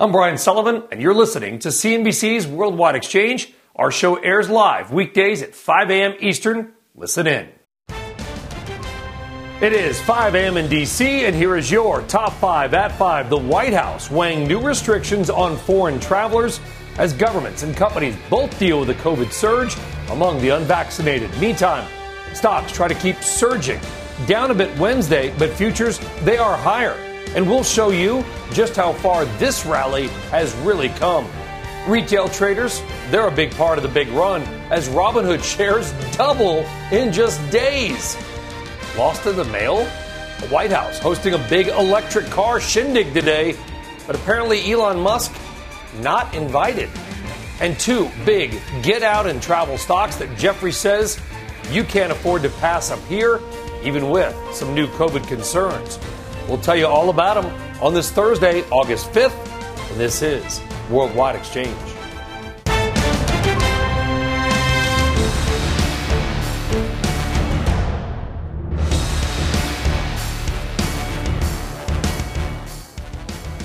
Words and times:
I'm 0.00 0.12
Brian 0.12 0.38
Sullivan, 0.38 0.84
and 0.92 1.02
you're 1.02 1.12
listening 1.12 1.58
to 1.58 1.70
CNBC's 1.70 2.46
Worldwide 2.46 2.94
Exchange. 2.94 3.52
Our 3.74 3.90
show 3.90 4.14
airs 4.14 4.48
live 4.48 4.92
weekdays 4.92 5.42
at 5.42 5.56
5 5.56 5.90
a.m. 5.90 6.14
Eastern. 6.20 6.72
Listen 6.94 7.26
in. 7.26 7.48
It 9.60 9.72
is 9.72 10.00
5 10.00 10.36
a.m. 10.36 10.56
in 10.56 10.70
D.C., 10.70 11.24
and 11.24 11.34
here 11.34 11.56
is 11.56 11.68
your 11.68 12.02
top 12.02 12.32
five 12.34 12.74
at 12.74 12.92
five. 12.92 13.28
The 13.28 13.38
White 13.38 13.72
House 13.72 14.08
weighing 14.08 14.46
new 14.46 14.60
restrictions 14.60 15.30
on 15.30 15.56
foreign 15.56 15.98
travelers 15.98 16.60
as 16.96 17.12
governments 17.12 17.64
and 17.64 17.76
companies 17.76 18.16
both 18.30 18.56
deal 18.56 18.78
with 18.78 18.86
the 18.86 18.94
COVID 18.94 19.32
surge 19.32 19.74
among 20.10 20.40
the 20.40 20.50
unvaccinated. 20.50 21.36
Meantime, 21.40 21.88
stocks 22.34 22.70
try 22.70 22.86
to 22.86 22.94
keep 22.94 23.16
surging. 23.16 23.80
Down 24.28 24.52
a 24.52 24.54
bit 24.54 24.78
Wednesday, 24.78 25.34
but 25.40 25.50
futures, 25.50 25.98
they 26.22 26.38
are 26.38 26.56
higher 26.56 27.07
and 27.34 27.48
we'll 27.48 27.64
show 27.64 27.90
you 27.90 28.24
just 28.52 28.76
how 28.76 28.92
far 28.92 29.24
this 29.38 29.66
rally 29.66 30.08
has 30.30 30.54
really 30.56 30.88
come. 30.90 31.28
Retail 31.86 32.28
traders, 32.28 32.82
they're 33.10 33.28
a 33.28 33.32
big 33.32 33.50
part 33.52 33.78
of 33.78 33.82
the 33.82 33.88
big 33.88 34.08
run 34.08 34.42
as 34.70 34.88
Robinhood 34.88 35.42
shares 35.42 35.92
double 36.16 36.58
in 36.92 37.12
just 37.12 37.38
days. 37.50 38.16
Lost 38.96 39.26
in 39.26 39.36
the 39.36 39.44
mail? 39.44 39.78
The 40.40 40.48
White 40.48 40.70
House 40.70 40.98
hosting 40.98 41.34
a 41.34 41.48
big 41.48 41.68
electric 41.68 42.26
car 42.26 42.60
shindig 42.60 43.12
today, 43.12 43.56
but 44.06 44.16
apparently 44.16 44.70
Elon 44.70 45.00
Musk 45.00 45.34
not 46.00 46.34
invited. 46.34 46.90
And 47.60 47.78
two 47.78 48.10
big 48.24 48.60
get 48.82 49.02
out 49.02 49.26
and 49.26 49.42
travel 49.42 49.78
stocks 49.78 50.16
that 50.16 50.36
Jeffrey 50.38 50.72
says 50.72 51.20
you 51.70 51.84
can't 51.84 52.12
afford 52.12 52.42
to 52.42 52.50
pass 52.50 52.90
up 52.90 53.04
here, 53.06 53.40
even 53.82 54.10
with 54.10 54.36
some 54.52 54.74
new 54.74 54.86
COVID 54.88 55.26
concerns. 55.26 55.98
We'll 56.48 56.56
tell 56.56 56.76
you 56.76 56.86
all 56.86 57.10
about 57.10 57.42
them 57.42 57.82
on 57.82 57.92
this 57.92 58.10
Thursday, 58.10 58.62
August 58.70 59.12
5th, 59.12 59.90
and 59.90 60.00
this 60.00 60.22
is 60.22 60.62
Worldwide 60.88 61.36
Exchange. 61.36 61.76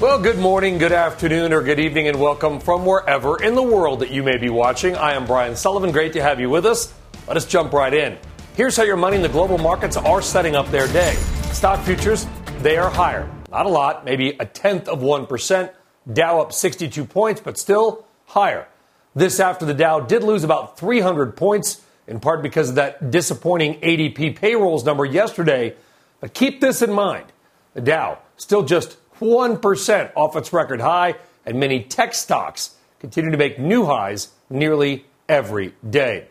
Well, 0.01 0.19
good 0.19 0.37
morning, 0.37 0.77
good 0.77 0.91
afternoon, 0.91 1.53
or 1.53 1.63
good 1.63 1.79
evening, 1.79 2.09
and 2.09 2.19
welcome 2.19 2.59
from 2.59 2.85
wherever 2.85 3.41
in 3.41 3.55
the 3.55 3.63
world 3.63 4.01
that 4.01 4.11
you 4.11 4.23
may 4.23 4.35
be 4.35 4.49
watching. 4.49 4.97
I 4.97 5.13
am 5.13 5.25
Brian 5.25 5.55
Sullivan. 5.55 5.93
Great 5.93 6.11
to 6.13 6.21
have 6.21 6.41
you 6.41 6.49
with 6.49 6.65
us. 6.65 6.93
Let 7.29 7.37
us 7.37 7.45
jump 7.45 7.71
right 7.71 7.93
in. 7.93 8.17
Here's 8.57 8.75
how 8.75 8.83
your 8.83 8.97
money 8.97 9.15
in 9.15 9.21
the 9.21 9.29
global 9.29 9.57
markets 9.57 9.95
are 9.95 10.21
setting 10.21 10.57
up 10.57 10.69
their 10.69 10.89
day. 10.89 11.15
Stock 11.53 11.79
futures 11.85 12.27
they 12.63 12.77
are 12.77 12.89
higher. 12.89 13.29
Not 13.51 13.65
a 13.65 13.69
lot, 13.69 14.05
maybe 14.05 14.37
a 14.39 14.45
tenth 14.45 14.87
of 14.87 15.01
1%. 15.01 15.73
Dow 16.11 16.39
up 16.39 16.53
62 16.53 17.03
points, 17.05 17.41
but 17.41 17.57
still 17.57 18.05
higher. 18.25 18.67
This 19.13 19.39
after 19.41 19.65
the 19.65 19.73
Dow 19.73 19.99
did 19.99 20.23
lose 20.23 20.45
about 20.45 20.77
300 20.77 21.35
points, 21.35 21.81
in 22.07 22.21
part 22.21 22.41
because 22.41 22.69
of 22.69 22.75
that 22.75 23.11
disappointing 23.11 23.79
ADP 23.81 24.37
payrolls 24.37 24.85
number 24.85 25.03
yesterday. 25.05 25.75
But 26.21 26.33
keep 26.33 26.61
this 26.61 26.81
in 26.81 26.91
mind 26.91 27.25
the 27.73 27.81
Dow 27.81 28.19
still 28.37 28.63
just 28.63 28.97
1% 29.19 30.11
off 30.15 30.35
its 30.35 30.53
record 30.53 30.79
high, 30.79 31.15
and 31.45 31.59
many 31.59 31.83
tech 31.83 32.13
stocks 32.13 32.75
continue 32.99 33.31
to 33.31 33.37
make 33.37 33.59
new 33.59 33.85
highs 33.85 34.29
nearly 34.49 35.05
every 35.27 35.73
day. 35.87 36.27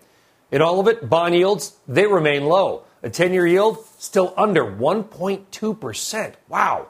In 0.51 0.63
all 0.63 0.81
of 0.81 0.89
it, 0.89 1.09
bond 1.09 1.35
yields, 1.35 1.77
they 1.87 2.07
remain 2.07 2.45
low. 2.45 2.85
A 3.03 3.11
10 3.11 3.33
year 3.33 3.47
yield 3.47 3.85
still 4.03 4.35
under 4.37 4.65
1.2%. 4.65 6.35
Wow. 6.49 6.89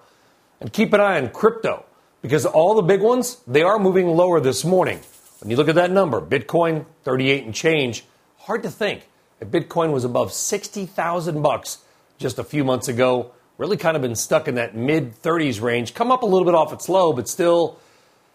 And 0.62 0.72
keep 0.72 0.94
an 0.94 1.00
eye 1.00 1.20
on 1.20 1.28
crypto 1.28 1.84
because 2.22 2.46
all 2.46 2.74
the 2.74 2.82
big 2.82 3.02
ones, 3.02 3.36
they 3.46 3.62
are 3.62 3.78
moving 3.78 4.06
lower 4.08 4.40
this 4.40 4.64
morning. 4.64 4.98
When 5.40 5.50
you 5.50 5.56
look 5.56 5.68
at 5.68 5.74
that 5.74 5.90
number, 5.90 6.22
Bitcoin 6.22 6.86
38 7.04 7.44
and 7.44 7.54
change, 7.54 8.06
hard 8.38 8.62
to 8.62 8.70
think 8.70 9.08
that 9.40 9.50
Bitcoin 9.50 9.92
was 9.92 10.04
above 10.04 10.32
60,000 10.32 11.42
bucks 11.42 11.78
just 12.16 12.38
a 12.38 12.44
few 12.44 12.64
months 12.64 12.88
ago. 12.88 13.32
Really 13.58 13.76
kind 13.76 13.94
of 13.94 14.00
been 14.00 14.14
stuck 14.14 14.48
in 14.48 14.54
that 14.54 14.74
mid 14.74 15.20
30s 15.20 15.60
range. 15.60 15.92
Come 15.92 16.10
up 16.10 16.22
a 16.22 16.26
little 16.26 16.46
bit 16.46 16.54
off 16.54 16.72
its 16.72 16.88
low, 16.88 17.12
but 17.12 17.28
still, 17.28 17.78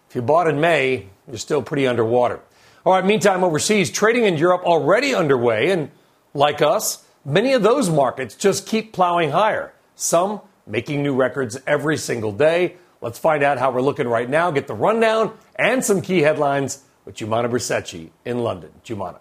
if 0.08 0.14
you 0.14 0.22
bought 0.22 0.46
in 0.46 0.60
May, 0.60 1.08
you're 1.26 1.36
still 1.36 1.62
pretty 1.62 1.88
underwater. 1.88 2.38
All 2.86 2.92
right, 2.92 3.04
meantime, 3.04 3.42
overseas, 3.42 3.90
trading 3.90 4.24
in 4.24 4.36
Europe 4.36 4.62
already 4.62 5.16
underway, 5.16 5.72
and 5.72 5.90
like 6.32 6.62
us, 6.62 7.04
Many 7.28 7.52
of 7.52 7.62
those 7.62 7.90
markets 7.90 8.34
just 8.34 8.66
keep 8.66 8.94
plowing 8.94 9.32
higher, 9.32 9.74
some 9.94 10.40
making 10.66 11.02
new 11.02 11.14
records 11.14 11.60
every 11.66 11.98
single 11.98 12.32
day. 12.32 12.76
Let's 13.02 13.18
find 13.18 13.42
out 13.42 13.58
how 13.58 13.70
we're 13.70 13.82
looking 13.82 14.08
right 14.08 14.30
now, 14.30 14.50
get 14.50 14.66
the 14.66 14.72
rundown 14.72 15.36
and 15.54 15.84
some 15.84 16.00
key 16.00 16.22
headlines 16.22 16.84
with 17.04 17.16
Joumanna 17.16 17.50
Bercetche 17.50 18.08
in 18.24 18.38
London. 18.38 18.70
Joumanna. 18.82 19.20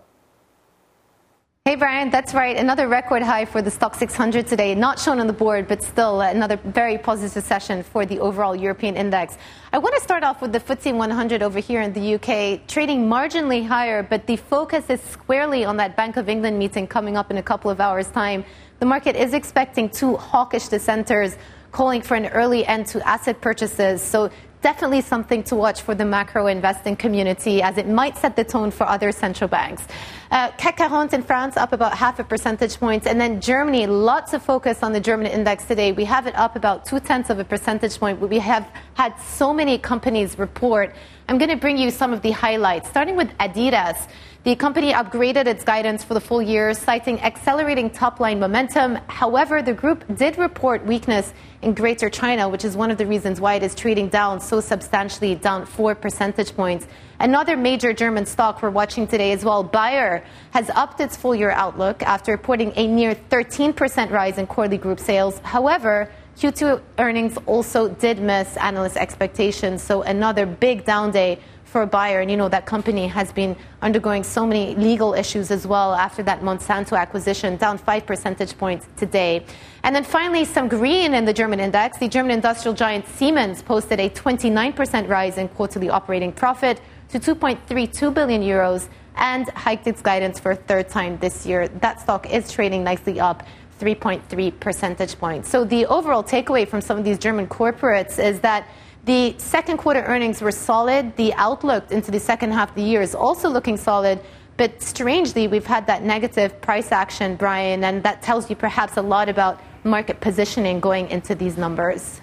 Hey, 1.68 1.76
Brian, 1.76 2.10
that's 2.10 2.34
right. 2.34 2.56
Another 2.56 2.88
record 2.88 3.22
high 3.22 3.44
for 3.44 3.62
the 3.62 3.70
Stoxx 3.70 3.98
600 3.98 4.48
today. 4.48 4.74
Not 4.74 4.98
shown 4.98 5.20
on 5.20 5.28
the 5.28 5.34
board, 5.34 5.68
but 5.68 5.84
still 5.84 6.22
another 6.22 6.56
very 6.64 6.98
positive 6.98 7.44
session 7.44 7.84
for 7.84 8.06
the 8.06 8.22
overall 8.22 8.56
European 8.56 8.96
index. 8.96 9.38
I 9.74 9.78
want 9.78 9.94
to 9.96 10.02
start 10.02 10.24
off 10.24 10.42
with 10.42 10.54
the 10.54 10.62
FTSE 10.62 10.96
100 10.96 11.44
over 11.44 11.60
here 11.60 11.82
in 11.82 11.92
the 11.92 12.16
UK, 12.16 12.66
trading 12.70 13.10
marginally 13.10 13.68
higher, 13.68 14.02
but 14.02 14.28
the 14.28 14.38
focus 14.38 14.90
is 14.90 15.02
squarely 15.02 15.66
on 15.66 15.76
that 15.76 15.98
Bank 15.98 16.16
of 16.16 16.30
England 16.30 16.58
meeting 16.58 16.88
coming 16.88 17.18
up 17.18 17.32
in 17.32 17.38
a 17.38 17.44
couple 17.44 17.70
of 17.70 17.82
hours' 17.82 18.10
time. 18.12 18.46
The 18.80 18.86
market 18.86 19.18
is 19.18 19.34
expecting 19.34 19.90
two 19.90 20.16
hawkish 20.16 20.70
dissenters 20.70 21.36
calling 21.74 22.02
for 22.02 22.16
an 22.16 22.28
early 22.28 22.66
end 22.66 22.88
to 22.88 23.06
asset 23.06 23.42
purchases. 23.42 24.02
So 24.02 24.30
definitely 24.62 25.02
something 25.02 25.44
to 25.44 25.56
watch 25.56 25.82
for 25.82 25.96
the 25.96 26.06
macro 26.06 26.48
investing 26.48 26.96
community 26.96 27.62
as 27.62 27.78
it 27.78 27.88
might 27.88 28.18
set 28.18 28.36
the 28.36 28.44
tone 28.44 28.72
for 28.72 28.88
other 28.88 29.12
central 29.12 29.48
banks. 29.48 29.84
Uh, 30.30 30.52
CAC 30.52 30.90
40 30.90 31.16
in 31.16 31.24
France 31.24 31.56
up 31.56 31.72
about 31.72 31.98
half 31.98 32.20
a 32.20 32.24
percentage 32.24 32.78
point. 32.78 33.08
And 33.08 33.20
then 33.20 33.40
Germany, 33.40 33.88
lots 33.88 34.34
of 34.34 34.44
focus 34.44 34.84
on 34.84 34.92
the 34.92 35.00
German 35.00 35.28
index 35.28 35.66
today. 35.66 35.92
We 35.92 36.06
have 36.06 36.28
it 36.28 36.36
up 36.36 36.56
about 36.56 36.86
two 36.86 37.00
tenths 37.00 37.30
of 37.30 37.40
a 37.40 37.46
percentage 37.46 37.98
point. 37.98 38.20
We 38.20 38.40
have 38.40 38.70
had 38.96 39.18
so 39.20 39.54
many 39.54 39.78
companies 39.78 40.38
report. 40.38 40.94
I'm 41.30 41.38
going 41.38 41.50
to 41.50 41.56
bring 41.56 41.78
you 41.78 41.92
some 41.92 42.12
of 42.12 42.22
the 42.22 42.32
highlights, 42.32 42.90
starting 42.90 43.16
with 43.16 43.30
Adidas. 43.38 44.08
The 44.44 44.56
company 44.56 44.94
upgraded 44.94 45.46
its 45.46 45.64
guidance 45.64 46.04
for 46.04 46.14
the 46.14 46.22
full 46.22 46.42
year, 46.42 46.74
citing 46.74 47.20
accelerating 47.22 47.90
top 47.90 48.20
line 48.20 48.40
momentum. 48.40 48.96
However, 49.08 49.62
the 49.62 49.74
group 49.74 50.06
did 50.16 50.38
report 50.38 50.86
weakness 50.86 51.34
in 51.64 51.74
Greater 51.74 52.10
China, 52.10 52.48
which 52.48 52.64
is 52.64 52.78
one 52.78 52.90
of 52.90 52.98
the 52.98 53.06
reasons 53.06 53.42
why 53.42 53.56
it 53.56 53.64
is 53.64 53.76
trading 53.76 54.08
down 54.08 54.40
so 54.40 54.62
substantially, 54.62 55.36
down 55.36 55.66
four 55.66 55.96
percentage 55.96 56.56
points. 56.56 56.88
Another 57.20 57.58
major 57.58 57.92
German 57.92 58.26
stock 58.26 58.62
we're 58.62 58.70
watching 58.70 59.06
today 59.08 59.34
as 59.34 59.44
well, 59.44 59.64
Bayer, 59.64 60.24
has 60.52 60.70
upped 60.70 61.02
its 61.02 61.18
full 61.18 61.36
year 61.36 61.52
outlook 61.52 62.02
after 62.04 62.32
reporting 62.32 62.72
a 62.76 62.88
near 62.88 63.16
13% 63.16 64.12
rise 64.12 64.38
in 64.38 64.48
quarterly 64.48 64.78
group 64.78 65.00
sales. 65.00 65.40
However, 65.40 66.10
Q2 66.38 66.80
earnings 67.00 67.36
also 67.48 67.90
did 67.90 68.20
miss 68.20 68.56
analyst 68.58 68.96
expectations, 68.96 69.82
so 69.82 70.04
another 70.04 70.46
big 70.46 70.86
down 70.86 71.10
day 71.10 71.40
for 71.68 71.82
a 71.84 71.88
Bayer. 71.88 72.22
And 72.22 72.32
you 72.32 72.38
know, 72.38 72.50
that 72.50 72.66
company 72.66 73.08
has 73.08 73.32
been 73.32 73.56
undergoing 73.82 74.24
so 74.24 74.48
many 74.48 74.76
legal 74.76 75.14
issues 75.14 75.52
as 75.52 75.68
well 75.68 75.94
after 75.94 76.24
that 76.24 76.42
Monsanto 76.42 76.98
acquisition, 76.98 77.58
down 77.58 77.78
five 77.78 78.06
percentage 78.06 78.58
points 78.58 78.88
today. 78.96 79.46
And 79.84 79.96
then 79.96 80.04
finally, 80.04 80.46
some 80.46 80.68
green 80.68 81.14
in 81.14 81.26
the 81.26 81.34
German 81.34 81.60
index. 81.60 81.98
The 81.98 82.08
German 82.08 82.32
industrial 82.32 82.74
giant 82.74 83.08
Siemens 83.08 83.62
posted 83.62 84.00
a 84.00 84.10
29% 84.10 85.08
rise 85.08 85.38
in 85.38 85.48
quarterly 85.50 85.90
operating 85.90 86.32
profit 86.32 86.82
to 87.10 87.20
2.32 87.20 88.14
billion 88.14 88.42
euros 88.42 88.90
and 89.16 89.50
hiked 89.50 89.88
its 89.88 90.02
guidance 90.02 90.40
for 90.40 90.52
a 90.52 90.56
third 90.56 90.90
time 90.90 91.18
this 91.18 91.46
year. 91.46 91.68
That 91.68 92.00
stock 92.00 92.32
is 92.32 92.52
trading 92.52 92.84
nicely 92.84 93.20
up 93.20 93.44
3.3 93.80 94.60
percentage 94.60 95.18
points. 95.18 95.50
So 95.50 95.64
the 95.64 95.86
overall 95.86 96.24
takeaway 96.24 96.68
from 96.68 96.82
some 96.82 96.98
of 96.98 97.04
these 97.04 97.20
German 97.20 97.48
corporates 97.48 98.24
is 98.24 98.40
that 98.42 98.68
the 99.08 99.34
second 99.40 99.78
quarter 99.78 100.02
earnings 100.04 100.42
were 100.42 100.52
solid. 100.52 101.16
The 101.16 101.34
outlook 101.34 101.92
into 101.92 102.12
the 102.12 102.20
second 102.20 102.52
half 102.52 102.70
of 102.70 102.76
the 102.76 102.84
year 102.84 103.02
is 103.02 103.16
also 103.16 103.50
looking 103.50 103.78
solid. 103.78 104.20
But 104.58 104.82
strangely, 104.82 105.48
we've 105.48 105.66
had 105.66 105.88
that 105.88 106.04
negative 106.04 106.62
price 106.62 106.92
action, 106.92 107.36
Brian, 107.36 107.84
and 107.84 108.04
that 108.04 108.22
tells 108.22 108.50
you 108.50 108.56
perhaps 108.56 108.98
a 108.98 109.02
lot 109.02 109.30
about 109.30 109.60
market 109.84 110.20
positioning 110.20 110.80
going 110.80 111.10
into 111.10 111.34
these 111.34 111.58
numbers. 111.58 112.22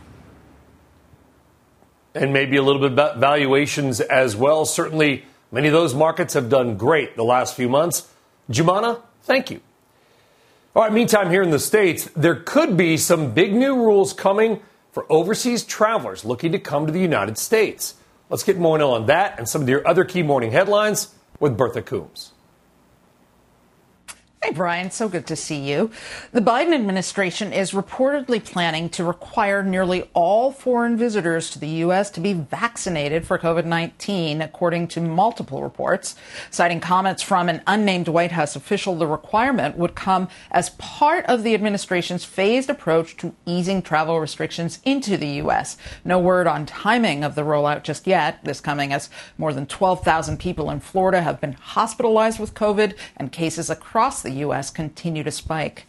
and 2.17 2.33
maybe 2.33 2.57
a 2.57 2.63
little 2.63 2.81
bit 2.81 2.93
about 2.93 3.19
valuations 3.19 4.01
as 4.01 4.37
well. 4.37 4.65
Certainly, 4.65 5.25
many 5.51 5.67
of 5.67 5.73
those 5.73 5.95
markets 5.97 6.35
have 6.35 6.49
done 6.49 6.77
great 6.77 7.17
the 7.17 7.25
last 7.25 7.57
few 7.57 7.69
months. 7.69 8.09
Joumanna, 8.49 9.01
thank 9.23 9.51
you. 9.51 9.61
All 10.77 10.85
right, 10.85 10.93
meantime, 10.93 11.31
here 11.31 11.43
in 11.43 11.51
the 11.51 11.59
States, 11.59 12.09
there 12.15 12.37
could 12.37 12.77
be 12.77 12.97
some 12.97 13.33
big 13.33 13.53
new 13.53 13.75
rules 13.75 14.13
coming 14.13 14.61
for 14.95 15.05
overseas 15.11 15.65
travelers 15.65 16.25
looking 16.25 16.53
to 16.53 16.59
come 16.61 16.87
to 16.87 16.93
the 16.93 17.01
United 17.01 17.37
States. 17.37 17.97
Let's 18.31 18.45
get 18.45 18.59
more 18.59 18.81
on 18.81 19.07
that 19.07 19.39
and 19.39 19.49
some 19.49 19.61
of 19.61 19.69
your 19.69 19.87
other 19.87 20.05
key 20.05 20.23
morning 20.23 20.53
headlines 20.53 21.13
with 21.41 21.57
Bertha 21.57 21.83
Coombs. 21.83 22.31
Hey, 24.45 24.53
Brian, 24.53 24.91
so 24.91 25.09
good 25.09 25.27
to 25.29 25.37
see 25.37 25.57
you. 25.57 25.91
The 26.33 26.43
Biden 26.43 26.75
administration 26.75 27.51
is 27.51 27.71
reportedly 27.71 28.45
planning 28.45 28.91
to 28.91 29.03
require 29.03 29.63
nearly 29.63 30.11
all 30.13 30.53
foreign 30.53 30.99
visitors 30.99 31.49
to 31.53 31.59
the 31.59 31.69
U.S. 31.87 32.11
to 32.11 32.21
be 32.21 32.35
vaccinated 32.35 33.27
for 33.27 33.39
COVID 33.39 33.65
19, 33.65 34.43
according 34.43 34.89
to 34.89 35.01
multiple 35.01 35.63
reports. 35.63 36.15
Citing 36.51 36.79
comments 36.79 37.23
from 37.23 37.49
an 37.49 37.63
unnamed 37.67 38.07
White 38.07 38.33
House 38.33 38.55
official, 38.55 38.95
the 38.95 39.07
requirement 39.07 39.79
would 39.79 39.95
come 39.95 40.29
as 40.51 40.69
part 40.77 41.25
of 41.25 41.43
the 41.43 41.55
administration's 41.55 42.27
phased 42.27 42.69
approach 42.69 43.17
to 43.17 43.35
easing 43.47 43.81
travel 43.81 44.21
restrictions 44.21 44.79
into 44.85 45.17
the 45.17 45.29
U.S. 45.37 45.79
No 46.05 46.19
word 46.19 46.47
on 46.47 46.67
timing 46.67 47.25
of 47.25 47.35
the 47.35 47.45
rollout 47.45 47.83
just 47.83 48.07
yet, 48.07 48.45
this 48.45 48.61
coming 48.61 48.93
as 48.93 49.09
more 49.39 49.55
than 49.55 49.65
12,000 49.65 50.39
people 50.39 50.69
in 50.69 50.81
Florida 50.81 51.23
have 51.23 51.41
been 51.41 51.55
hospitalized 51.55 52.39
with 52.39 52.53
COVID 52.53 52.95
and 53.17 53.33
cases 53.33 53.71
across 53.71 54.21
the 54.21 54.34
U.S. 54.37 54.71
continue 54.71 55.23
to 55.23 55.31
spike. 55.31 55.87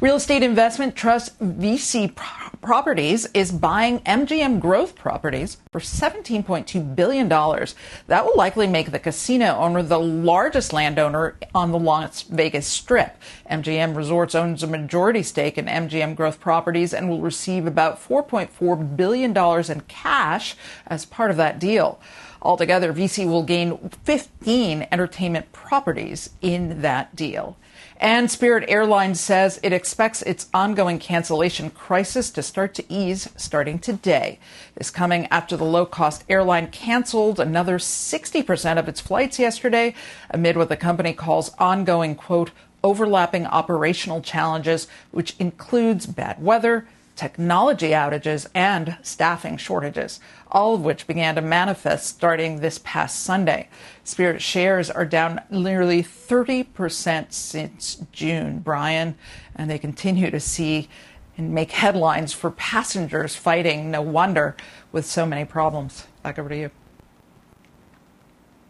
Real 0.00 0.16
estate 0.16 0.42
investment 0.42 0.96
trust 0.96 1.38
VICI 1.40 2.14
Properties 2.62 3.28
is 3.32 3.52
buying 3.52 4.00
MGM 4.00 4.60
Growth 4.60 4.96
Properties 4.96 5.58
for 5.70 5.80
$17.2 5.80 6.96
billion. 6.96 7.28
That 7.28 8.24
will 8.24 8.36
likely 8.36 8.66
make 8.66 8.90
the 8.90 8.98
casino 8.98 9.56
owner 9.56 9.82
the 9.82 10.00
largest 10.00 10.72
landowner 10.72 11.36
on 11.54 11.70
the 11.70 11.78
Las 11.78 12.22
Vegas 12.22 12.66
Strip. 12.66 13.16
MGM 13.50 13.96
Resorts 13.96 14.34
owns 14.34 14.62
a 14.62 14.66
majority 14.66 15.22
stake 15.22 15.58
in 15.58 15.66
MGM 15.66 16.16
Growth 16.16 16.40
Properties 16.40 16.92
and 16.92 17.08
will 17.08 17.20
receive 17.20 17.66
about 17.66 18.00
$4.4 18.00 18.96
billion 18.96 19.36
in 19.70 19.80
cash 19.82 20.56
as 20.86 21.04
part 21.04 21.30
of 21.30 21.36
that 21.36 21.58
deal. 21.58 22.00
Altogether, 22.42 22.92
VICI 22.92 23.26
will 23.26 23.42
gain 23.42 23.90
15 24.04 24.86
entertainment 24.92 25.52
properties 25.52 26.30
in 26.40 26.82
that 26.82 27.16
deal. 27.16 27.56
And 27.98 28.30
Spirit 28.30 28.68
Airlines 28.68 29.20
says 29.20 29.58
it 29.62 29.72
expects 29.72 30.20
its 30.22 30.48
ongoing 30.52 30.98
cancellation 30.98 31.70
crisis 31.70 32.30
to 32.32 32.42
start 32.42 32.74
to 32.74 32.92
ease 32.92 33.30
starting 33.36 33.78
today. 33.78 34.38
This 34.74 34.90
coming 34.90 35.26
after 35.30 35.56
the 35.56 35.64
low 35.64 35.86
cost 35.86 36.24
airline 36.28 36.68
canceled 36.68 37.40
another 37.40 37.78
60% 37.78 38.78
of 38.78 38.88
its 38.88 39.00
flights 39.00 39.38
yesterday 39.38 39.94
amid 40.30 40.58
what 40.58 40.68
the 40.68 40.76
company 40.76 41.14
calls 41.14 41.52
ongoing, 41.58 42.14
quote, 42.14 42.50
overlapping 42.84 43.46
operational 43.46 44.20
challenges, 44.20 44.88
which 45.10 45.34
includes 45.38 46.06
bad 46.06 46.42
weather, 46.42 46.86
technology 47.16 47.90
outages, 47.90 48.46
and 48.54 48.96
staffing 49.02 49.56
shortages, 49.56 50.20
all 50.50 50.74
of 50.74 50.82
which 50.82 51.06
began 51.06 51.34
to 51.34 51.40
manifest 51.40 52.06
starting 52.06 52.60
this 52.60 52.78
past 52.84 53.20
Sunday. 53.20 53.68
Spirit 54.04 54.40
shares 54.40 54.90
are 54.90 55.04
down 55.04 55.40
nearly 55.50 56.02
30% 56.02 57.32
since 57.32 57.96
June, 58.12 58.60
Brian, 58.60 59.16
and 59.54 59.70
they 59.70 59.78
continue 59.78 60.30
to 60.30 60.38
see 60.38 60.88
and 61.36 61.52
make 61.52 61.72
headlines 61.72 62.32
for 62.32 62.50
passengers 62.50 63.34
fighting. 63.34 63.90
No 63.90 64.02
wonder 64.02 64.56
with 64.92 65.04
so 65.04 65.26
many 65.26 65.44
problems. 65.44 66.06
Back 66.22 66.38
over 66.38 66.48
to 66.48 66.56
you. 66.56 66.70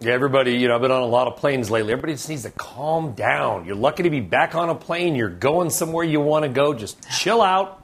Yeah, 0.01 0.13
everybody, 0.13 0.53
you 0.53 0.69
know, 0.69 0.75
I've 0.75 0.83
been 0.83 0.91
on 0.91 1.03
a 1.03 1.07
lot 1.07 1.27
of 1.27 1.37
planes 1.37 1.71
lately. 1.71 1.93
Everybody 1.93 2.13
just 2.13 2.29
needs 2.29 2.43
to 2.43 2.51
calm 2.51 3.13
down. 3.15 3.65
You're 3.65 3.77
lucky 3.77 4.03
to 4.03 4.11
be 4.11 4.21
back 4.21 4.55
on 4.55 4.69
a 4.69 4.75
plane. 4.75 5.15
You're 5.15 5.31
going 5.31 5.71
somewhere 5.71 6.05
you 6.05 6.21
want 6.21 6.43
to 6.43 6.51
go. 6.51 6.75
Just 6.75 7.09
chill 7.09 7.41
out, 7.41 7.76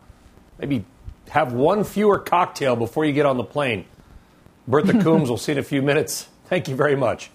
maybe 0.62 0.84
have 1.28 1.52
one 1.52 1.82
fewer 1.82 2.18
cocktail 2.18 2.76
before 2.76 3.04
you 3.04 3.12
get 3.12 3.26
on 3.26 3.36
the 3.36 3.44
plane. 3.44 3.84
Bertha 4.68 4.92
Coombs, 5.02 5.28
we'll 5.28 5.36
see 5.36 5.52
in 5.52 5.58
a 5.58 5.62
few 5.62 5.82
minutes. 5.82 6.28
Thank 6.46 6.68
you 6.68 6.76
very 6.76 6.94
much. 6.94 7.30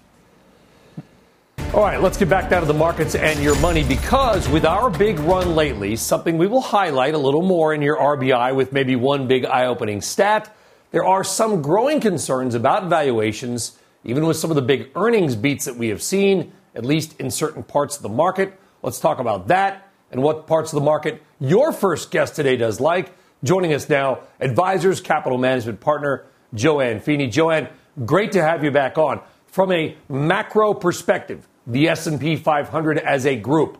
All 1.73 1.81
right, 1.81 2.01
let's 2.01 2.17
get 2.17 2.29
back 2.29 2.49
down 2.49 2.61
to 2.61 2.67
the 2.67 2.73
markets 2.73 3.15
and 3.15 3.43
your 3.43 3.59
money 3.59 3.83
because 3.83 4.47
with 4.47 4.63
our 4.63 4.89
big 4.89 5.19
run 5.19 5.55
lately, 5.55 5.97
something 5.97 6.37
we 6.37 6.47
will 6.47 6.61
highlight 6.61 7.13
a 7.13 7.17
little 7.17 7.41
more 7.41 7.73
in 7.73 7.81
your 7.81 7.97
RBI 7.97 8.55
with 8.55 8.71
maybe 8.71 8.95
one 8.95 9.27
big 9.27 9.43
eye 9.43 9.65
opening 9.65 9.99
stat. 9.99 10.55
There 10.91 11.03
are 11.03 11.25
some 11.25 11.61
growing 11.61 11.99
concerns 11.99 12.55
about 12.55 12.89
valuations, 12.89 13.77
even 14.05 14.25
with 14.25 14.37
some 14.37 14.49
of 14.49 14.55
the 14.55 14.61
big 14.61 14.89
earnings 14.95 15.35
beats 15.35 15.65
that 15.65 15.75
we 15.75 15.89
have 15.89 16.01
seen, 16.01 16.53
at 16.73 16.85
least 16.85 17.19
in 17.19 17.29
certain 17.29 17.63
parts 17.63 17.97
of 17.97 18.03
the 18.03 18.09
market. 18.09 18.57
Let's 18.81 19.01
talk 19.01 19.19
about 19.19 19.47
that 19.47 19.89
and 20.11 20.23
what 20.23 20.47
parts 20.47 20.71
of 20.71 20.79
the 20.79 20.85
market 20.85 21.21
your 21.39 21.73
first 21.73 22.11
guest 22.11 22.35
today 22.35 22.55
does 22.55 22.79
like. 22.79 23.16
Joining 23.43 23.71
us 23.71 23.87
now, 23.87 24.21
Advisors 24.39 24.99
Capital 24.99 25.37
Management 25.37 25.79
Partner 25.79 26.25
Joanne 26.55 26.99
Feeney. 26.99 27.27
Joanne, 27.27 27.69
great 28.03 28.31
to 28.31 28.41
have 28.41 28.63
you 28.63 28.71
back 28.71 28.97
on. 28.97 29.21
From 29.45 29.71
a 29.71 29.95
macro 30.09 30.73
perspective, 30.73 31.47
the 31.67 31.87
S&P 31.87 32.35
500 32.35 32.97
as 32.97 33.27
a 33.27 33.35
group, 33.35 33.77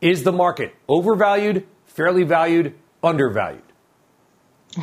is 0.00 0.22
the 0.22 0.32
market 0.32 0.74
overvalued, 0.88 1.66
fairly 1.84 2.22
valued, 2.22 2.74
undervalued? 3.02 3.62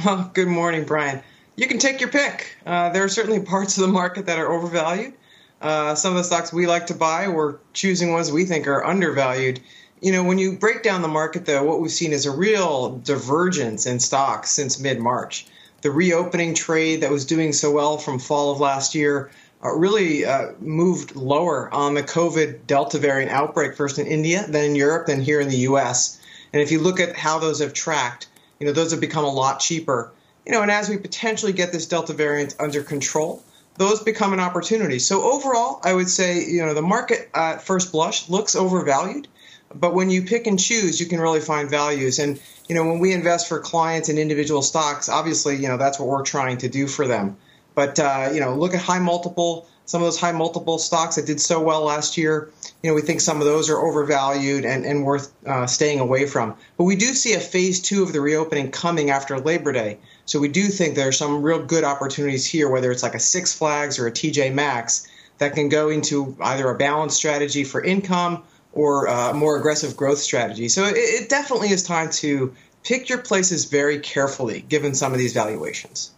Well, 0.06 0.30
good 0.34 0.48
morning, 0.50 0.84
Brian. 0.84 1.22
You 1.56 1.68
can 1.68 1.78
take 1.78 2.02
your 2.02 2.10
pick. 2.10 2.58
Uh, 2.66 2.90
there 2.90 3.04
are 3.04 3.10
certainly 3.10 3.42
parts 3.42 3.78
of 3.78 3.82
the 3.82 3.92
market 3.92 4.26
that 4.26 4.38
are 4.38 4.52
overvalued. 4.52 5.14
Uh, 5.62 5.96
some 5.96 6.12
of 6.12 6.18
the 6.18 6.24
stocks 6.24 6.52
we 6.54 6.68
like 6.68 6.88
to 6.88 6.94
buy, 6.94 7.28
we're 7.28 7.58
choosing 7.74 8.12
ones 8.12 8.32
we 8.32 8.46
think 8.46 8.68
are 8.68 8.86
undervalued. 8.86 9.62
You 10.02 10.14
know, 10.14 10.24
when 10.24 10.38
you 10.38 10.54
break 10.54 10.82
down 10.82 11.02
the 11.02 11.10
market, 11.10 11.46
though, 11.46 11.64
what 11.64 11.82
we've 11.82 11.92
seen 11.92 12.14
is 12.14 12.26
a 12.26 12.32
real 12.32 12.98
divergence 13.00 13.86
in 13.86 14.00
stocks 14.00 14.50
since 14.50 14.80
mid 14.80 15.00
March. 15.00 15.46
The 15.82 15.92
reopening 15.92 16.54
trade 16.54 17.02
that 17.02 17.12
was 17.12 17.26
doing 17.26 17.52
so 17.52 17.72
well 17.72 17.98
from 17.98 18.18
fall 18.18 18.52
of 18.52 18.62
last 18.62 18.96
year 18.96 19.30
uh, 19.64 19.74
really 19.74 20.26
uh, 20.26 20.54
moved 20.60 21.18
lower 21.18 21.74
on 21.74 21.96
the 21.96 22.04
COVID 22.04 22.66
Delta 22.66 22.98
variant 22.98 23.32
outbreak, 23.32 23.76
first 23.76 24.00
in 24.00 24.08
India, 24.08 24.46
then 24.48 24.64
in 24.64 24.76
Europe, 24.76 25.08
then 25.08 25.22
here 25.22 25.42
in 25.42 25.50
the 25.50 25.68
US. 25.70 26.18
And 26.54 26.62
if 26.62 26.72
you 26.72 26.80
look 26.80 27.02
at 27.02 27.18
how 27.18 27.40
those 27.40 27.60
have 27.60 27.74
tracked, 27.74 28.28
you 28.60 28.68
know, 28.68 28.74
those 28.74 28.92
have 28.92 29.02
become 29.02 29.26
a 29.26 29.30
lot 29.30 29.60
cheaper. 29.60 30.12
You 30.46 30.54
know, 30.54 30.62
and 30.62 30.72
as 30.72 30.88
we 30.88 30.98
potentially 30.98 31.52
get 31.52 31.74
this 31.74 31.86
Delta 31.86 32.14
variant 32.14 32.56
under 32.58 32.84
control, 32.84 33.44
those 33.76 34.02
become 34.02 34.32
an 34.32 34.40
opportunity. 34.40 35.00
So 35.00 35.24
overall, 35.24 35.82
I 35.84 35.94
would 35.94 36.10
say, 36.10 36.46
you 36.46 36.66
know, 36.66 36.74
the 36.74 36.82
market 36.82 37.30
at 37.34 37.62
first 37.62 37.92
blush 37.92 38.30
looks 38.30 38.56
overvalued. 38.56 39.28
But 39.74 39.94
when 39.94 40.10
you 40.10 40.24
pick 40.24 40.48
and 40.48 40.60
choose, 40.60 41.00
you 41.00 41.06
can 41.06 41.20
really 41.20 41.42
find 41.42 41.70
values. 41.70 42.20
And 42.20 42.40
you 42.68 42.76
know, 42.76 42.86
when 42.86 43.00
we 43.00 43.14
invest 43.14 43.48
for 43.48 43.60
clients 43.60 44.10
in 44.10 44.18
individual 44.18 44.62
stocks, 44.62 45.10
obviously, 45.10 45.58
you 45.58 45.68
know, 45.68 45.78
that's 45.78 46.00
what 46.00 46.08
we're 46.08 46.24
trying 46.24 46.58
to 46.60 46.70
do 46.70 46.88
for 46.88 47.08
them. 47.08 47.38
But 47.76 48.00
uh, 48.00 48.30
you 48.34 48.40
know, 48.40 48.56
look 48.56 48.74
at 48.74 48.82
high 48.82 49.00
multiple. 49.00 49.68
Some 49.86 50.04
of 50.04 50.06
those 50.06 50.20
high 50.20 50.34
multiple 50.34 50.78
stocks 50.78 51.16
that 51.16 51.26
did 51.26 51.42
so 51.42 51.64
well 51.64 51.82
last 51.82 52.16
year, 52.16 52.52
you 52.84 52.92
know, 52.92 52.94
we 52.94 53.02
think 53.02 53.22
some 53.22 53.40
of 53.40 53.46
those 53.46 53.72
are 53.72 53.80
overvalued 53.80 54.64
and, 54.64 54.86
and 54.86 55.04
worth 55.04 55.34
uh, 55.48 55.66
staying 55.66 56.00
away 56.00 56.28
from. 56.28 56.56
But 56.78 56.84
we 56.84 56.96
do 56.96 57.08
see 57.08 57.34
a 57.34 57.40
phase 57.40 57.82
two 57.82 58.04
of 58.04 58.14
the 58.14 58.22
reopening 58.22 58.70
coming 58.70 59.10
after 59.10 59.40
Labor 59.40 59.72
Day. 59.72 59.98
So 60.26 60.40
we 60.40 60.48
do 60.48 60.68
think 60.68 60.94
there 60.94 61.08
are 61.08 61.12
some 61.12 61.42
real 61.42 61.66
good 61.66 61.84
opportunities 61.84 62.46
here, 62.46 62.70
whether 62.70 62.92
it's 62.92 63.02
like 63.02 63.16
a 63.16 63.20
Six 63.20 63.56
Flags 63.56 63.98
or 63.98 64.06
a 64.06 64.12
TJ 64.12 64.54
Maxx, 64.54 65.08
that 65.40 65.56
can 65.56 65.70
go 65.70 65.90
into 65.90 66.38
either 66.40 66.70
a 66.70 66.78
balanced 66.78 67.18
strategy 67.18 67.64
for 67.64 67.84
income 67.84 68.44
or 68.80 69.08
a 69.08 69.34
more 69.34 69.58
aggressive 69.58 69.98
growth 69.98 70.20
strategy. 70.20 70.70
So 70.70 70.86
it, 70.86 70.96
it 70.96 71.30
definitely 71.30 71.70
is 71.70 71.84
time 71.84 72.10
to 72.12 72.56
pick 72.86 73.10
your 73.10 73.18
places 73.18 73.66
very 73.66 74.00
carefully 74.00 74.62
given 74.62 74.96
some 74.96 75.12
of 75.12 75.18
these 75.18 75.34
valuations. 75.34 76.12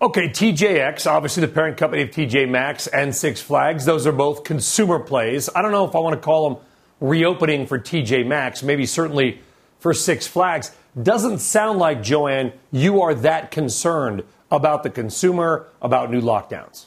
Okay, 0.00 0.28
TJX, 0.30 1.08
obviously 1.08 1.42
the 1.42 1.52
parent 1.52 1.76
company 1.76 2.02
of 2.02 2.10
TJ 2.10 2.48
Maxx 2.48 2.88
and 2.88 3.14
Six 3.14 3.40
Flags, 3.40 3.84
those 3.84 4.04
are 4.04 4.10
both 4.12 4.42
consumer 4.42 4.98
plays. 4.98 5.48
I 5.54 5.62
don't 5.62 5.70
know 5.70 5.84
if 5.84 5.94
I 5.94 6.00
want 6.00 6.14
to 6.14 6.20
call 6.20 6.50
them 6.50 6.64
reopening 6.98 7.68
for 7.68 7.78
TJ 7.78 8.26
Maxx, 8.26 8.64
maybe 8.64 8.84
certainly 8.84 9.40
for 9.78 9.94
Six 9.94 10.26
Flags. 10.26 10.74
Doesn't 11.00 11.38
sound 11.38 11.78
like, 11.78 12.02
Joanne, 12.02 12.52
you 12.72 13.00
are 13.00 13.14
that 13.14 13.52
concerned 13.52 14.24
about 14.50 14.82
the 14.82 14.90
consumer, 14.90 15.68
about 15.80 16.10
new 16.10 16.20
lockdowns. 16.20 16.86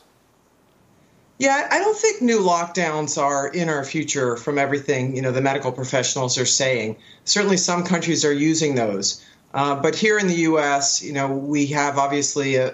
Yeah, 1.38 1.68
I 1.70 1.80
don't 1.80 1.98
think 1.98 2.22
new 2.22 2.40
lockdowns 2.40 3.22
are 3.22 3.48
in 3.48 3.68
our 3.68 3.84
future 3.84 4.38
from 4.38 4.58
everything 4.58 5.16
you 5.16 5.22
know 5.22 5.32
the 5.32 5.42
medical 5.42 5.72
professionals 5.72 6.38
are 6.38 6.46
saying. 6.46 6.96
Certainly, 7.26 7.58
some 7.58 7.84
countries 7.84 8.24
are 8.24 8.32
using 8.32 8.76
those, 8.76 9.24
uh, 9.54 9.76
but 9.76 9.96
here 9.96 10.18
in 10.18 10.28
the 10.28 10.36
U.S., 10.50 11.02
you 11.04 11.12
know, 11.12 11.28
we 11.28 11.68
have 11.68 11.98
obviously 11.98 12.56
a, 12.56 12.72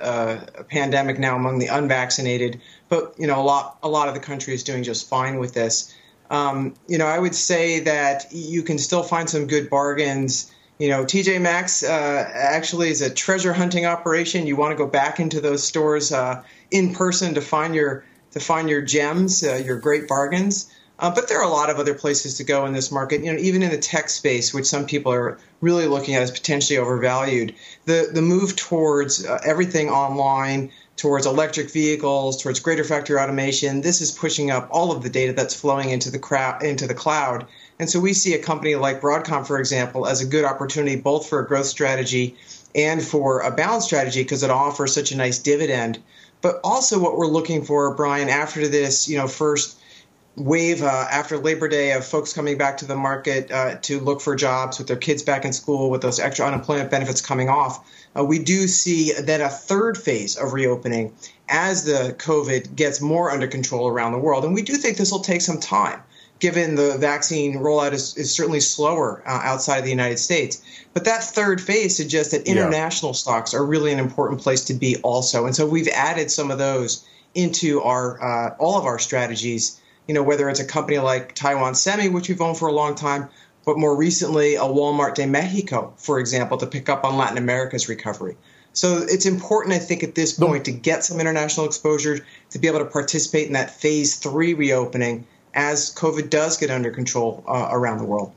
a, 0.57 0.63
pandemic 0.63 1.17
now 1.17 1.35
among 1.35 1.57
the 1.57 1.67
unvaccinated, 1.67 2.61
but 2.87 3.15
you 3.17 3.25
know, 3.25 3.39
a 3.39 3.43
lot 3.43 3.77
a 3.81 3.89
lot 3.89 4.07
of 4.07 4.13
the 4.13 4.19
country 4.19 4.53
is 4.53 4.63
doing 4.63 4.83
just 4.83 5.09
fine 5.09 5.39
with 5.39 5.53
this. 5.53 5.95
Um, 6.29 6.75
you 6.87 6.97
know, 6.97 7.07
I 7.07 7.17
would 7.17 7.35
say 7.35 7.81
that 7.81 8.27
you 8.31 8.63
can 8.63 8.77
still 8.77 9.03
find 9.03 9.29
some 9.29 9.47
good 9.47 9.69
bargains 9.69 10.51
You 10.79 10.89
know, 10.89 11.03
TJ 11.03 11.41
Maxx 11.41 11.83
uh, 11.83 12.31
actually 12.33 12.89
is 12.89 13.01
a 13.01 13.13
treasure 13.13 13.53
hunting 13.53 13.85
operation. 13.85 14.47
You 14.47 14.55
want 14.55 14.71
to 14.71 14.77
go 14.77 14.87
back 14.87 15.19
into 15.19 15.39
those 15.39 15.63
stores 15.63 16.11
uh, 16.11 16.41
in 16.71 16.95
person 16.95 17.35
to 17.35 17.41
find 17.41 17.75
your 17.75 18.03
to 18.31 18.39
find 18.39 18.69
your 18.69 18.81
gems, 18.81 19.43
uh, 19.43 19.55
your 19.55 19.77
great 19.77 20.07
bargains. 20.07 20.71
Uh, 20.99 21.09
but 21.09 21.27
there 21.27 21.39
are 21.39 21.47
a 21.47 21.49
lot 21.49 21.71
of 21.71 21.79
other 21.79 21.95
places 21.95 22.37
to 22.37 22.43
go 22.43 22.65
in 22.65 22.73
this 22.73 22.91
market. 22.91 23.23
You 23.23 23.33
know, 23.33 23.39
even 23.39 23.63
in 23.63 23.71
the 23.71 23.77
tech 23.77 24.09
space, 24.09 24.53
which 24.53 24.65
some 24.65 24.85
people 24.85 25.11
are 25.11 25.39
really 25.59 25.87
looking 25.87 26.13
at 26.13 26.21
as 26.21 26.29
potentially 26.29 26.77
overvalued, 26.77 27.55
the 27.85 28.09
the 28.13 28.21
move 28.21 28.55
towards 28.55 29.25
uh, 29.25 29.39
everything 29.43 29.89
online, 29.89 30.71
towards 30.97 31.25
electric 31.25 31.71
vehicles, 31.71 32.41
towards 32.41 32.59
greater 32.59 32.83
factory 32.83 33.17
automation, 33.19 33.81
this 33.81 34.01
is 34.01 34.11
pushing 34.11 34.51
up 34.51 34.67
all 34.69 34.91
of 34.91 35.01
the 35.01 35.09
data 35.09 35.33
that's 35.33 35.59
flowing 35.59 35.89
into 35.89 36.11
the 36.11 36.19
crowd 36.19 36.61
into 36.61 36.85
the 36.85 36.93
cloud 36.93 37.47
and 37.81 37.89
so 37.89 37.99
we 37.99 38.13
see 38.13 38.35
a 38.35 38.37
company 38.37 38.75
like 38.75 39.01
Broadcom, 39.01 39.47
for 39.47 39.57
example, 39.57 40.05
as 40.05 40.21
a 40.21 40.27
good 40.27 40.45
opportunity 40.45 40.97
both 40.97 41.27
for 41.27 41.39
a 41.39 41.47
growth 41.47 41.65
strategy 41.65 42.35
and 42.75 43.01
for 43.01 43.39
a 43.39 43.49
balance 43.49 43.85
strategy 43.85 44.21
because 44.21 44.43
it 44.43 44.51
offers 44.51 44.93
such 44.93 45.11
a 45.11 45.17
nice 45.17 45.39
dividend. 45.39 45.97
But 46.41 46.59
also, 46.63 46.99
what 46.99 47.17
we're 47.17 47.27
looking 47.27 47.63
for, 47.63 47.93
Brian, 47.95 48.29
after 48.29 48.67
this, 48.67 49.07
you 49.07 49.17
know, 49.17 49.27
first 49.27 49.77
wave 50.35 50.81
uh, 50.81 51.05
after 51.11 51.37
Labor 51.37 51.67
Day 51.67 51.91
of 51.91 52.05
folks 52.05 52.33
coming 52.33 52.57
back 52.57 52.77
to 52.77 52.85
the 52.85 52.95
market 52.95 53.51
uh, 53.51 53.75
to 53.81 53.99
look 53.99 54.21
for 54.21 54.35
jobs 54.35 54.77
with 54.77 54.87
their 54.87 54.97
kids 54.97 55.23
back 55.23 55.45
in 55.45 55.53
school, 55.53 55.89
with 55.89 56.01
those 56.01 56.19
extra 56.19 56.45
unemployment 56.45 56.89
benefits 56.89 57.21
coming 57.21 57.49
off, 57.49 57.85
uh, 58.17 58.23
we 58.23 58.39
do 58.39 58.67
see 58.67 59.11
that 59.13 59.41
a 59.41 59.49
third 59.49 59.97
phase 59.97 60.37
of 60.37 60.53
reopening 60.53 61.13
as 61.49 61.83
the 61.83 62.15
COVID 62.17 62.75
gets 62.75 63.01
more 63.01 63.29
under 63.29 63.47
control 63.47 63.87
around 63.87 64.13
the 64.13 64.19
world. 64.19 64.45
And 64.45 64.53
we 64.53 64.61
do 64.61 64.75
think 64.75 64.97
this 64.97 65.11
will 65.11 65.19
take 65.19 65.41
some 65.41 65.59
time 65.59 66.01
given 66.41 66.73
the 66.75 66.97
vaccine 66.97 67.59
rollout 67.59 67.93
is, 67.93 68.17
is 68.17 68.33
certainly 68.33 68.59
slower 68.59 69.23
uh, 69.25 69.41
outside 69.43 69.77
of 69.77 69.83
the 69.85 69.91
United 69.91 70.17
States. 70.17 70.61
But 70.93 71.05
that 71.05 71.23
third 71.23 71.61
phase 71.61 71.95
suggests 71.95 72.33
that 72.33 72.47
international 72.47 73.11
yeah. 73.11 73.17
stocks 73.17 73.53
are 73.53 73.63
really 73.63 73.93
an 73.93 73.99
important 73.99 74.41
place 74.41 74.65
to 74.65 74.73
be 74.73 74.97
also. 74.97 75.45
And 75.45 75.55
so 75.55 75.65
we've 75.65 75.87
added 75.87 76.29
some 76.31 76.51
of 76.51 76.57
those 76.57 77.05
into 77.35 77.81
our 77.81 78.21
uh, 78.21 78.55
all 78.59 78.77
of 78.77 78.85
our 78.85 78.99
strategies. 78.99 79.79
You 80.07 80.15
know, 80.15 80.23
whether 80.23 80.49
it's 80.49 80.59
a 80.59 80.65
company 80.65 80.97
like 80.97 81.35
Taiwan 81.35 81.75
Semi, 81.75 82.09
which 82.09 82.27
we've 82.27 82.41
owned 82.41 82.57
for 82.57 82.67
a 82.67 82.73
long 82.73 82.95
time, 82.95 83.29
but 83.63 83.77
more 83.77 83.95
recently 83.95 84.55
a 84.55 84.61
Walmart 84.63 85.13
de 85.13 85.27
Mexico, 85.27 85.93
for 85.97 86.19
example, 86.19 86.57
to 86.57 86.65
pick 86.65 86.89
up 86.89 87.05
on 87.05 87.17
Latin 87.17 87.37
America's 87.37 87.87
recovery. 87.87 88.35
So 88.73 89.05
it's 89.07 89.27
important, 89.27 89.75
I 89.75 89.79
think, 89.79 90.01
at 90.01 90.15
this 90.15 90.33
point 90.33 90.65
to 90.65 90.71
get 90.71 91.03
some 91.03 91.19
international 91.19 91.67
exposure 91.67 92.25
to 92.49 92.59
be 92.59 92.67
able 92.67 92.79
to 92.79 92.85
participate 92.85 93.47
in 93.47 93.53
that 93.53 93.69
phase 93.69 94.15
three 94.15 94.55
reopening 94.55 95.27
as 95.53 95.93
COVID 95.93 96.29
does 96.29 96.57
get 96.57 96.69
under 96.69 96.91
control 96.91 97.43
uh, 97.47 97.69
around 97.71 97.97
the 97.97 98.05
world. 98.05 98.33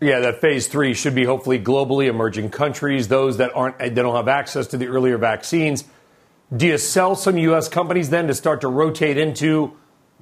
Yeah, 0.00 0.20
that 0.20 0.40
phase 0.40 0.66
three 0.66 0.94
should 0.94 1.14
be 1.14 1.24
hopefully 1.24 1.58
globally 1.58 2.06
emerging 2.06 2.50
countries, 2.50 3.08
those 3.08 3.36
that 3.36 3.54
aren't 3.54 3.78
they 3.78 3.90
don't 3.90 4.16
have 4.16 4.28
access 4.28 4.66
to 4.68 4.78
the 4.78 4.86
earlier 4.86 5.18
vaccines. 5.18 5.84
Do 6.56 6.66
you 6.66 6.78
sell 6.78 7.14
some 7.14 7.36
U.S. 7.36 7.68
companies 7.68 8.08
then 8.08 8.26
to 8.26 8.34
start 8.34 8.62
to 8.62 8.68
rotate 8.68 9.18
into 9.18 9.76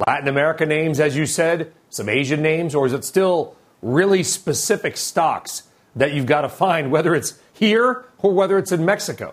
Latin 0.07 0.29
America 0.29 0.67
names, 0.67 0.99
as 0.99 1.17
you 1.17 1.27
said, 1.27 1.73
some 1.91 2.09
Asian 2.09 2.43
names, 2.43 2.75
or 2.75 2.87
is 2.87 2.93
it 2.93 3.05
still 3.05 3.57
really 3.81 4.25
specific 4.25 4.97
stocks 4.97 5.63
that 5.95 6.13
you've 6.13 6.27
got 6.27 6.43
to 6.43 6.49
find, 6.49 6.91
whether 6.91 7.15
it's 7.15 7.39
here 7.53 8.05
or 8.19 8.33
whether 8.33 8.59
it's 8.59 8.73
in 8.73 8.85
Mexico? 8.85 9.33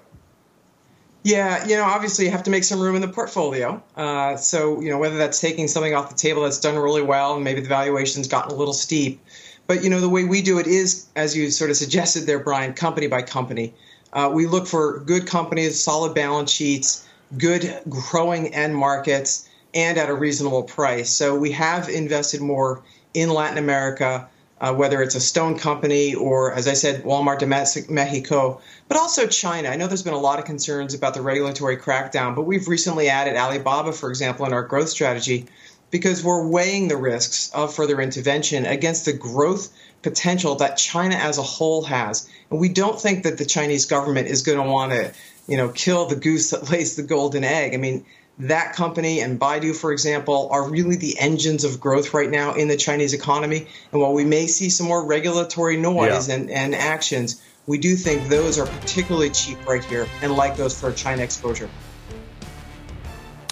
Yeah, 1.25 1.65
you 1.65 1.75
know, 1.75 1.85
obviously 1.85 2.25
you 2.25 2.31
have 2.31 2.43
to 2.43 2.51
make 2.51 2.63
some 2.63 2.79
room 2.79 2.93
in 2.93 3.01
the 3.01 3.07
portfolio. 3.07 3.81
Uh, 3.95 4.37
so, 4.37 4.79
you 4.79 4.91
know, 4.91 4.99
whether 4.99 5.17
that's 5.17 5.41
taking 5.41 5.67
something 5.67 5.95
off 5.95 6.07
the 6.09 6.15
table 6.15 6.43
that's 6.43 6.59
done 6.59 6.77
really 6.77 7.01
well 7.01 7.33
and 7.33 7.43
maybe 7.43 7.61
the 7.61 7.67
valuation's 7.67 8.27
gotten 8.27 8.51
a 8.51 8.55
little 8.55 8.75
steep. 8.75 9.19
But, 9.65 9.83
you 9.83 9.89
know, 9.89 9.99
the 9.99 10.07
way 10.07 10.23
we 10.25 10.43
do 10.43 10.59
it 10.59 10.67
is, 10.67 11.07
as 11.15 11.35
you 11.35 11.49
sort 11.49 11.71
of 11.71 11.77
suggested 11.77 12.27
there, 12.27 12.37
Brian, 12.37 12.73
company 12.73 13.07
by 13.07 13.23
company. 13.23 13.73
Uh, 14.13 14.29
we 14.31 14.45
look 14.45 14.67
for 14.67 14.99
good 14.99 15.25
companies, 15.25 15.81
solid 15.81 16.13
balance 16.13 16.51
sheets, 16.51 17.07
good 17.39 17.75
growing 17.89 18.53
end 18.53 18.75
markets, 18.75 19.49
and 19.73 19.97
at 19.97 20.11
a 20.11 20.13
reasonable 20.13 20.61
price. 20.61 21.09
So 21.09 21.35
we 21.35 21.51
have 21.53 21.89
invested 21.89 22.39
more 22.39 22.83
in 23.15 23.31
Latin 23.31 23.57
America 23.57 24.29
uh, 24.59 24.73
whether 24.73 25.01
it's 25.01 25.15
a 25.15 25.19
stone 25.19 25.57
company 25.57 26.15
or, 26.15 26.53
as 26.53 26.67
I 26.67 26.73
said, 26.73 27.03
Walmart 27.03 27.39
de 27.39 27.47
Mexico, 27.47 28.61
but 28.87 28.97
also 28.97 29.27
China. 29.27 29.69
I 29.69 29.75
know 29.75 29.87
there's 29.87 30.03
been 30.03 30.13
a 30.13 30.19
lot 30.19 30.39
of 30.39 30.45
concerns 30.45 30.93
about 30.93 31.13
the 31.13 31.21
regulatory 31.21 31.77
crackdown, 31.77 32.35
but 32.35 32.43
we've 32.43 32.67
recently 32.67 33.09
added 33.09 33.35
Alibaba, 33.35 33.91
for 33.91 34.09
example, 34.09 34.45
in 34.45 34.53
our 34.53 34.63
growth 34.63 34.89
strategy 34.89 35.47
because 35.91 36.23
we're 36.23 36.47
weighing 36.47 36.87
the 36.87 36.97
risks 36.97 37.51
of 37.53 37.73
further 37.73 38.01
intervention 38.01 38.65
against 38.65 39.05
the 39.05 39.13
growth 39.13 39.73
potential 40.01 40.55
that 40.55 40.77
China 40.77 41.15
as 41.15 41.37
a 41.37 41.43
whole 41.43 41.83
has. 41.83 42.29
And 42.49 42.59
we 42.59 42.69
don't 42.69 42.99
think 42.99 43.23
that 43.23 43.37
the 43.37 43.45
Chinese 43.45 43.85
government 43.85 44.27
is 44.27 44.41
going 44.41 44.57
to 44.57 44.69
want 44.69 44.91
to, 44.91 45.13
you 45.47 45.57
know, 45.57 45.69
kill 45.69 46.05
the 46.05 46.15
goose 46.15 46.51
that 46.51 46.69
lays 46.71 46.95
the 46.95 47.03
golden 47.03 47.43
egg. 47.43 47.73
I 47.73 47.77
mean, 47.77 48.05
that 48.39 48.73
company 48.73 49.21
and 49.21 49.39
Baidu, 49.39 49.75
for 49.75 49.91
example, 49.91 50.49
are 50.51 50.69
really 50.69 50.97
the 50.97 51.17
engines 51.19 51.63
of 51.63 51.79
growth 51.79 52.13
right 52.13 52.29
now 52.29 52.53
in 52.53 52.67
the 52.67 52.75
Chinese 52.75 53.13
economy. 53.13 53.67
And 53.91 54.01
while 54.01 54.13
we 54.13 54.25
may 54.25 54.47
see 54.47 54.69
some 54.69 54.87
more 54.87 55.05
regulatory 55.05 55.77
noise 55.77 56.27
yeah. 56.27 56.35
and, 56.35 56.49
and 56.49 56.75
actions, 56.75 57.41
we 57.65 57.77
do 57.77 57.95
think 57.95 58.27
those 58.27 58.59
are 58.59 58.67
particularly 58.67 59.29
cheap 59.29 59.57
right 59.65 59.83
here 59.83 60.07
and 60.21 60.35
like 60.35 60.57
those 60.57 60.79
for 60.79 60.91
China 60.91 61.23
exposure. 61.23 61.69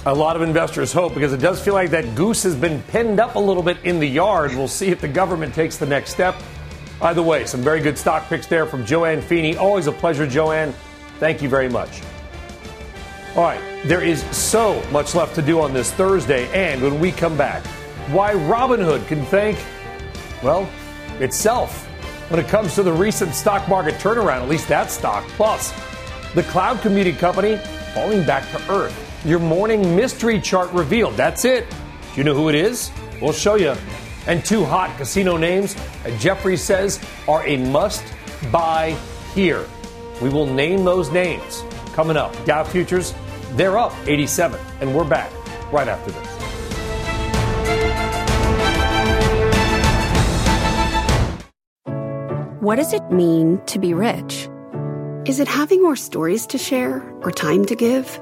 A 0.05 0.13
lot 0.13 0.35
of 0.35 0.41
investors 0.41 0.91
hope 0.91 1.13
because 1.13 1.31
it 1.31 1.39
does 1.39 1.63
feel 1.63 1.73
like 1.73 1.89
that 1.91 2.13
goose 2.13 2.43
has 2.43 2.55
been 2.55 2.81
pinned 2.83 3.21
up 3.21 3.35
a 3.35 3.39
little 3.39 3.63
bit 3.63 3.77
in 3.85 3.99
the 3.99 4.05
yard. 4.05 4.51
We'll 4.51 4.67
see 4.67 4.89
if 4.89 4.99
the 4.99 5.07
government 5.07 5.53
takes 5.53 5.77
the 5.77 5.85
next 5.85 6.11
step. 6.11 6.35
Either 7.01 7.23
way, 7.23 7.45
some 7.45 7.61
very 7.61 7.79
good 7.79 7.97
stock 7.97 8.27
picks 8.27 8.45
there 8.45 8.65
from 8.65 8.85
Joanne 8.85 9.21
Feeney. 9.21 9.55
Always 9.55 9.87
a 9.87 9.93
pleasure, 9.93 10.27
Joanne. 10.27 10.73
Thank 11.19 11.41
you 11.41 11.47
very 11.47 11.69
much. 11.69 12.01
All 13.35 13.41
right, 13.41 13.59
there 13.83 14.03
is 14.03 14.21
so 14.25 14.79
much 14.91 15.15
left 15.15 15.33
to 15.35 15.41
do 15.41 15.59
on 15.59 15.73
this 15.73 15.91
Thursday, 15.91 16.47
and 16.53 16.79
when 16.83 16.99
we 16.99 17.11
come 17.11 17.35
back, 17.35 17.65
why 18.11 18.35
Robinhood 18.35 19.07
can 19.07 19.25
thank, 19.25 19.57
well, 20.43 20.69
itself 21.19 21.87
when 22.29 22.39
it 22.39 22.47
comes 22.47 22.75
to 22.75 22.83
the 22.83 22.93
recent 22.93 23.33
stock 23.33 23.67
market 23.67 23.95
turnaround, 23.95 24.43
at 24.43 24.49
least 24.49 24.67
that 24.67 24.91
stock. 24.91 25.23
Plus, 25.29 25.73
the 26.35 26.43
cloud 26.43 26.79
computing 26.81 27.15
company 27.15 27.57
falling 27.95 28.23
back 28.23 28.47
to 28.51 28.71
earth. 28.71 29.25
Your 29.25 29.39
morning 29.39 29.95
mystery 29.95 30.39
chart 30.39 30.71
revealed. 30.71 31.15
That's 31.15 31.43
it. 31.43 31.67
Do 31.69 31.75
you 32.15 32.23
know 32.23 32.35
who 32.35 32.49
it 32.49 32.55
is? 32.55 32.91
We'll 33.19 33.33
show 33.33 33.55
you. 33.55 33.73
And 34.27 34.45
two 34.45 34.63
hot 34.63 34.95
casino 34.97 35.37
names 35.37 35.75
Jeffrey 36.19 36.55
says 36.55 37.03
are 37.27 37.43
a 37.47 37.57
must 37.57 38.03
buy 38.51 38.95
here. 39.33 39.65
We 40.21 40.29
will 40.29 40.45
name 40.45 40.85
those 40.85 41.09
names 41.11 41.63
coming 41.93 42.15
up. 42.17 42.33
Dow 42.45 42.63
futures 42.63 43.15
they're 43.55 43.77
up 43.77 43.93
87, 44.07 44.59
and 44.81 44.95
we're 44.95 45.03
back 45.03 45.31
right 45.71 45.87
after 45.87 46.11
this. 46.11 46.27
What 52.59 52.77
does 52.77 52.93
it 52.93 53.03
mean 53.11 53.61
to 53.65 53.77
be 53.77 53.93
rich? 53.93 54.47
Is 55.25 55.39
it 55.39 55.47
having 55.47 55.81
more 55.81 55.95
stories 55.95 56.47
to 56.47 56.57
share 56.57 57.03
or 57.21 57.31
time 57.31 57.65
to 57.65 57.75
give? 57.75 58.19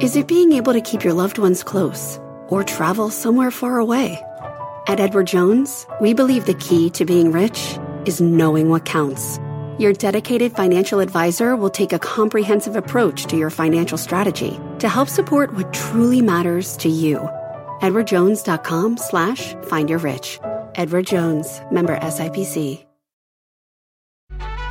Is 0.00 0.16
it 0.16 0.26
being 0.26 0.52
able 0.52 0.72
to 0.72 0.80
keep 0.80 1.04
your 1.04 1.12
loved 1.12 1.38
ones 1.38 1.62
close 1.62 2.18
or 2.48 2.64
travel 2.64 3.10
somewhere 3.10 3.50
far 3.50 3.78
away? 3.78 4.18
At 4.88 4.98
Edward 4.98 5.26
Jones, 5.26 5.86
we 6.00 6.14
believe 6.14 6.46
the 6.46 6.54
key 6.54 6.90
to 6.90 7.04
being 7.04 7.32
rich 7.32 7.78
is 8.04 8.20
knowing 8.20 8.68
what 8.68 8.84
counts 8.84 9.38
your 9.78 9.92
dedicated 9.92 10.52
financial 10.52 11.00
advisor 11.00 11.56
will 11.56 11.70
take 11.70 11.92
a 11.92 11.98
comprehensive 11.98 12.76
approach 12.76 13.24
to 13.26 13.36
your 13.36 13.50
financial 13.50 13.98
strategy 13.98 14.60
to 14.82 14.88
help 14.88 15.08
support 15.08 15.54
what 15.54 15.72
truly 15.72 16.20
matters 16.20 16.76
to 16.76 16.88
you. 16.88 17.18
EdwardJones.com 17.82 18.98
slash 18.98 19.54
find 19.62 19.88
your 19.88 20.00
rich. 20.00 20.40
Edward 20.74 21.06
Jones, 21.06 21.60
member 21.70 21.96
SIPC. 21.98 22.84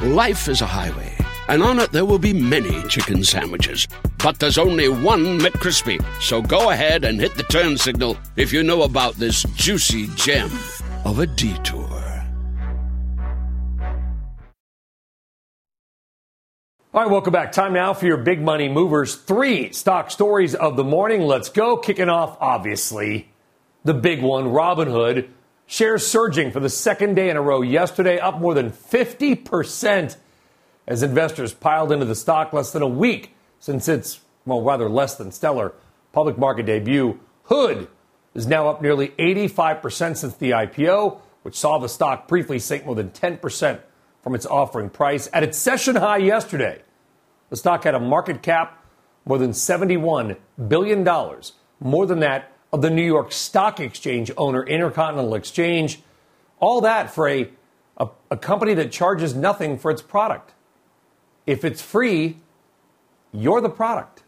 Life 0.02 0.50
is 0.50 0.62
a 0.62 0.66
highway, 0.66 1.16
and 1.48 1.62
on 1.62 1.80
it 1.80 1.92
there 1.92 2.06
will 2.06 2.20
be 2.20 2.34
many 2.34 2.82
chicken 2.90 3.24
sandwiches. 3.24 3.88
But 4.24 4.40
there's 4.40 4.58
only 4.58 4.90
one 4.90 5.40
McCrispy. 5.40 6.04
So 6.20 6.42
go 6.42 6.72
ahead 6.72 7.06
and 7.06 7.20
hit 7.20 7.36
the 7.36 7.44
turn 7.44 7.78
signal 7.78 8.18
if 8.36 8.52
you 8.52 8.64
know 8.64 8.82
about 8.82 9.14
this 9.16 9.44
juicy 9.56 10.08
gem 10.16 10.50
of 11.06 11.20
a 11.20 11.28
detour. 11.28 12.01
All 16.94 17.02
right, 17.02 17.10
welcome 17.10 17.32
back. 17.32 17.54
Time 17.54 17.72
now 17.72 17.94
for 17.94 18.06
your 18.06 18.18
big 18.18 18.42
money 18.42 18.68
movers. 18.68 19.16
Three 19.16 19.72
stock 19.72 20.12
stories 20.12 20.54
of 20.54 20.76
the 20.76 20.84
morning. 20.84 21.22
Let's 21.22 21.48
go. 21.48 21.78
Kicking 21.78 22.10
off, 22.10 22.36
obviously, 22.42 23.30
the 23.86 23.94
big 23.94 24.22
one 24.22 24.48
Robinhood. 24.48 25.30
Shares 25.66 26.06
surging 26.06 26.52
for 26.52 26.60
the 26.60 26.68
second 26.68 27.16
day 27.16 27.30
in 27.30 27.38
a 27.38 27.42
row 27.42 27.62
yesterday, 27.62 28.20
up 28.20 28.42
more 28.42 28.54
than 28.54 28.72
50% 28.72 30.18
as 30.86 31.02
investors 31.02 31.54
piled 31.54 31.94
into 31.94 32.04
the 32.04 32.14
stock 32.14 32.52
less 32.52 32.74
than 32.74 32.82
a 32.82 32.88
week 32.90 33.36
since 33.62 33.88
its, 33.88 34.20
well, 34.46 34.62
rather 34.62 34.90
less 34.90 35.16
than 35.16 35.32
stellar 35.32 35.74
public 36.12 36.38
market 36.38 36.66
debut. 36.66 37.18
Hood 37.44 37.88
is 38.36 38.48
now 38.48 38.68
up 38.68 38.82
nearly 38.82 39.14
85% 39.18 40.18
since 40.18 40.36
the 40.36 40.50
IPO, 40.50 41.22
which 41.44 41.58
saw 41.58 41.78
the 41.78 41.88
stock 41.88 42.28
briefly 42.28 42.60
sink 42.60 42.86
more 42.86 42.96
than 42.96 43.12
10% 43.12 43.80
from 44.22 44.36
its 44.36 44.46
offering 44.46 44.90
price 44.90 45.30
at 45.34 45.44
its 45.44 45.58
session 45.58 45.96
high 45.96 46.18
yesterday. 46.18 46.82
The 47.50 47.58
stock 47.58 47.84
had 47.84 47.96
a 47.96 48.00
market 48.00 48.42
cap 48.42 48.84
more 49.26 49.38
than 49.38 49.52
$71 49.52 50.38
billion, 50.68 51.04
more 51.80 52.06
than 52.06 52.20
that 52.20 52.52
of 52.72 52.82
the 52.82 52.90
New 52.90 53.06
York 53.06 53.32
Stock 53.32 53.80
Exchange 53.80 54.32
owner, 54.38 54.64
Intercontinental 54.64 55.36
Exchange. 55.36 56.02
All 56.60 56.82
that 56.82 57.14
for 57.14 57.28
a, 57.28 57.50
a, 57.98 58.08
a 58.30 58.38
company 58.38 58.74
that 58.76 58.92
charges 58.92 59.36
nothing 59.36 59.78
for 59.78 59.92
its 59.92 60.02
product. 60.02 60.54
If 61.46 61.66
it's 61.66 61.82
free, 61.82 62.38
you're 63.34 63.62
the 63.62 63.70
product. 63.70 64.24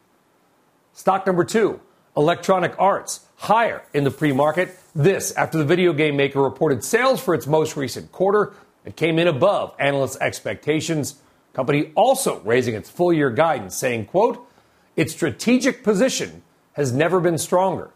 Stock 0.93 1.25
number 1.25 1.43
two, 1.43 1.79
Electronic 2.15 2.75
Arts, 2.77 3.27
higher 3.37 3.83
in 3.93 4.03
the 4.03 4.11
pre 4.11 4.31
market. 4.31 4.77
This 4.93 5.31
after 5.33 5.57
the 5.57 5.65
video 5.65 5.93
game 5.93 6.15
maker 6.15 6.41
reported 6.41 6.83
sales 6.83 7.21
for 7.21 7.33
its 7.33 7.47
most 7.47 7.75
recent 7.75 8.11
quarter. 8.11 8.53
It 8.85 8.95
came 8.95 9.19
in 9.19 9.27
above 9.27 9.73
analysts' 9.79 10.17
expectations. 10.19 11.15
Company 11.53 11.91
also 11.95 12.39
raising 12.41 12.75
its 12.75 12.89
full 12.89 13.13
year 13.13 13.29
guidance, 13.29 13.75
saying, 13.75 14.05
quote, 14.05 14.45
its 14.95 15.13
strategic 15.13 15.83
position 15.83 16.43
has 16.73 16.91
never 16.91 17.19
been 17.19 17.37
stronger. 17.37 17.91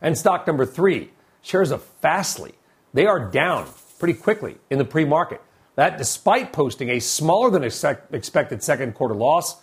And 0.00 0.16
stock 0.16 0.46
number 0.46 0.64
three, 0.64 1.10
shares 1.42 1.70
of 1.70 1.82
Fastly. 1.82 2.54
They 2.94 3.06
are 3.06 3.30
down 3.30 3.68
pretty 3.98 4.14
quickly 4.14 4.56
in 4.70 4.78
the 4.78 4.84
pre 4.84 5.04
market. 5.04 5.42
That 5.76 5.98
despite 5.98 6.52
posting 6.52 6.90
a 6.90 7.00
smaller 7.00 7.50
than 7.50 7.62
expected 7.64 8.62
second 8.62 8.94
quarter 8.94 9.14
loss. 9.14 9.62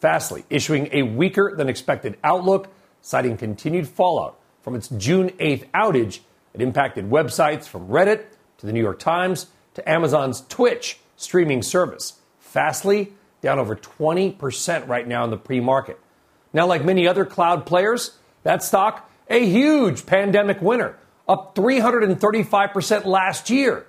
Fastly 0.00 0.44
issuing 0.50 0.90
a 0.92 1.02
weaker 1.02 1.54
than 1.56 1.68
expected 1.68 2.18
outlook, 2.22 2.68
citing 3.00 3.36
continued 3.36 3.88
fallout 3.88 4.38
from 4.60 4.74
its 4.74 4.88
June 4.88 5.30
8th 5.38 5.70
outage. 5.70 6.20
It 6.52 6.60
impacted 6.60 7.08
websites 7.08 7.66
from 7.66 7.88
Reddit 7.88 8.24
to 8.58 8.66
the 8.66 8.72
New 8.72 8.82
York 8.82 8.98
Times 8.98 9.46
to 9.76 9.88
Amazon's 9.88 10.42
Twitch 10.48 10.98
streaming 11.16 11.62
service. 11.62 12.20
Fastly 12.40 13.12
down 13.42 13.58
over 13.58 13.76
20% 13.76 14.88
right 14.88 15.06
now 15.06 15.22
in 15.24 15.30
the 15.30 15.36
pre 15.36 15.60
market. 15.60 16.00
Now, 16.52 16.66
like 16.66 16.84
many 16.84 17.06
other 17.06 17.26
cloud 17.26 17.66
players, 17.66 18.18
that 18.42 18.62
stock, 18.62 19.10
a 19.28 19.44
huge 19.44 20.06
pandemic 20.06 20.62
winner, 20.62 20.96
up 21.28 21.54
335% 21.54 23.04
last 23.04 23.50
year. 23.50 23.86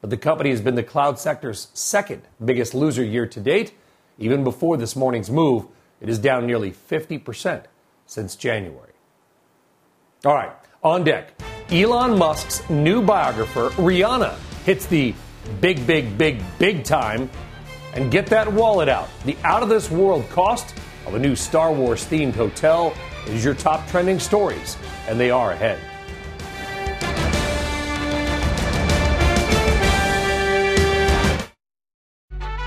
But 0.00 0.10
the 0.10 0.16
company 0.16 0.50
has 0.50 0.60
been 0.60 0.76
the 0.76 0.84
cloud 0.84 1.18
sector's 1.18 1.68
second 1.74 2.22
biggest 2.42 2.74
loser 2.74 3.02
year 3.02 3.26
to 3.26 3.40
date. 3.40 3.72
Even 4.18 4.44
before 4.44 4.76
this 4.76 4.94
morning's 4.94 5.30
move, 5.30 5.66
it 6.00 6.08
is 6.08 6.18
down 6.20 6.46
nearly 6.46 6.70
50% 6.70 7.64
since 8.06 8.36
January. 8.36 8.92
All 10.24 10.34
right, 10.34 10.52
on 10.84 11.02
deck, 11.02 11.32
Elon 11.70 12.16
Musk's 12.16 12.68
new 12.70 13.02
biographer, 13.02 13.70
Rihanna, 13.70 14.36
hits 14.66 14.86
the 14.86 15.14
big, 15.60 15.86
big, 15.86 16.18
big, 16.18 16.42
big 16.58 16.82
time. 16.82 17.30
And 17.94 18.10
get 18.10 18.26
that 18.26 18.52
wallet 18.52 18.88
out. 18.88 19.08
The 19.24 19.36
out 19.44 19.62
of 19.62 19.68
this 19.68 19.90
world 19.90 20.28
cost 20.28 20.74
of 21.06 21.14
a 21.14 21.18
new 21.18 21.36
Star 21.36 21.72
Wars 21.72 22.04
themed 22.04 22.34
hotel 22.34 22.92
is 23.28 23.44
your 23.44 23.54
top 23.54 23.88
trending 23.88 24.18
stories, 24.18 24.76
and 25.08 25.18
they 25.18 25.30
are 25.30 25.52
ahead. 25.52 25.78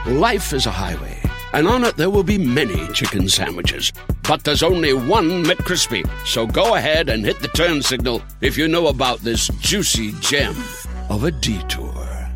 Life 0.07 0.53
is 0.53 0.65
a 0.65 0.71
highway, 0.71 1.21
and 1.53 1.67
on 1.67 1.83
it 1.83 1.95
there 1.97 2.09
will 2.09 2.23
be 2.23 2.37
many 2.37 2.87
chicken 2.93 3.27
sandwiches. 3.29 3.91
But 4.23 4.43
there's 4.45 4.63
only 4.63 4.93
one 4.93 5.43
McCrispy. 5.43 6.09
So 6.25 6.47
go 6.47 6.75
ahead 6.75 7.09
and 7.09 7.25
hit 7.25 7.39
the 7.41 7.49
turn 7.49 7.83
signal 7.83 8.23
if 8.41 8.57
you 8.57 8.67
know 8.67 8.87
about 8.87 9.19
this 9.19 9.49
juicy 9.59 10.13
gem 10.21 10.55
of 11.09 11.23
a 11.23 11.31
detour. 11.31 12.29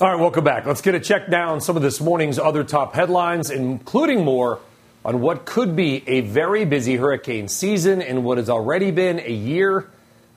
All 0.00 0.08
right, 0.08 0.18
welcome 0.18 0.44
back. 0.44 0.66
Let's 0.66 0.80
get 0.80 0.94
a 0.94 1.00
check 1.00 1.30
down 1.30 1.60
some 1.60 1.76
of 1.76 1.82
this 1.82 2.00
morning's 2.00 2.38
other 2.38 2.64
top 2.64 2.94
headlines, 2.94 3.50
including 3.50 4.24
more 4.24 4.58
on 5.04 5.20
what 5.20 5.44
could 5.44 5.76
be 5.76 6.02
a 6.08 6.22
very 6.22 6.64
busy 6.64 6.96
hurricane 6.96 7.48
season 7.48 8.02
in 8.02 8.24
what 8.24 8.38
has 8.38 8.50
already 8.50 8.90
been 8.90 9.20
a 9.20 9.32
year 9.32 9.88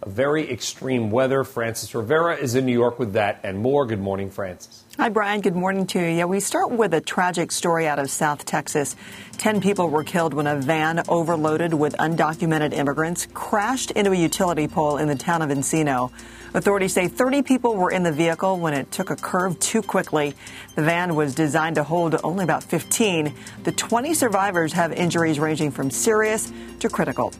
of 0.02 0.12
very 0.12 0.52
extreme 0.52 1.12
weather. 1.12 1.44
Frances 1.44 1.96
Rivera 1.96 2.36
is 2.36 2.56
in 2.56 2.66
New 2.66 2.74
York 2.74 3.00
with 3.00 3.14
that 3.14 3.40
and 3.44 3.58
more. 3.58 3.86
Good 3.86 4.02
morning, 4.02 4.30
Frances. 4.30 4.83
Hi, 5.00 5.10
Brian. 5.10 5.42
Good 5.42 5.56
morning 5.56 5.88
to 5.88 6.00
you. 6.00 6.06
Yeah, 6.06 6.26
we 6.26 6.40
start 6.40 6.70
with 6.70 6.94
a 6.94 7.02
tragic 7.02 7.52
story 7.52 7.88
out 7.88 7.98
of 7.98 8.12
South 8.12 8.46
Texas. 8.46 8.96
Ten 9.40 9.60
people 9.60 9.90
were 9.90 10.04
killed 10.04 10.36
when 10.36 10.46
a 10.46 10.56
van 10.56 11.02
overloaded 11.10 11.74
with 11.74 11.96
undocumented 11.98 12.74
immigrants 12.74 13.28
crashed 13.34 13.90
into 13.90 14.12
a 14.12 14.16
utility 14.16 14.68
pole 14.68 14.98
in 14.98 15.08
the 15.08 15.16
town 15.16 15.42
of 15.42 15.50
Encino. 15.50 16.12
Authorities 16.54 16.94
say 16.94 17.08
30 17.08 17.42
people 17.42 17.76
were 17.76 17.90
in 17.90 18.04
the 18.04 18.12
vehicle 18.12 18.60
when 18.60 18.76
it 18.76 18.92
took 18.92 19.10
a 19.10 19.16
curve 19.16 19.60
too 19.60 19.82
quickly. 19.82 20.36
The 20.76 20.84
van 20.84 21.16
was 21.16 21.34
designed 21.34 21.78
to 21.78 21.84
hold 21.84 22.16
only 22.24 22.44
about 22.44 22.64
15. 22.64 23.34
The 23.64 23.72
20 23.72 24.14
survivors 24.14 24.74
have 24.74 24.92
injuries 24.92 25.40
ranging 25.40 25.72
from 25.72 25.90
serious 25.90 26.54
to 26.82 26.88
critical. 26.88 27.34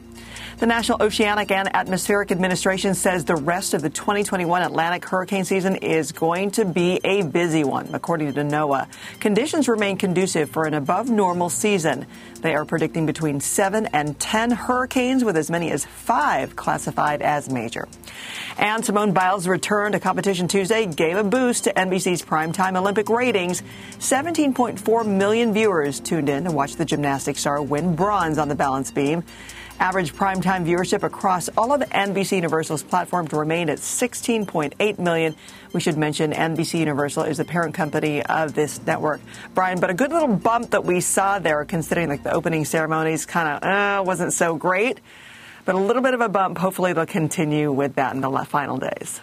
The 0.58 0.66
National 0.66 1.02
Oceanic 1.02 1.50
and 1.50 1.74
Atmospheric 1.74 2.30
Administration 2.30 2.94
says 2.94 3.24
the 3.24 3.34
rest 3.34 3.74
of 3.74 3.82
the 3.82 3.90
2021 3.90 4.62
Atlantic 4.62 5.04
hurricane 5.04 5.44
season 5.44 5.74
is 5.74 6.12
going 6.12 6.52
to 6.52 6.64
be 6.64 7.00
a 7.02 7.22
busy 7.22 7.64
one, 7.64 7.92
according 7.92 8.32
to 8.32 8.40
NOAA. 8.40 8.86
Conditions 9.18 9.66
remain 9.66 9.96
conducive 9.96 10.48
for 10.48 10.64
an 10.64 10.74
above 10.74 11.10
normal 11.10 11.50
season. 11.50 12.06
They 12.40 12.54
are 12.54 12.64
predicting 12.64 13.04
between 13.04 13.40
7 13.40 13.86
and 13.86 14.18
10 14.20 14.52
hurricanes, 14.52 15.24
with 15.24 15.36
as 15.36 15.50
many 15.50 15.72
as 15.72 15.84
five 15.84 16.54
classified 16.54 17.20
as 17.20 17.50
major. 17.50 17.88
And 18.56 18.84
Simone 18.84 19.12
Biles' 19.12 19.48
return 19.48 19.90
to 19.92 20.00
competition 20.00 20.46
Tuesday 20.46 20.86
gave 20.86 21.16
a 21.16 21.24
boost 21.24 21.64
to 21.64 21.72
NBC's 21.72 22.22
primetime 22.22 22.78
Olympic 22.78 23.08
ratings. 23.08 23.60
17.4 23.98 25.04
million 25.04 25.52
viewers 25.52 25.98
tuned 25.98 26.28
in 26.28 26.44
to 26.44 26.52
watch 26.52 26.76
the 26.76 26.84
gymnastics 26.84 27.40
star 27.40 27.60
win 27.60 27.96
bronze 27.96 28.38
on 28.38 28.46
the 28.48 28.54
balance 28.54 28.92
beam. 28.92 29.24
Average 29.80 30.14
primetime 30.14 30.64
viewership 30.64 31.02
across 31.02 31.48
all 31.56 31.72
of 31.72 31.80
NBC 31.80 32.36
Universal's 32.36 32.84
platforms 32.84 33.32
remained 33.32 33.70
at 33.70 33.78
16.8 33.78 34.98
million. 34.98 35.34
We 35.72 35.80
should 35.80 35.98
mention 35.98 36.32
NBC 36.32 36.78
Universal 36.78 37.24
is 37.24 37.38
the 37.38 37.44
parent 37.44 37.74
company 37.74 38.22
of 38.22 38.54
this 38.54 38.80
network. 38.86 39.20
Brian, 39.52 39.80
but 39.80 39.90
a 39.90 39.94
good 39.94 40.12
little 40.12 40.28
bump 40.28 40.70
that 40.70 40.84
we 40.84 41.00
saw 41.00 41.40
there, 41.40 41.64
considering 41.64 42.08
like 42.08 42.22
the 42.22 42.32
opening 42.32 42.64
ceremonies 42.64 43.26
kind 43.26 43.48
of 43.48 43.62
uh, 43.62 44.04
wasn't 44.04 44.32
so 44.32 44.54
great, 44.54 45.00
but 45.64 45.74
a 45.74 45.78
little 45.78 46.02
bit 46.02 46.14
of 46.14 46.20
a 46.20 46.28
bump. 46.28 46.56
Hopefully, 46.56 46.92
they'll 46.92 47.04
continue 47.04 47.72
with 47.72 47.96
that 47.96 48.14
in 48.14 48.20
the 48.20 48.30
final 48.48 48.78
days. 48.78 49.20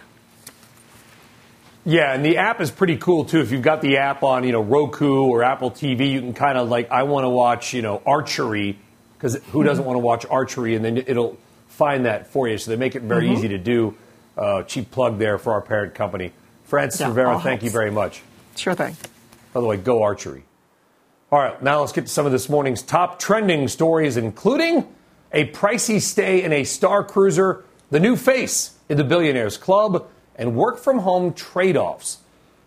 Yeah, 1.84 2.12
and 2.12 2.24
the 2.24 2.36
app 2.36 2.60
is 2.60 2.70
pretty 2.70 2.98
cool 2.98 3.24
too. 3.24 3.40
If 3.40 3.50
you've 3.50 3.62
got 3.62 3.80
the 3.80 3.96
app 3.96 4.22
on, 4.22 4.44
you 4.44 4.52
know, 4.52 4.62
Roku 4.62 5.22
or 5.24 5.42
Apple 5.42 5.70
TV, 5.70 6.12
you 6.12 6.20
can 6.20 6.34
kind 6.34 6.56
of 6.56 6.68
like, 6.68 6.90
I 6.90 7.02
want 7.04 7.24
to 7.24 7.28
watch, 7.28 7.72
you 7.72 7.82
know, 7.82 8.02
archery 8.06 8.78
because 9.22 9.36
who 9.52 9.62
doesn't 9.62 9.84
want 9.84 9.94
to 9.94 10.00
watch 10.00 10.26
archery? 10.28 10.74
And 10.74 10.84
then 10.84 10.96
it'll 10.98 11.38
find 11.68 12.06
that 12.06 12.26
for 12.26 12.48
you. 12.48 12.58
So 12.58 12.72
they 12.72 12.76
make 12.76 12.96
it 12.96 13.02
very 13.02 13.26
mm-hmm. 13.26 13.36
easy 13.36 13.48
to 13.48 13.58
do. 13.58 13.96
Uh, 14.36 14.64
cheap 14.64 14.90
plug 14.90 15.18
there 15.18 15.38
for 15.38 15.52
our 15.52 15.60
parent 15.60 15.94
company. 15.94 16.32
Frances 16.64 17.00
yeah, 17.00 17.08
Rivera, 17.08 17.34
thank 17.34 17.44
helps. 17.44 17.64
you 17.64 17.70
very 17.70 17.92
much. 17.92 18.22
Sure 18.56 18.74
thing. 18.74 18.96
By 19.52 19.60
the 19.60 19.66
way, 19.66 19.76
go 19.76 20.02
archery. 20.02 20.42
All 21.30 21.38
right, 21.38 21.62
now 21.62 21.80
let's 21.80 21.92
get 21.92 22.06
to 22.06 22.08
some 22.08 22.26
of 22.26 22.32
this 22.32 22.48
morning's 22.48 22.82
top 22.82 23.20
trending 23.20 23.68
stories, 23.68 24.16
including 24.16 24.88
a 25.32 25.46
pricey 25.50 26.00
stay 26.00 26.42
in 26.42 26.52
a 26.52 26.64
star 26.64 27.04
cruiser, 27.04 27.64
the 27.90 28.00
new 28.00 28.16
face 28.16 28.76
in 28.88 28.96
the 28.96 29.04
Billionaires 29.04 29.56
Club, 29.56 30.08
and 30.34 30.56
work 30.56 30.78
from 30.78 30.98
home 30.98 31.32
trade 31.32 31.76
offs. 31.76 32.18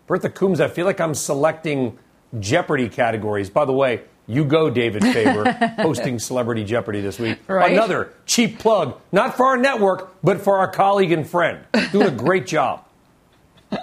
Bertha 0.06 0.30
Coombs, 0.30 0.60
I 0.60 0.68
feel 0.68 0.86
like 0.86 1.00
I'm 1.00 1.14
selecting 1.14 1.98
Jeopardy 2.40 2.88
categories. 2.88 3.50
By 3.50 3.66
the 3.66 3.72
way, 3.72 4.02
you 4.26 4.44
go, 4.44 4.70
David 4.70 5.02
Faber, 5.02 5.52
hosting 5.78 6.18
Celebrity 6.18 6.64
Jeopardy 6.64 7.00
this 7.00 7.18
week. 7.18 7.38
Right? 7.46 7.72
Another 7.72 8.12
cheap 8.26 8.58
plug, 8.58 9.00
not 9.12 9.36
for 9.36 9.46
our 9.46 9.56
network, 9.56 10.14
but 10.22 10.40
for 10.40 10.58
our 10.58 10.68
colleague 10.68 11.12
and 11.12 11.28
friend. 11.28 11.64
Doing 11.92 12.08
a 12.08 12.10
great 12.10 12.46
job. 12.46 12.84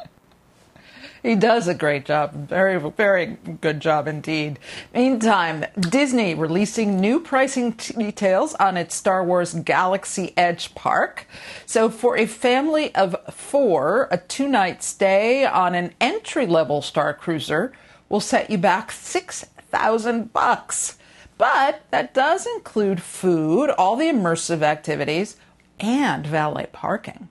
He 1.24 1.36
does 1.36 1.70
a 1.70 1.74
great 1.74 2.04
job. 2.04 2.34
Very, 2.34 2.78
very 2.92 3.38
good 3.62 3.80
job 3.80 4.10
indeed. 4.10 4.60
Meantime, 4.94 5.64
Disney 5.80 6.36
releasing 6.36 7.00
new 7.00 7.22
pricing 7.22 7.72
details 7.72 8.54
on 8.56 8.76
its 8.76 8.94
Star 8.94 9.24
Wars 9.24 9.54
Galaxy 9.54 10.34
Edge 10.36 10.76
Park. 10.76 11.26
So, 11.66 11.90
for 11.90 12.18
a 12.18 12.26
family 12.26 12.94
of 12.94 13.16
four, 13.34 14.10
a 14.12 14.18
two 14.18 14.50
night 14.50 14.84
stay 14.84 15.46
on 15.46 15.76
an 15.76 15.94
entry 16.02 16.46
level 16.46 16.82
Star 16.82 17.14
Cruiser 17.14 17.72
will 18.10 18.20
set 18.20 18.50
you 18.50 18.58
back 18.58 18.92
six 18.92 19.46
thousand 19.74 20.32
bucks. 20.32 20.98
But 21.38 21.82
that 21.92 22.14
does 22.14 22.46
include 22.46 23.02
food, 23.02 23.72
all 23.72 23.96
the 23.96 24.06
immersive 24.06 24.62
activities, 24.62 25.36
and 25.80 26.26
valet 26.26 26.68
parking. 26.72 27.28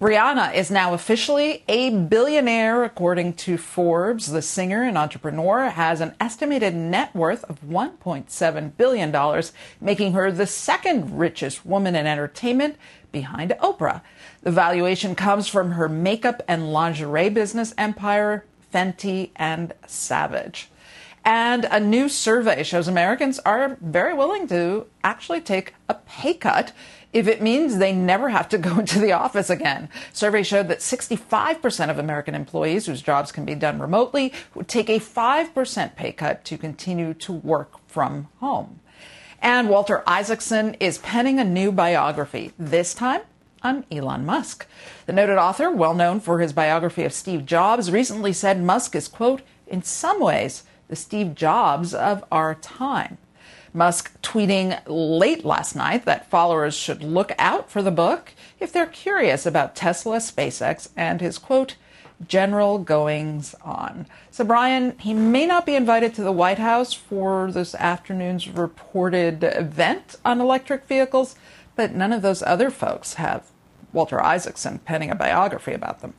Rihanna 0.00 0.54
is 0.54 0.70
now 0.70 0.92
officially 0.92 1.64
a 1.68 1.88
billionaire, 1.88 2.84
according 2.84 3.32
to 3.34 3.56
Forbes. 3.56 4.30
The 4.30 4.42
singer 4.42 4.82
and 4.82 4.98
entrepreneur 4.98 5.70
has 5.70 6.02
an 6.02 6.14
estimated 6.20 6.74
net 6.74 7.14
worth 7.16 7.44
of 7.44 7.62
$1.7 7.62 8.76
billion, 8.76 9.42
making 9.80 10.12
her 10.12 10.30
the 10.30 10.46
second 10.46 11.18
richest 11.18 11.64
woman 11.64 11.96
in 11.96 12.06
entertainment 12.06 12.76
behind 13.10 13.54
Oprah. 13.62 14.02
The 14.42 14.52
valuation 14.52 15.14
comes 15.14 15.48
from 15.48 15.72
her 15.72 15.88
makeup 15.88 16.42
and 16.46 16.74
lingerie 16.74 17.30
business 17.30 17.72
empire, 17.78 18.44
Fenty 18.72 19.30
and 19.34 19.72
Savage. 19.86 20.68
And 21.26 21.64
a 21.64 21.80
new 21.80 22.08
survey 22.08 22.62
shows 22.62 22.86
Americans 22.86 23.40
are 23.40 23.76
very 23.80 24.14
willing 24.14 24.46
to 24.46 24.86
actually 25.02 25.40
take 25.40 25.74
a 25.88 25.94
pay 25.94 26.34
cut 26.34 26.72
if 27.12 27.26
it 27.26 27.42
means 27.42 27.78
they 27.78 27.92
never 27.92 28.28
have 28.28 28.48
to 28.50 28.58
go 28.58 28.78
into 28.78 29.00
the 29.00 29.10
office 29.10 29.50
again. 29.50 29.88
Survey 30.12 30.44
showed 30.44 30.68
that 30.68 30.78
65% 30.78 31.90
of 31.90 31.98
American 31.98 32.36
employees 32.36 32.86
whose 32.86 33.02
jobs 33.02 33.32
can 33.32 33.44
be 33.44 33.56
done 33.56 33.80
remotely 33.80 34.32
would 34.54 34.68
take 34.68 34.88
a 34.88 35.00
5% 35.00 35.96
pay 35.96 36.12
cut 36.12 36.44
to 36.44 36.56
continue 36.56 37.12
to 37.14 37.32
work 37.32 37.74
from 37.88 38.28
home. 38.38 38.78
And 39.42 39.68
Walter 39.68 40.04
Isaacson 40.06 40.74
is 40.74 40.98
penning 40.98 41.40
a 41.40 41.44
new 41.44 41.72
biography, 41.72 42.52
this 42.56 42.94
time 42.94 43.22
on 43.64 43.84
Elon 43.90 44.24
Musk. 44.24 44.64
The 45.06 45.12
noted 45.12 45.38
author, 45.38 45.72
well 45.72 45.94
known 45.94 46.20
for 46.20 46.38
his 46.38 46.52
biography 46.52 47.02
of 47.02 47.12
Steve 47.12 47.46
Jobs, 47.46 47.90
recently 47.90 48.32
said 48.32 48.62
Musk 48.62 48.94
is, 48.94 49.08
quote, 49.08 49.42
in 49.66 49.82
some 49.82 50.20
ways, 50.20 50.62
the 50.88 50.96
Steve 50.96 51.34
Jobs 51.34 51.94
of 51.94 52.24
our 52.30 52.54
time. 52.54 53.18
Musk 53.72 54.20
tweeting 54.22 54.80
late 54.86 55.44
last 55.44 55.76
night 55.76 56.06
that 56.06 56.30
followers 56.30 56.74
should 56.74 57.02
look 57.02 57.32
out 57.38 57.70
for 57.70 57.82
the 57.82 57.90
book 57.90 58.32
if 58.58 58.72
they're 58.72 58.86
curious 58.86 59.44
about 59.44 59.76
Tesla, 59.76 60.16
SpaceX, 60.16 60.88
and 60.96 61.20
his 61.20 61.36
quote, 61.36 61.76
general 62.26 62.78
goings 62.78 63.54
on. 63.62 64.06
So, 64.30 64.44
Brian, 64.44 64.98
he 64.98 65.12
may 65.12 65.46
not 65.46 65.66
be 65.66 65.74
invited 65.74 66.14
to 66.14 66.22
the 66.22 66.32
White 66.32 66.58
House 66.58 66.94
for 66.94 67.52
this 67.52 67.74
afternoon's 67.74 68.48
reported 68.48 69.44
event 69.44 70.16
on 70.24 70.40
electric 70.40 70.86
vehicles, 70.86 71.36
but 71.74 71.94
none 71.94 72.12
of 72.12 72.22
those 72.22 72.42
other 72.42 72.70
folks 72.70 73.14
have 73.14 73.50
Walter 73.92 74.22
Isaacson 74.22 74.78
penning 74.78 75.10
a 75.10 75.14
biography 75.14 75.72
about 75.72 76.00
them. 76.00 76.14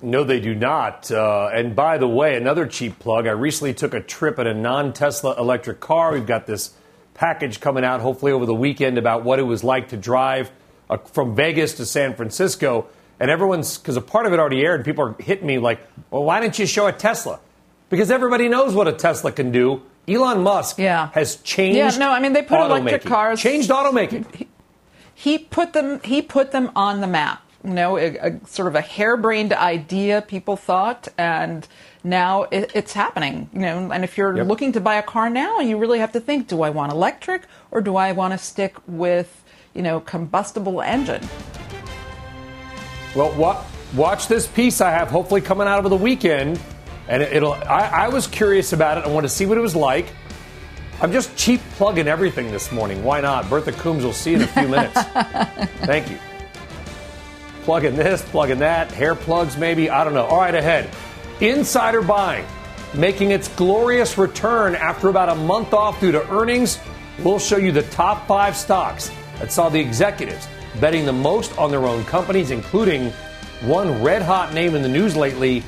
No, 0.00 0.22
they 0.22 0.38
do 0.38 0.54
not. 0.54 1.10
Uh, 1.10 1.50
and 1.52 1.74
by 1.74 1.98
the 1.98 2.06
way, 2.06 2.36
another 2.36 2.66
cheap 2.66 2.98
plug. 2.98 3.26
I 3.26 3.32
recently 3.32 3.74
took 3.74 3.94
a 3.94 4.00
trip 4.00 4.38
in 4.38 4.46
a 4.46 4.54
non 4.54 4.92
Tesla 4.92 5.34
electric 5.38 5.80
car. 5.80 6.12
We've 6.12 6.26
got 6.26 6.46
this 6.46 6.72
package 7.14 7.60
coming 7.60 7.84
out, 7.84 8.00
hopefully 8.00 8.30
over 8.30 8.46
the 8.46 8.54
weekend, 8.54 8.96
about 8.96 9.24
what 9.24 9.40
it 9.40 9.42
was 9.42 9.64
like 9.64 9.88
to 9.88 9.96
drive 9.96 10.52
uh, 10.88 10.98
from 10.98 11.34
Vegas 11.34 11.74
to 11.74 11.86
San 11.86 12.14
Francisco. 12.14 12.86
And 13.18 13.28
everyone's, 13.30 13.76
because 13.76 13.96
a 13.96 14.00
part 14.00 14.26
of 14.26 14.32
it 14.32 14.38
already 14.38 14.64
aired, 14.64 14.84
people 14.84 15.04
are 15.04 15.16
hitting 15.20 15.46
me 15.46 15.58
like, 15.58 15.80
well, 16.10 16.22
why 16.22 16.40
didn't 16.40 16.60
you 16.60 16.66
show 16.66 16.86
a 16.86 16.92
Tesla? 16.92 17.40
Because 17.90 18.12
everybody 18.12 18.48
knows 18.48 18.74
what 18.74 18.86
a 18.86 18.92
Tesla 18.92 19.32
can 19.32 19.50
do. 19.50 19.82
Elon 20.06 20.42
Musk 20.42 20.78
yeah. 20.78 21.10
has 21.12 21.36
changed. 21.36 21.76
Yeah, 21.76 21.90
no, 21.98 22.10
I 22.10 22.20
mean 22.20 22.32
they 22.32 22.42
put 22.42 22.60
electric 22.60 23.02
cars. 23.02 23.40
Changed 23.40 23.68
automaking. 23.70 24.32
He, 24.34 24.48
he 25.14 25.38
put 25.38 25.72
them. 25.72 26.00
He 26.02 26.22
put 26.22 26.52
them 26.52 26.70
on 26.74 27.00
the 27.00 27.06
map 27.06 27.42
you 27.68 27.74
know, 27.74 27.98
a, 27.98 28.16
a, 28.16 28.46
sort 28.46 28.66
of 28.66 28.74
a 28.74 28.80
harebrained 28.80 29.52
idea 29.52 30.22
people 30.22 30.56
thought, 30.56 31.06
and 31.18 31.68
now 32.02 32.44
it, 32.44 32.72
it's 32.74 32.94
happening. 32.94 33.50
You 33.52 33.60
know, 33.60 33.92
and 33.92 34.04
if 34.04 34.16
you're 34.16 34.34
yep. 34.38 34.46
looking 34.46 34.72
to 34.72 34.80
buy 34.80 34.94
a 34.94 35.02
car 35.02 35.28
now, 35.28 35.60
you 35.60 35.76
really 35.76 35.98
have 35.98 36.12
to 36.12 36.20
think: 36.20 36.48
Do 36.48 36.62
I 36.62 36.70
want 36.70 36.92
electric, 36.92 37.42
or 37.70 37.82
do 37.82 37.96
I 37.96 38.12
want 38.12 38.32
to 38.32 38.38
stick 38.38 38.76
with, 38.86 39.44
you 39.74 39.82
know, 39.82 40.00
combustible 40.00 40.80
engine? 40.80 41.28
Well, 43.14 43.36
wa- 43.38 43.62
watch 43.94 44.28
this 44.28 44.46
piece 44.46 44.80
I 44.80 44.90
have 44.90 45.08
hopefully 45.08 45.42
coming 45.42 45.68
out 45.68 45.78
over 45.78 45.90
the 45.90 45.96
weekend, 45.96 46.58
and 47.06 47.22
it, 47.22 47.42
will 47.42 47.52
I, 47.52 47.90
I 47.92 48.08
was 48.08 48.26
curious 48.26 48.72
about 48.72 48.96
it. 48.96 49.04
I 49.04 49.08
want 49.08 49.24
to 49.24 49.30
see 49.30 49.44
what 49.44 49.58
it 49.58 49.62
was 49.62 49.76
like. 49.76 50.06
I'm 51.02 51.12
just 51.12 51.36
cheap 51.36 51.60
plugging 51.72 52.08
everything 52.08 52.50
this 52.50 52.72
morning. 52.72 53.04
Why 53.04 53.20
not? 53.20 53.48
Bertha 53.50 53.72
Coombs 53.72 54.04
will 54.04 54.14
see 54.14 54.34
in 54.34 54.42
a 54.42 54.46
few 54.46 54.68
minutes. 54.68 55.00
Thank 55.84 56.10
you 56.10 56.18
plugging 57.68 57.96
this, 57.96 58.22
plugging 58.22 58.60
that, 58.60 58.90
hair 58.92 59.14
plugs 59.14 59.58
maybe, 59.58 59.90
I 59.90 60.02
don't 60.02 60.14
know. 60.14 60.24
All 60.24 60.40
right, 60.40 60.54
ahead. 60.54 60.88
Insider 61.42 62.00
buying 62.00 62.46
making 62.94 63.30
its 63.30 63.46
glorious 63.56 64.16
return 64.16 64.74
after 64.74 65.10
about 65.10 65.28
a 65.28 65.34
month 65.34 65.74
off 65.74 66.00
due 66.00 66.10
to 66.10 66.26
earnings. 66.30 66.78
We'll 67.22 67.38
show 67.38 67.58
you 67.58 67.70
the 67.70 67.82
top 67.82 68.26
five 68.26 68.56
stocks 68.56 69.10
that 69.38 69.52
saw 69.52 69.68
the 69.68 69.78
executives 69.78 70.48
betting 70.80 71.04
the 71.04 71.12
most 71.12 71.58
on 71.58 71.70
their 71.70 71.84
own 71.84 72.06
companies, 72.06 72.52
including 72.52 73.10
one 73.60 74.02
red 74.02 74.22
hot 74.22 74.54
name 74.54 74.74
in 74.74 74.80
the 74.80 74.88
news 74.88 75.14
lately, 75.14 75.62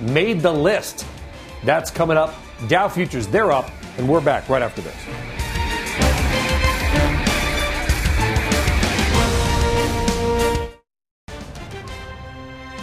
made 0.00 0.40
the 0.40 0.50
list. 0.50 1.04
That's 1.64 1.90
coming 1.90 2.16
up. 2.16 2.34
Dow 2.66 2.88
futures, 2.88 3.26
they're 3.26 3.52
up, 3.52 3.70
and 3.98 4.08
we're 4.08 4.22
back 4.22 4.48
right 4.48 4.62
after 4.62 4.80
this. 4.80 5.31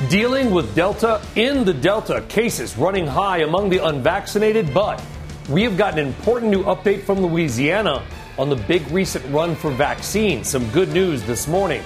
Dealing 0.10 0.50
with 0.50 0.74
Delta 0.74 1.22
in 1.36 1.64
the 1.64 1.74
Delta, 1.74 2.26
cases 2.30 2.76
running 2.76 3.06
high 3.06 3.42
among 3.42 3.70
the 3.70 3.78
unvaccinated, 3.78 4.74
but 4.74 5.00
we 5.48 5.62
have 5.62 5.78
got 5.78 6.00
an 6.00 6.08
important 6.08 6.50
new 6.50 6.64
update 6.64 7.04
from 7.04 7.20
Louisiana 7.20 8.04
on 8.40 8.50
the 8.50 8.56
big 8.56 8.90
recent 8.90 9.24
run 9.32 9.56
for 9.56 9.70
vaccines. 9.70 10.50
Some 10.50 10.68
good 10.72 10.90
news 10.94 11.22
this 11.28 11.48
morning. 11.48 11.84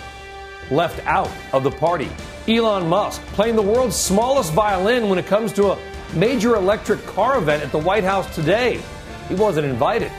Left 0.71 1.05
out 1.05 1.29
of 1.51 1.65
the 1.65 1.71
party. 1.71 2.09
Elon 2.47 2.87
Musk 2.87 3.21
playing 3.33 3.57
the 3.57 3.61
world's 3.61 3.97
smallest 3.97 4.53
violin 4.53 5.09
when 5.09 5.19
it 5.19 5.25
comes 5.25 5.51
to 5.53 5.73
a 5.73 5.79
major 6.15 6.55
electric 6.55 7.05
car 7.05 7.39
event 7.39 7.61
at 7.61 7.73
the 7.73 7.77
White 7.77 8.05
House 8.05 8.33
today. 8.33 8.81
He 9.27 9.35
wasn't 9.35 9.67
invited. 9.67 10.13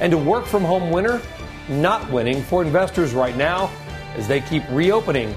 And 0.00 0.14
a 0.14 0.18
work 0.18 0.46
from 0.46 0.64
home 0.64 0.90
winner, 0.90 1.20
not 1.68 2.10
winning 2.10 2.42
for 2.44 2.62
investors 2.64 3.12
right 3.12 3.36
now 3.36 3.70
as 4.14 4.26
they 4.26 4.40
keep 4.40 4.62
reopening 4.70 5.36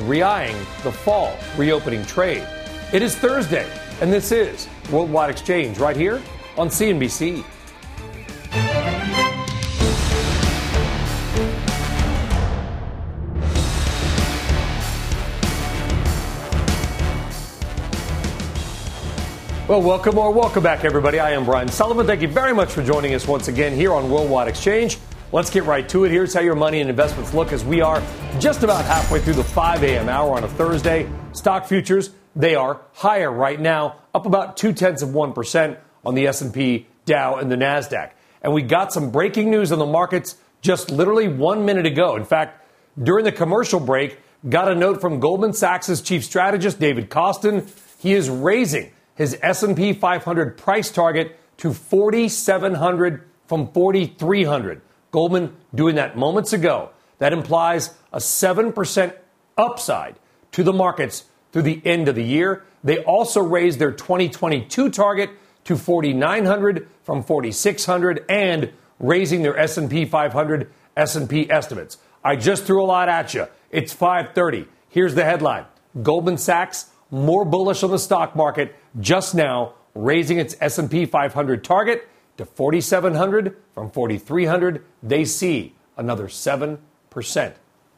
re-eyeing 0.00 0.56
the 0.82 0.92
fall 0.92 1.36
reopening 1.56 2.04
trade. 2.06 2.46
It 2.92 3.02
is 3.02 3.14
Thursday, 3.16 3.70
and 4.00 4.12
this 4.12 4.32
is 4.32 4.68
Worldwide 4.90 5.30
Exchange 5.30 5.78
right 5.78 5.96
here 5.96 6.20
on 6.56 6.68
CNBC. 6.68 7.44
Well, 19.68 19.80
welcome 19.80 20.18
or 20.18 20.30
welcome 20.30 20.62
back, 20.62 20.84
everybody. 20.84 21.18
I 21.18 21.30
am 21.30 21.46
Brian 21.46 21.68
Sullivan. 21.68 22.06
Thank 22.06 22.20
you 22.20 22.28
very 22.28 22.52
much 22.52 22.70
for 22.70 22.82
joining 22.82 23.14
us 23.14 23.26
once 23.26 23.48
again 23.48 23.72
here 23.72 23.94
on 23.94 24.10
Worldwide 24.10 24.48
Exchange. 24.48 24.98
Let's 25.34 25.48
get 25.48 25.64
right 25.64 25.88
to 25.88 26.04
it. 26.04 26.10
Here's 26.10 26.34
how 26.34 26.40
your 26.40 26.54
money 26.54 26.82
and 26.82 26.90
investments 26.90 27.32
look 27.32 27.54
as 27.54 27.64
we 27.64 27.80
are 27.80 28.02
just 28.38 28.64
about 28.64 28.84
halfway 28.84 29.18
through 29.18 29.32
the 29.32 29.42
5 29.42 29.82
a.m. 29.82 30.10
hour 30.10 30.36
on 30.36 30.44
a 30.44 30.48
Thursday. 30.48 31.08
Stock 31.32 31.64
futures, 31.64 32.10
they 32.36 32.54
are 32.54 32.82
higher 32.92 33.32
right 33.32 33.58
now, 33.58 33.96
up 34.14 34.26
about 34.26 34.58
two 34.58 34.74
tenths 34.74 35.00
of 35.00 35.08
1% 35.08 35.78
on 36.04 36.14
the 36.14 36.26
S&P, 36.26 36.86
Dow, 37.06 37.36
and 37.36 37.50
the 37.50 37.56
NASDAQ. 37.56 38.10
And 38.42 38.52
we 38.52 38.60
got 38.60 38.92
some 38.92 39.10
breaking 39.10 39.50
news 39.50 39.72
on 39.72 39.78
the 39.78 39.86
markets 39.86 40.36
just 40.60 40.90
literally 40.90 41.28
one 41.28 41.64
minute 41.64 41.86
ago. 41.86 42.14
In 42.16 42.26
fact, 42.26 42.62
during 43.02 43.24
the 43.24 43.32
commercial 43.32 43.80
break, 43.80 44.18
got 44.46 44.70
a 44.70 44.74
note 44.74 45.00
from 45.00 45.18
Goldman 45.18 45.54
Sachs' 45.54 46.02
chief 46.02 46.24
strategist, 46.24 46.78
David 46.78 47.08
Kostin. 47.08 47.66
He 48.00 48.12
is 48.12 48.28
raising 48.28 48.92
his 49.14 49.38
S&P 49.40 49.94
500 49.94 50.58
price 50.58 50.90
target 50.90 51.38
to 51.56 51.72
4,700 51.72 53.26
from 53.46 53.72
4,300. 53.72 54.82
Goldman 55.12 55.54
doing 55.74 55.94
that 55.94 56.16
moments 56.16 56.52
ago. 56.52 56.90
That 57.18 57.32
implies 57.32 57.94
a 58.12 58.18
7% 58.18 59.14
upside 59.56 60.16
to 60.52 60.64
the 60.64 60.72
markets 60.72 61.24
through 61.52 61.62
the 61.62 61.80
end 61.84 62.08
of 62.08 62.16
the 62.16 62.24
year. 62.24 62.64
They 62.82 62.98
also 62.98 63.40
raised 63.40 63.78
their 63.78 63.92
2022 63.92 64.90
target 64.90 65.30
to 65.64 65.76
4900 65.76 66.88
from 67.04 67.22
4600 67.22 68.24
and 68.28 68.72
raising 68.98 69.42
their 69.42 69.56
S&P 69.56 70.04
500 70.04 70.70
S&P 70.96 71.50
estimates. 71.50 71.98
I 72.24 72.36
just 72.36 72.64
threw 72.64 72.82
a 72.82 72.86
lot 72.86 73.08
at 73.08 73.34
you. 73.34 73.46
It's 73.70 73.92
530. 73.92 74.66
Here's 74.88 75.14
the 75.14 75.24
headline. 75.24 75.66
Goldman 76.02 76.38
Sachs 76.38 76.90
more 77.10 77.44
bullish 77.44 77.82
on 77.82 77.90
the 77.90 77.98
stock 77.98 78.34
market 78.34 78.74
just 78.98 79.34
now 79.34 79.74
raising 79.94 80.38
its 80.38 80.56
S&P 80.60 81.04
500 81.04 81.62
target 81.62 82.08
to 82.36 82.44
4,700 82.44 83.56
from 83.74 83.90
4,300. 83.90 84.84
They 85.02 85.24
see 85.24 85.74
another 85.96 86.26
7% 86.26 86.78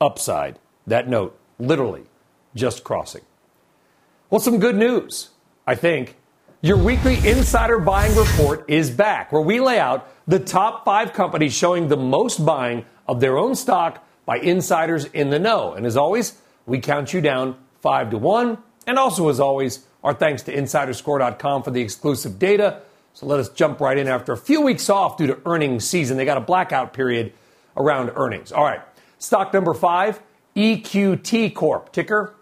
upside. 0.00 0.58
That 0.86 1.08
note, 1.08 1.38
literally, 1.58 2.04
just 2.54 2.84
crossing. 2.84 3.22
Well, 4.30 4.40
some 4.40 4.58
good 4.58 4.76
news, 4.76 5.30
I 5.66 5.74
think. 5.74 6.16
Your 6.60 6.76
weekly 6.78 7.16
insider 7.28 7.78
buying 7.78 8.16
report 8.16 8.64
is 8.68 8.90
back, 8.90 9.32
where 9.32 9.42
we 9.42 9.60
lay 9.60 9.78
out 9.78 10.08
the 10.26 10.38
top 10.38 10.84
five 10.84 11.12
companies 11.12 11.54
showing 11.54 11.88
the 11.88 11.96
most 11.96 12.44
buying 12.44 12.86
of 13.06 13.20
their 13.20 13.36
own 13.36 13.54
stock 13.54 14.06
by 14.24 14.38
insiders 14.38 15.04
in 15.04 15.30
the 15.30 15.38
know. 15.38 15.74
And 15.74 15.84
as 15.84 15.96
always, 15.96 16.38
we 16.66 16.80
count 16.80 17.12
you 17.12 17.20
down 17.20 17.56
5 17.82 18.10
to 18.10 18.18
1. 18.18 18.58
And 18.86 18.98
also, 18.98 19.28
as 19.28 19.40
always, 19.40 19.86
our 20.02 20.14
thanks 20.14 20.42
to 20.44 20.54
insiderscore.com 20.54 21.62
for 21.62 21.70
the 21.70 21.82
exclusive 21.82 22.38
data. 22.38 22.80
So 23.14 23.26
let 23.26 23.40
us 23.40 23.48
jump 23.48 23.80
right 23.80 23.96
in 23.96 24.08
after 24.08 24.32
a 24.32 24.36
few 24.36 24.60
weeks 24.60 24.90
off 24.90 25.16
due 25.16 25.28
to 25.28 25.38
earnings 25.46 25.86
season. 25.88 26.16
They 26.16 26.24
got 26.24 26.36
a 26.36 26.40
blackout 26.42 26.92
period 26.92 27.32
around 27.76 28.10
earnings. 28.14 28.52
All 28.52 28.64
right. 28.64 28.80
Stock 29.18 29.54
number 29.54 29.72
five, 29.72 30.20
EQT 30.56 31.54
Corp, 31.54 31.92
ticker 31.92 32.34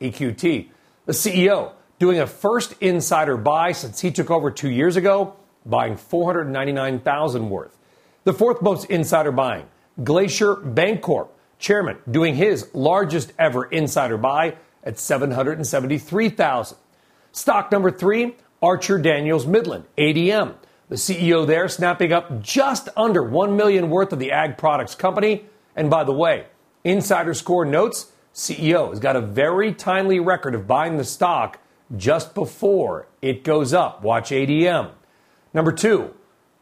EQT. 0.00 0.68
The 1.06 1.12
CEO 1.12 1.72
doing 1.98 2.20
a 2.20 2.26
first 2.26 2.74
insider 2.80 3.36
buy 3.36 3.72
since 3.72 4.00
he 4.00 4.10
took 4.10 4.30
over 4.30 4.50
two 4.50 4.70
years 4.70 4.96
ago, 4.96 5.36
buying 5.66 5.96
499,000 5.96 7.50
worth. 7.50 7.76
The 8.24 8.32
fourth 8.32 8.62
most 8.62 8.86
insider 8.86 9.32
buying, 9.32 9.66
Glacier 10.02 10.56
Bancorp, 10.56 11.28
chairman 11.58 11.98
doing 12.10 12.34
his 12.34 12.72
largest 12.74 13.32
ever 13.38 13.64
insider 13.64 14.16
buy 14.16 14.56
at 14.82 14.98
773,000. 14.98 16.78
Stock 17.32 17.70
number 17.70 17.90
three, 17.90 18.36
Archer 18.62 18.98
Daniels 18.98 19.46
Midland, 19.46 19.84
ADM. 19.96 20.54
The 20.88 20.96
CEO 20.96 21.46
there 21.46 21.68
snapping 21.68 22.12
up 22.12 22.42
just 22.42 22.88
under 22.96 23.22
1 23.22 23.56
million 23.56 23.88
worth 23.88 24.12
of 24.12 24.18
the 24.18 24.32
ag 24.32 24.58
products 24.58 24.94
company. 24.94 25.46
And 25.74 25.88
by 25.88 26.04
the 26.04 26.12
way, 26.12 26.46
Insider 26.84 27.32
Score 27.32 27.64
notes 27.64 28.12
CEO 28.34 28.90
has 28.90 29.00
got 29.00 29.16
a 29.16 29.20
very 29.20 29.72
timely 29.72 30.20
record 30.20 30.54
of 30.54 30.66
buying 30.66 30.96
the 30.96 31.04
stock 31.04 31.58
just 31.96 32.34
before 32.34 33.06
it 33.22 33.44
goes 33.44 33.72
up. 33.72 34.02
Watch 34.02 34.30
ADM. 34.30 34.90
Number 35.54 35.72
two, 35.72 36.14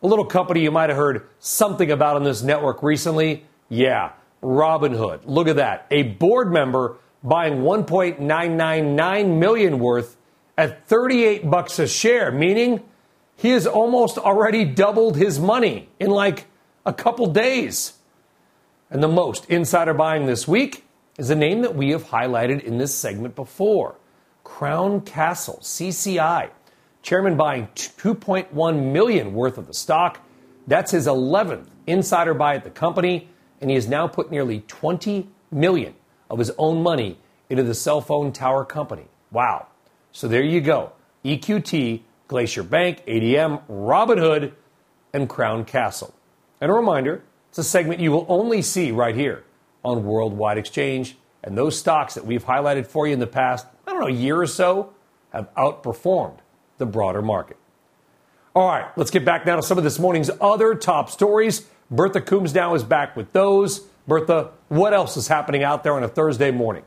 a 0.03 0.07
little 0.07 0.25
company 0.25 0.61
you 0.61 0.71
might 0.71 0.91
have 0.91 0.97
heard 0.97 1.27
something 1.39 1.91
about 1.91 2.17
on 2.17 2.23
this 2.23 2.43
network 2.43 2.83
recently. 2.83 3.45
Yeah, 3.69 4.13
Robinhood. 4.43 5.23
Look 5.25 5.49
at 5.49 5.57
that. 5.57 5.87
A 5.91 6.03
board 6.05 6.53
member 6.53 6.97
buying 7.25 7.63
1.999 7.63 9.39
million 9.39 9.79
worth 9.79 10.17
at 10.59 10.89
38 10.89 11.49
bucks 11.49 11.79
a 11.79 11.87
share, 11.87 12.33
meaning 12.33 12.83
he 13.37 13.51
has 13.51 13.67
almost 13.67 14.19
already 14.19 14.65
doubled 14.65 15.17
his 15.17 15.39
money 15.39 15.89
in 16.01 16.11
like 16.11 16.47
a 16.85 16.93
couple 16.93 17.29
days. 17.29 17.95
And 18.91 19.01
the 19.01 19.09
most 19.09 19.45
insider 19.49 19.95
buying 19.95 20.27
this 20.27 20.49
week 20.49 20.85
is 21.17 21.31
a 21.31 21.37
name 21.37 21.63
that 21.63 21.77
we 21.77 21.91
have 21.91 22.07
highlighted 22.07 22.65
in 22.65 22.77
this 22.77 22.93
segment 22.93 23.37
before 23.37 23.95
Crown 24.43 25.01
Castle, 25.03 25.61
CCI. 25.63 26.51
Chairman 27.03 27.37
buying 27.37 27.69
2.1 27.77 28.93
million 28.93 29.35
worth 29.35 29.59
of 29.59 29.69
the 29.69 29.75
stock. 29.75 30.21
That's 30.67 30.91
his 30.91 31.07
11th 31.07 31.67
insider 31.87 32.35
buy 32.35 32.57
at 32.57 32.65
the 32.65 32.71
company, 32.71 33.29
and 33.61 33.71
he 33.71 33.77
has 33.77 33.87
now 33.87 34.09
put 34.09 34.31
nearly 34.33 34.65
20 34.67 35.29
million 35.53 35.95
of 36.29 36.41
his 36.41 36.51
own 36.59 36.83
money 36.83 37.19
into 37.49 37.63
the 37.63 37.75
cell 37.75 38.01
phone 38.01 38.33
tower 38.33 38.65
company. 38.65 39.07
Wow. 39.31 39.69
So 40.13 40.29
there 40.29 40.43
you 40.43 40.61
go. 40.61 40.93
EQT, 41.25 42.03
Glacier 42.29 42.63
Bank, 42.63 43.05
ADM, 43.07 43.63
Robinhood, 43.69 44.53
and 45.13 45.29
Crown 45.29 45.65
Castle. 45.65 46.15
And 46.61 46.71
a 46.71 46.75
reminder, 46.75 47.23
it's 47.49 47.59
a 47.59 47.65
segment 47.65 48.01
you 48.01 48.13
will 48.13 48.27
only 48.29 48.63
see 48.63 48.91
right 48.91 49.15
here 49.15 49.45
on 49.85 50.05
Worldwide 50.05 50.59
Exchange. 50.59 51.17
And 51.43 51.57
those 51.57 51.79
stocks 51.79 52.15
that 52.15 52.27
we've 52.27 52.45
highlighted 52.45 52.87
for 52.87 53.07
you 53.07 53.13
in 53.13 53.21
the 53.21 53.27
past, 53.27 53.67
I 53.87 53.93
don't 53.93 54.01
know, 54.01 54.09
year 54.09 54.41
or 54.41 54.47
so, 54.47 54.93
have 55.31 55.53
outperformed 55.55 56.39
the 56.79 56.87
broader 56.87 57.23
market. 57.23 57.57
All 58.55 58.67
right, 58.67 58.87
let's 58.97 59.11
get 59.11 59.25
back 59.25 59.47
now 59.47 59.57
to 59.57 59.63
some 59.63 59.79
of 59.79 59.85
this 59.85 59.99
morning's 59.99 60.31
other 60.41 60.75
top 60.75 61.11
stories. 61.11 61.67
Bertha 61.91 62.21
Coombs 62.21 62.55
now 62.55 62.75
is 62.75 62.83
back 62.83 63.17
with 63.17 63.33
those. 63.33 63.81
Bertha, 64.07 64.51
what 64.69 64.93
else 64.93 65.17
is 65.17 65.29
happening 65.29 65.63
out 65.63 65.85
there 65.85 65.95
on 65.95 66.03
a 66.03 66.09
Thursday 66.09 66.51
morning? 66.51 66.83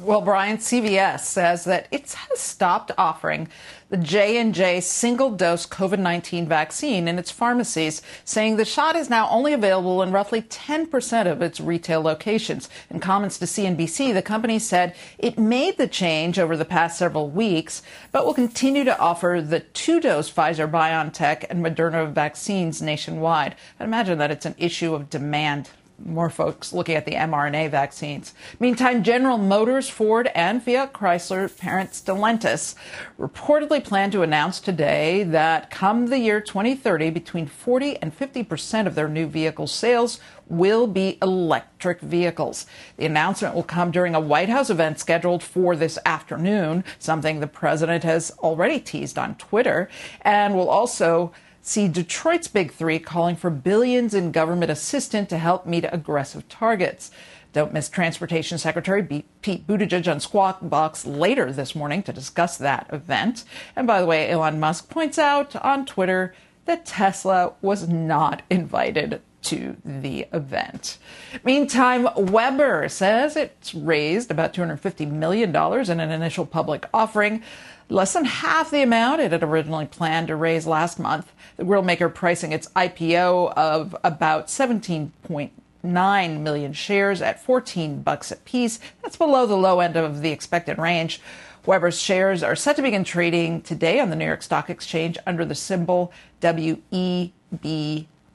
Well, 0.00 0.20
Brian, 0.20 0.58
CVS 0.58 1.20
says 1.20 1.64
that 1.64 1.88
it 1.90 2.12
has 2.12 2.38
stopped 2.38 2.92
offering 2.96 3.48
the 3.90 3.96
J&J 3.96 4.80
single-dose 4.80 5.66
COVID-19 5.66 6.46
vaccine 6.46 7.08
in 7.08 7.18
its 7.18 7.32
pharmacies, 7.32 8.00
saying 8.24 8.56
the 8.56 8.64
shot 8.64 8.94
is 8.94 9.10
now 9.10 9.28
only 9.28 9.52
available 9.52 10.00
in 10.02 10.12
roughly 10.12 10.42
10% 10.42 11.26
of 11.26 11.42
its 11.42 11.58
retail 11.58 12.00
locations. 12.00 12.68
In 12.90 13.00
comments 13.00 13.38
to 13.38 13.46
CNBC, 13.46 14.14
the 14.14 14.22
company 14.22 14.60
said 14.60 14.94
it 15.18 15.36
made 15.36 15.78
the 15.78 15.88
change 15.88 16.38
over 16.38 16.56
the 16.56 16.64
past 16.64 16.96
several 16.96 17.28
weeks, 17.28 17.82
but 18.12 18.24
will 18.24 18.34
continue 18.34 18.84
to 18.84 18.98
offer 19.00 19.42
the 19.44 19.60
two-dose 19.60 20.30
Pfizer 20.30 20.70
BioNTech 20.70 21.46
and 21.50 21.64
Moderna 21.64 22.12
vaccines 22.12 22.80
nationwide. 22.80 23.56
I 23.80 23.84
imagine 23.84 24.18
that 24.18 24.30
it's 24.30 24.46
an 24.46 24.54
issue 24.58 24.94
of 24.94 25.10
demand 25.10 25.70
more 26.04 26.30
folks 26.30 26.72
looking 26.72 26.94
at 26.94 27.04
the 27.04 27.12
mRNA 27.12 27.70
vaccines. 27.70 28.34
Meantime, 28.60 29.02
General 29.02 29.38
Motors, 29.38 29.88
Ford, 29.88 30.30
and 30.34 30.62
Fiat 30.62 30.92
Chrysler 30.92 31.48
parent 31.56 31.90
Stellantis 31.90 32.74
reportedly 33.18 33.82
plan 33.82 34.10
to 34.10 34.22
announce 34.22 34.60
today 34.60 35.24
that 35.24 35.70
come 35.70 36.06
the 36.06 36.18
year 36.18 36.40
2030, 36.40 37.10
between 37.10 37.46
40 37.46 37.96
and 37.98 38.14
50 38.14 38.42
percent 38.44 38.88
of 38.88 38.94
their 38.94 39.08
new 39.08 39.26
vehicle 39.26 39.66
sales 39.66 40.20
will 40.48 40.86
be 40.86 41.18
electric 41.20 42.00
vehicles. 42.00 42.66
The 42.96 43.06
announcement 43.06 43.54
will 43.54 43.62
come 43.62 43.90
during 43.90 44.14
a 44.14 44.20
White 44.20 44.48
House 44.48 44.70
event 44.70 44.98
scheduled 44.98 45.42
for 45.42 45.76
this 45.76 45.98
afternoon, 46.06 46.84
something 46.98 47.40
the 47.40 47.46
president 47.46 48.04
has 48.04 48.30
already 48.38 48.80
teased 48.80 49.18
on 49.18 49.34
Twitter, 49.36 49.88
and 50.22 50.54
will 50.54 50.70
also 50.70 51.32
see 51.68 51.88
Detroit's 51.88 52.48
Big 52.48 52.72
Three 52.72 52.98
calling 52.98 53.36
for 53.36 53.50
billions 53.50 54.14
in 54.14 54.32
government 54.32 54.70
assistance 54.70 55.28
to 55.28 55.38
help 55.38 55.66
meet 55.66 55.84
aggressive 55.90 56.48
targets. 56.48 57.10
Don't 57.52 57.72
miss 57.72 57.88
Transportation 57.88 58.58
Secretary 58.58 59.02
Pete 59.02 59.66
Buttigieg 59.66 60.10
on 60.10 60.20
Squawk 60.20 60.58
Box 60.62 61.06
later 61.06 61.52
this 61.52 61.74
morning 61.74 62.02
to 62.04 62.12
discuss 62.12 62.56
that 62.56 62.88
event. 62.92 63.44
And 63.74 63.86
by 63.86 64.00
the 64.00 64.06
way, 64.06 64.30
Elon 64.30 64.60
Musk 64.60 64.88
points 64.88 65.18
out 65.18 65.56
on 65.56 65.86
Twitter 65.86 66.34
that 66.66 66.86
Tesla 66.86 67.54
was 67.62 67.88
not 67.88 68.42
invited 68.50 69.22
to 69.48 69.76
the 69.84 70.26
event. 70.32 70.98
Meantime, 71.42 72.08
Weber 72.16 72.88
says 72.88 73.36
it's 73.36 73.74
raised 73.74 74.30
about 74.30 74.52
$250 74.52 75.10
million 75.10 75.50
in 75.50 76.00
an 76.00 76.10
initial 76.10 76.44
public 76.44 76.86
offering 76.92 77.42
less 77.88 78.12
than 78.12 78.26
half 78.26 78.70
the 78.70 78.82
amount 78.82 79.22
it 79.22 79.32
had 79.32 79.42
originally 79.42 79.86
planned 79.86 80.28
to 80.28 80.36
raise 80.36 80.66
last 80.66 80.98
month. 80.98 81.32
The 81.56 81.64
grill 81.64 81.82
maker 81.82 82.10
pricing 82.10 82.52
its 82.52 82.68
IPO 82.68 83.54
of 83.54 83.96
about 84.04 84.48
17.9 84.48 86.40
million 86.40 86.72
shares 86.74 87.22
at 87.22 87.42
14 87.42 88.02
bucks 88.02 88.30
a 88.30 88.36
piece. 88.36 88.78
That's 89.02 89.16
below 89.16 89.46
the 89.46 89.56
low 89.56 89.80
end 89.80 89.96
of 89.96 90.20
the 90.20 90.30
expected 90.30 90.76
range. 90.78 91.22
Weber's 91.64 92.00
shares 92.00 92.42
are 92.42 92.56
set 92.56 92.76
to 92.76 92.82
begin 92.82 93.04
trading 93.04 93.62
today 93.62 94.00
on 94.00 94.10
the 94.10 94.16
New 94.16 94.26
York 94.26 94.42
Stock 94.42 94.68
Exchange 94.70 95.16
under 95.26 95.44
the 95.44 95.54
symbol 95.54 96.12
WEBR. 96.42 97.32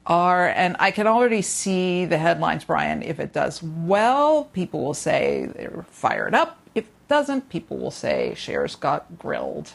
Are, 0.06 0.48
and 0.48 0.76
I 0.78 0.90
can 0.90 1.06
already 1.06 1.40
see 1.40 2.04
the 2.04 2.18
headlines, 2.18 2.64
Brian. 2.64 3.02
If 3.02 3.18
it 3.18 3.32
does 3.32 3.62
well, 3.62 4.44
people 4.52 4.84
will 4.84 4.92
say 4.92 5.46
they're 5.56 5.86
fired 5.88 6.34
up 6.34 6.58
If 6.74 6.84
it 6.84 7.08
doesn't, 7.08 7.48
people 7.48 7.78
will 7.78 7.90
say 7.90 8.34
shares 8.36 8.76
got 8.76 9.18
grilled. 9.18 9.72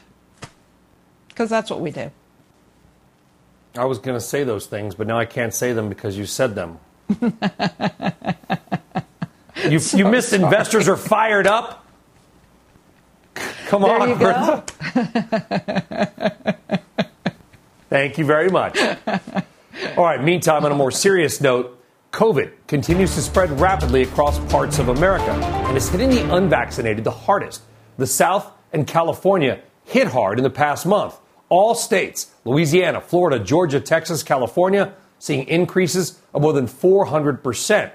Because 1.30 1.50
that's 1.50 1.72
what 1.72 1.82
we 1.82 1.90
do. 1.90 2.12
I 3.76 3.86
was 3.86 3.98
going 3.98 4.18
to 4.18 4.22
say 4.22 4.44
those 4.44 4.66
things, 4.68 4.94
but 4.96 5.08
now 5.08 5.18
I 5.18 5.26
can't 5.26 5.54
say 5.54 5.74
them 5.74 5.90
because 5.90 6.18
you 6.18 6.26
said 6.26 6.54
them. 6.56 6.80
you, 9.68 9.80
so 9.80 9.98
you 9.98 10.08
missed 10.08 10.30
sorry. 10.30 10.44
investors 10.44 10.88
are 10.88 10.98
fired 10.98 11.48
up. 11.48 11.86
Come 13.68 13.82
there 13.84 14.00
on, 14.00 14.18
go. 14.18 14.64
Thank 17.90 18.18
you 18.18 18.26
very 18.26 18.50
much. 18.50 18.80
All 19.96 20.04
right, 20.04 20.22
meantime, 20.22 20.66
on 20.66 20.72
a 20.74 20.76
more 20.76 20.92
serious 20.92 21.40
note, 21.40 21.80
COVID 22.12 22.52
continues 22.68 23.16
to 23.16 23.22
spread 23.22 23.62
rapidly 23.62 24.02
across 24.02 24.38
parts 24.52 24.78
of 24.78 24.90
America 24.90 25.32
and 25.32 25.78
is 25.78 25.88
hitting 25.88 26.10
the 26.10 26.36
unvaccinated 26.36 27.06
the 27.06 27.12
hardest. 27.12 27.62
The 27.98 28.06
South 28.06 28.52
and 28.74 28.86
California 28.86 29.62
hit 29.86 30.08
hard 30.08 30.38
in 30.38 30.44
the 30.44 30.50
past 30.50 30.86
month. 30.86 31.18
All 31.48 31.76
states, 31.76 32.34
Louisiana, 32.44 33.00
Florida, 33.00 33.40
Georgia, 33.40 33.80
Texas, 33.80 34.22
California, 34.22 34.94
seeing 35.18 35.48
increases 35.48 36.20
of 36.34 36.42
more 36.42 36.52
than 36.52 36.68
400%. 36.68 37.92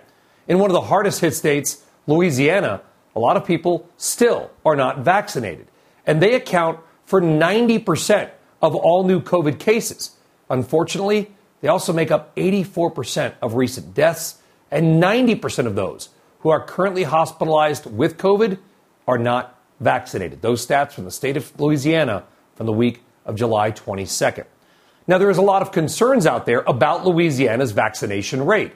In 0.48 0.58
one 0.58 0.70
of 0.70 0.74
the 0.74 0.80
hardest 0.80 1.20
hit 1.20 1.34
states, 1.34 1.84
Louisiana, 2.06 2.80
a 3.14 3.20
lot 3.20 3.36
of 3.36 3.44
people 3.44 3.90
still 3.98 4.50
are 4.64 4.76
not 4.76 5.00
vaccinated, 5.00 5.66
and 6.06 6.22
they 6.22 6.34
account 6.34 6.80
for 7.04 7.20
90% 7.20 8.30
of 8.62 8.74
all 8.74 9.04
new 9.04 9.20
COVID 9.20 9.58
cases. 9.58 10.16
Unfortunately, 10.48 11.30
they 11.64 11.70
also 11.70 11.94
make 11.94 12.10
up 12.10 12.36
84% 12.36 13.36
of 13.40 13.54
recent 13.54 13.94
deaths, 13.94 14.36
and 14.70 15.02
90% 15.02 15.64
of 15.64 15.74
those 15.74 16.10
who 16.40 16.50
are 16.50 16.62
currently 16.62 17.04
hospitalized 17.04 17.86
with 17.86 18.18
COVID 18.18 18.58
are 19.08 19.16
not 19.16 19.58
vaccinated. 19.80 20.42
Those 20.42 20.66
stats 20.66 20.92
from 20.92 21.04
the 21.04 21.10
state 21.10 21.38
of 21.38 21.58
Louisiana 21.58 22.24
from 22.54 22.66
the 22.66 22.72
week 22.72 23.02
of 23.24 23.36
July 23.36 23.72
22nd. 23.72 24.44
Now, 25.06 25.16
there 25.16 25.30
is 25.30 25.38
a 25.38 25.42
lot 25.42 25.62
of 25.62 25.72
concerns 25.72 26.26
out 26.26 26.44
there 26.44 26.62
about 26.66 27.06
Louisiana's 27.06 27.72
vaccination 27.72 28.44
rate. 28.44 28.72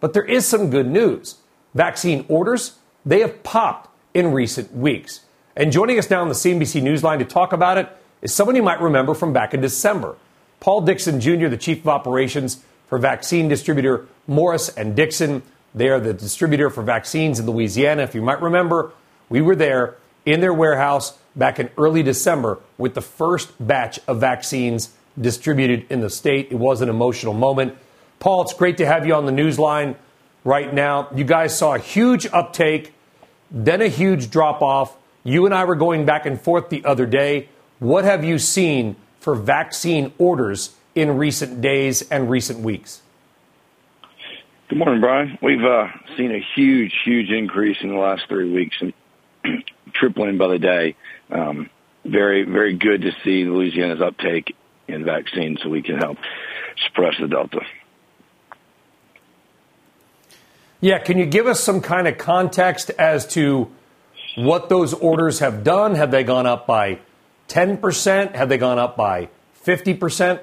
But 0.00 0.14
there 0.14 0.24
is 0.24 0.46
some 0.46 0.70
good 0.70 0.86
news. 0.86 1.34
Vaccine 1.74 2.24
orders, 2.26 2.78
they 3.04 3.20
have 3.20 3.42
popped 3.42 3.90
in 4.14 4.32
recent 4.32 4.74
weeks. 4.74 5.26
And 5.54 5.70
joining 5.70 5.98
us 5.98 6.08
now 6.08 6.22
on 6.22 6.28
the 6.28 6.34
CNBC 6.34 6.80
Newsline 6.80 7.18
to 7.18 7.26
talk 7.26 7.52
about 7.52 7.76
it 7.76 7.94
is 8.22 8.32
someone 8.32 8.56
you 8.56 8.62
might 8.62 8.80
remember 8.80 9.12
from 9.12 9.34
back 9.34 9.52
in 9.52 9.60
December. 9.60 10.16
Paul 10.60 10.82
Dickson 10.82 11.20
Jr., 11.20 11.48
the 11.48 11.56
chief 11.56 11.80
of 11.80 11.88
operations 11.88 12.62
for 12.86 12.98
vaccine 12.98 13.48
distributor 13.48 14.06
Morris 14.26 14.68
and 14.68 14.94
Dickson. 14.94 15.42
They 15.74 15.88
are 15.88 16.00
the 16.00 16.12
distributor 16.12 16.70
for 16.70 16.82
vaccines 16.82 17.40
in 17.40 17.46
Louisiana. 17.46 18.02
If 18.02 18.14
you 18.14 18.22
might 18.22 18.42
remember, 18.42 18.92
we 19.28 19.40
were 19.40 19.56
there 19.56 19.96
in 20.26 20.40
their 20.40 20.52
warehouse 20.52 21.16
back 21.34 21.58
in 21.58 21.70
early 21.78 22.02
December 22.02 22.58
with 22.76 22.94
the 22.94 23.00
first 23.00 23.52
batch 23.58 23.98
of 24.06 24.20
vaccines 24.20 24.90
distributed 25.18 25.86
in 25.90 26.00
the 26.00 26.10
state. 26.10 26.48
It 26.50 26.56
was 26.56 26.80
an 26.82 26.88
emotional 26.88 27.34
moment. 27.34 27.76
Paul, 28.18 28.42
it's 28.42 28.52
great 28.52 28.76
to 28.78 28.86
have 28.86 29.06
you 29.06 29.14
on 29.14 29.26
the 29.26 29.32
news 29.32 29.58
line 29.58 29.96
right 30.44 30.72
now. 30.72 31.08
You 31.14 31.24
guys 31.24 31.56
saw 31.56 31.74
a 31.74 31.78
huge 31.78 32.26
uptake, 32.26 32.92
then 33.50 33.80
a 33.80 33.88
huge 33.88 34.30
drop 34.30 34.60
off. 34.60 34.96
You 35.24 35.46
and 35.46 35.54
I 35.54 35.64
were 35.64 35.74
going 35.74 36.04
back 36.04 36.26
and 36.26 36.40
forth 36.40 36.68
the 36.68 36.84
other 36.84 37.06
day. 37.06 37.48
What 37.78 38.04
have 38.04 38.24
you 38.24 38.38
seen 38.38 38.96
for 39.20 39.34
vaccine 39.34 40.12
orders 40.18 40.74
in 40.94 41.16
recent 41.16 41.60
days 41.60 42.02
and 42.10 42.28
recent 42.28 42.60
weeks? 42.60 43.02
Good 44.68 44.78
morning, 44.78 45.00
Brian. 45.00 45.38
We've 45.42 45.64
uh, 45.64 45.88
seen 46.16 46.32
a 46.32 46.44
huge, 46.54 46.92
huge 47.04 47.30
increase 47.30 47.76
in 47.82 47.88
the 47.88 47.98
last 47.98 48.22
three 48.28 48.52
weeks 48.52 48.76
and 48.80 48.92
tripling 49.92 50.38
by 50.38 50.48
the 50.48 50.58
day. 50.58 50.96
Um, 51.30 51.70
very, 52.04 52.44
very 52.44 52.76
good 52.76 53.02
to 53.02 53.12
see 53.24 53.44
Louisiana's 53.44 54.00
uptake 54.00 54.54
in 54.88 55.04
vaccines 55.04 55.58
so 55.62 55.68
we 55.68 55.82
can 55.82 55.98
help 55.98 56.18
suppress 56.86 57.14
the 57.20 57.28
Delta. 57.28 57.60
Yeah, 60.80 60.98
can 60.98 61.18
you 61.18 61.26
give 61.26 61.46
us 61.46 61.60
some 61.60 61.80
kind 61.82 62.08
of 62.08 62.16
context 62.16 62.90
as 62.90 63.26
to 63.34 63.70
what 64.36 64.68
those 64.68 64.94
orders 64.94 65.40
have 65.40 65.62
done? 65.62 65.94
Have 65.94 66.10
they 66.10 66.24
gone 66.24 66.46
up 66.46 66.66
by 66.66 67.00
10%? 67.50 68.34
Have 68.34 68.48
they 68.48 68.58
gone 68.58 68.78
up 68.78 68.96
by 68.96 69.28
50%? 69.64 70.40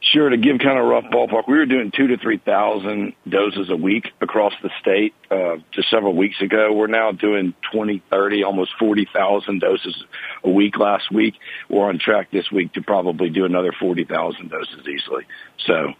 Sure. 0.00 0.28
To 0.28 0.36
give 0.36 0.58
kind 0.58 0.78
of 0.78 0.84
a 0.84 0.88
rough 0.88 1.04
ballpark, 1.04 1.48
we 1.48 1.56
were 1.56 1.64
doing 1.64 1.90
two 1.90 2.08
to 2.08 2.18
3,000 2.18 3.14
doses 3.26 3.70
a 3.70 3.76
week 3.76 4.08
across 4.20 4.52
the 4.62 4.68
state 4.80 5.14
uh, 5.30 5.56
just 5.72 5.88
several 5.88 6.14
weeks 6.14 6.42
ago. 6.42 6.72
We're 6.74 6.88
now 6.88 7.12
doing 7.12 7.54
20, 7.72 8.02
30, 8.10 8.44
almost 8.44 8.72
40,000 8.78 9.60
doses 9.60 10.04
a 10.42 10.50
week 10.50 10.76
last 10.78 11.10
week. 11.10 11.34
We're 11.70 11.88
on 11.88 11.98
track 11.98 12.30
this 12.30 12.50
week 12.52 12.74
to 12.74 12.82
probably 12.82 13.30
do 13.30 13.46
another 13.46 13.72
40,000 13.80 14.50
doses 14.50 14.86
easily. 14.86 15.24
So 15.66 15.94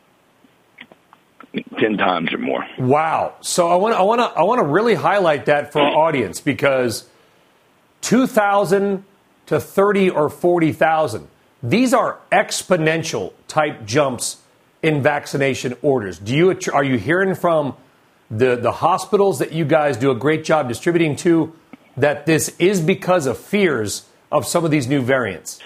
10 1.81 1.97
times 1.97 2.33
or 2.35 2.39
more. 2.39 2.65
Wow. 2.79 3.35
So 3.41 3.69
I 3.69 3.77
want 3.77 3.95
I 3.95 4.03
want 4.03 4.21
to 4.21 4.27
I 4.39 4.43
want 4.43 4.59
to 4.59 4.67
really 4.67 4.95
highlight 4.95 5.47
that 5.47 5.73
for 5.73 5.81
our 5.81 6.09
audience 6.09 6.41
because 6.41 7.09
2000 8.03 9.05
to 9.47 9.61
30 9.61 10.11
or 10.11 10.29
40,000. 10.29 11.29
These 11.63 11.95
are 11.95 12.19
exponential 12.31 13.33
type 13.49 13.87
jumps 13.87 14.39
in 14.83 15.03
vaccination 15.03 15.77
orders. 15.81 16.19
Do 16.19 16.35
you 16.35 16.59
are 16.73 16.85
you 16.85 16.99
hearing 16.99 17.35
from 17.35 17.75
the 18.31 18.57
the 18.57 18.73
hospitals 18.73 19.39
that 19.39 19.53
you 19.53 19.65
guys 19.65 19.97
do 19.97 20.11
a 20.11 20.15
great 20.15 20.45
job 20.45 20.69
distributing 20.69 21.17
to 21.17 21.55
that 21.97 22.27
this 22.27 22.55
is 22.59 22.81
because 22.81 23.27
of 23.27 23.39
fears 23.39 24.07
of 24.31 24.47
some 24.47 24.65
of 24.65 24.71
these 24.71 24.87
new 24.87 25.01
variants? 25.01 25.61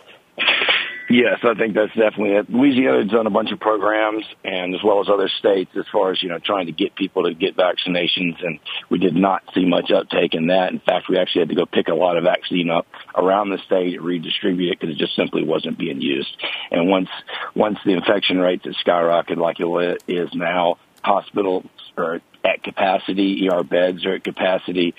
Yes, 1.11 1.39
I 1.43 1.55
think 1.55 1.75
that's 1.75 1.95
definitely 1.95 2.33
it. 2.33 2.51
Louisiana 2.51 2.99
has 2.99 3.11
done 3.11 3.27
a 3.27 3.31
bunch 3.31 3.51
of 3.51 3.59
programs, 3.59 4.27
and 4.45 4.75
as 4.75 4.83
well 4.85 5.01
as 5.01 5.09
other 5.09 5.29
states, 5.39 5.71
as 5.75 5.87
far 5.91 6.13
as 6.13 6.23
you 6.23 6.29
know, 6.29 6.39
trying 6.39 6.67
to 6.67 6.73
get 6.73 6.95
people 6.95 7.23
to 7.25 7.33
get 7.33 7.57
vaccinations, 7.57 8.45
and 8.45 8.59
we 8.91 8.99
did 8.99 9.17
not 9.17 9.43
see 9.55 9.65
much 9.65 9.91
uptake 9.91 10.35
in 10.35 10.49
that. 10.49 10.71
In 10.71 10.81
fact, 10.81 11.09
we 11.09 11.17
actually 11.17 11.43
had 11.43 11.49
to 11.49 11.55
go 11.55 11.65
pick 11.65 11.89
a 11.89 11.95
lot 11.95 12.19
of 12.19 12.25
vaccine 12.25 12.69
up 12.69 12.87
around 13.15 13.49
the 13.49 13.59
state 13.65 14.03
redistribute 14.03 14.73
it 14.73 14.81
because 14.81 14.95
it 14.95 14.99
just 14.99 15.17
simply 15.17 15.45
wasn't 15.45 15.79
being 15.79 16.03
used. 16.03 16.37
And 16.71 16.91
once 16.91 17.09
once 17.55 17.79
the 17.87 17.93
infection 17.93 18.39
rates 18.39 18.65
had 18.65 18.75
skyrocketed 18.75 19.39
like 19.39 19.61
it 19.61 20.03
is 20.09 20.29
now, 20.35 20.77
hospitals 21.03 21.65
are 21.97 22.21
at 22.45 22.63
capacity, 22.63 23.49
ER 23.49 23.63
beds 23.63 24.05
are 24.05 24.17
at 24.17 24.25
capacity. 24.25 24.95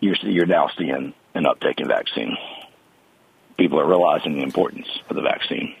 You're 0.00 0.16
you're 0.16 0.46
now 0.46 0.70
seeing 0.76 1.14
an 1.34 1.46
uptake 1.46 1.80
in 1.80 1.88
vaccine 1.88 2.36
people 3.60 3.78
are 3.78 3.86
realizing 3.86 4.38
the 4.38 4.42
importance 4.42 4.88
of 5.10 5.16
the 5.16 5.22
vaccine. 5.22 5.76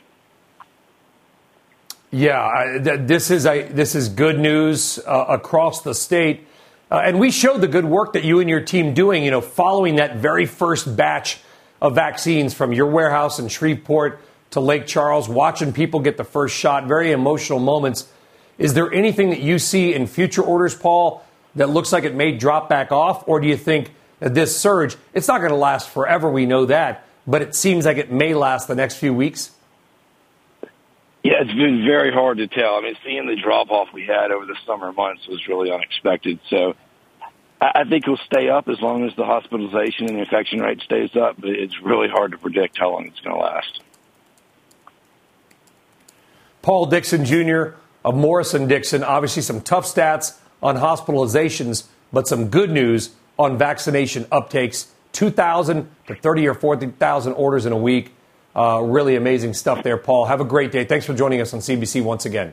Yeah, 2.10 2.44
I, 2.44 2.78
th- 2.78 3.00
this 3.08 3.30
is 3.30 3.46
a, 3.46 3.62
this 3.68 3.94
is 3.94 4.10
good 4.10 4.38
news 4.38 4.98
uh, 4.98 5.24
across 5.28 5.80
the 5.80 5.94
state, 5.94 6.46
uh, 6.90 7.00
and 7.02 7.18
we 7.18 7.30
showed 7.30 7.62
the 7.62 7.68
good 7.68 7.86
work 7.86 8.12
that 8.12 8.24
you 8.24 8.40
and 8.40 8.50
your 8.50 8.60
team 8.60 8.92
doing. 8.92 9.24
You 9.24 9.30
know, 9.30 9.40
following 9.40 9.96
that 9.96 10.16
very 10.16 10.44
first 10.44 10.94
batch 10.94 11.38
of 11.80 11.94
vaccines 11.94 12.52
from 12.52 12.74
your 12.74 12.86
warehouse 12.86 13.38
in 13.38 13.48
Shreveport 13.48 14.20
to 14.50 14.60
Lake 14.60 14.86
Charles, 14.86 15.26
watching 15.26 15.72
people 15.72 16.00
get 16.00 16.18
the 16.18 16.24
first 16.24 16.54
shot, 16.54 16.86
very 16.86 17.12
emotional 17.12 17.60
moments. 17.60 18.08
Is 18.58 18.74
there 18.74 18.92
anything 18.92 19.30
that 19.30 19.40
you 19.40 19.58
see 19.58 19.94
in 19.94 20.06
future 20.06 20.42
orders, 20.42 20.74
Paul, 20.74 21.24
that 21.54 21.70
looks 21.70 21.92
like 21.92 22.04
it 22.04 22.14
may 22.14 22.32
drop 22.36 22.68
back 22.68 22.92
off, 22.92 23.26
or 23.26 23.40
do 23.40 23.48
you 23.48 23.56
think 23.56 23.92
that 24.18 24.34
this 24.34 24.54
surge 24.54 24.96
it's 25.14 25.28
not 25.28 25.38
going 25.38 25.50
to 25.50 25.56
last 25.56 25.88
forever? 25.88 26.28
We 26.28 26.44
know 26.44 26.66
that 26.66 27.06
but 27.26 27.42
it 27.42 27.54
seems 27.54 27.86
like 27.86 27.96
it 27.96 28.10
may 28.10 28.34
last 28.34 28.68
the 28.68 28.74
next 28.74 28.96
few 28.96 29.14
weeks? 29.14 29.52
Yeah, 31.22 31.42
it's 31.42 31.52
been 31.52 31.84
very 31.84 32.12
hard 32.12 32.38
to 32.38 32.46
tell. 32.46 32.76
I 32.76 32.80
mean, 32.80 32.96
seeing 33.04 33.26
the 33.26 33.36
drop 33.36 33.70
off 33.70 33.92
we 33.92 34.06
had 34.06 34.30
over 34.30 34.46
the 34.46 34.56
summer 34.66 34.90
months 34.92 35.26
was 35.28 35.46
really 35.46 35.70
unexpected. 35.70 36.40
So 36.48 36.74
I 37.60 37.84
think 37.84 38.04
it'll 38.04 38.16
stay 38.16 38.48
up 38.48 38.68
as 38.68 38.80
long 38.80 39.06
as 39.06 39.14
the 39.16 39.26
hospitalization 39.26 40.08
and 40.08 40.18
infection 40.18 40.60
rate 40.60 40.80
stays 40.80 41.14
up, 41.14 41.36
but 41.38 41.50
it's 41.50 41.78
really 41.82 42.08
hard 42.08 42.32
to 42.32 42.38
predict 42.38 42.78
how 42.78 42.92
long 42.92 43.06
it's 43.06 43.20
going 43.20 43.36
to 43.36 43.42
last. 43.42 43.82
Paul 46.62 46.86
Dickson 46.86 47.26
Jr. 47.26 47.74
of 48.02 48.14
Morris 48.14 48.54
and 48.54 48.66
Dickson, 48.66 49.04
obviously 49.04 49.42
some 49.42 49.60
tough 49.60 49.84
stats 49.84 50.38
on 50.62 50.76
hospitalizations, 50.76 51.86
but 52.12 52.26
some 52.26 52.48
good 52.48 52.70
news 52.70 53.10
on 53.38 53.58
vaccination 53.58 54.24
uptakes 54.24 54.88
2,000 55.12 55.88
to 56.06 56.14
30 56.14 56.48
or 56.48 56.54
40,000 56.54 57.32
orders 57.34 57.66
in 57.66 57.72
a 57.72 57.76
week. 57.76 58.14
Uh, 58.54 58.80
really 58.82 59.16
amazing 59.16 59.54
stuff 59.54 59.82
there, 59.82 59.96
Paul. 59.96 60.26
Have 60.26 60.40
a 60.40 60.44
great 60.44 60.72
day. 60.72 60.84
Thanks 60.84 61.06
for 61.06 61.14
joining 61.14 61.40
us 61.40 61.54
on 61.54 61.60
CBC 61.60 62.02
once 62.02 62.26
again. 62.26 62.52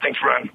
Thanks, 0.00 0.18
Ron. 0.24 0.50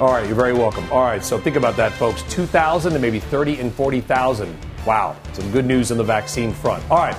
All 0.00 0.12
right, 0.12 0.26
you're 0.26 0.36
very 0.36 0.52
welcome. 0.52 0.84
All 0.92 1.02
right, 1.02 1.24
so 1.24 1.38
think 1.38 1.56
about 1.56 1.76
that, 1.76 1.92
folks. 1.92 2.22
2,000 2.32 2.92
to 2.92 2.98
maybe 3.00 3.18
30 3.18 3.58
and 3.58 3.72
40,000. 3.74 4.56
Wow, 4.86 5.16
some 5.32 5.50
good 5.50 5.66
news 5.66 5.90
on 5.90 5.98
the 5.98 6.04
vaccine 6.04 6.52
front. 6.52 6.88
All 6.88 6.98
right, 6.98 7.16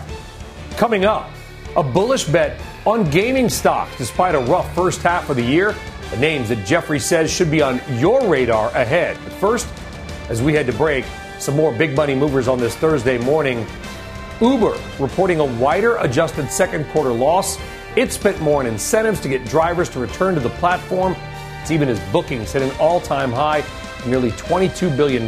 coming 0.77 1.03
up, 1.03 1.29
a 1.75 1.84
bullish 1.84 2.23
bet 2.23 2.58
on 2.86 3.10
gaming 3.10 3.49
stocks 3.49 3.97
despite 3.97 4.34
a 4.34 4.39
rough 4.39 4.73
first 4.73 5.01
half 5.01 5.29
of 5.29 5.36
the 5.36 5.43
year. 5.43 5.75
The 6.12 6.17
names 6.17 6.49
that 6.49 6.65
Jeffrey 6.65 6.99
says 6.99 7.29
should 7.29 7.51
be 7.51 7.62
on 7.62 7.82
your 7.97 8.25
radar 8.27 8.69
ahead. 8.69 9.17
But 9.25 9.34
first, 9.34 9.67
as 10.29 10.41
we 10.41 10.53
head 10.53 10.65
to 10.67 10.73
break, 10.73 11.05
some 11.39 11.56
more 11.56 11.73
big 11.73 11.95
money 11.95 12.15
movers 12.15 12.47
on 12.47 12.60
this 12.60 12.75
Thursday 12.75 13.17
morning. 13.17 13.65
Uber 14.41 14.78
reporting 14.99 15.39
a 15.39 15.45
wider 15.45 15.97
adjusted 15.97 16.49
second 16.52 16.86
quarter 16.89 17.12
loss. 17.12 17.58
It 17.95 18.12
spent 18.12 18.39
more 18.41 18.60
on 18.60 18.65
incentives 18.65 19.19
to 19.21 19.30
get 19.30 19.45
drivers 19.45 19.89
to 19.89 19.99
return 19.99 20.36
to 20.36 20.39
the 20.39 20.49
platform. 20.52 21.15
It's 21.62 21.71
even 21.71 21.89
as 21.89 21.99
bookings 22.12 22.52
hit 22.52 22.62
an 22.62 22.71
all 22.80 23.02
time 23.02 23.32
high, 23.32 23.63
nearly 24.06 24.32
$22 24.32 24.95
billion. 24.95 25.23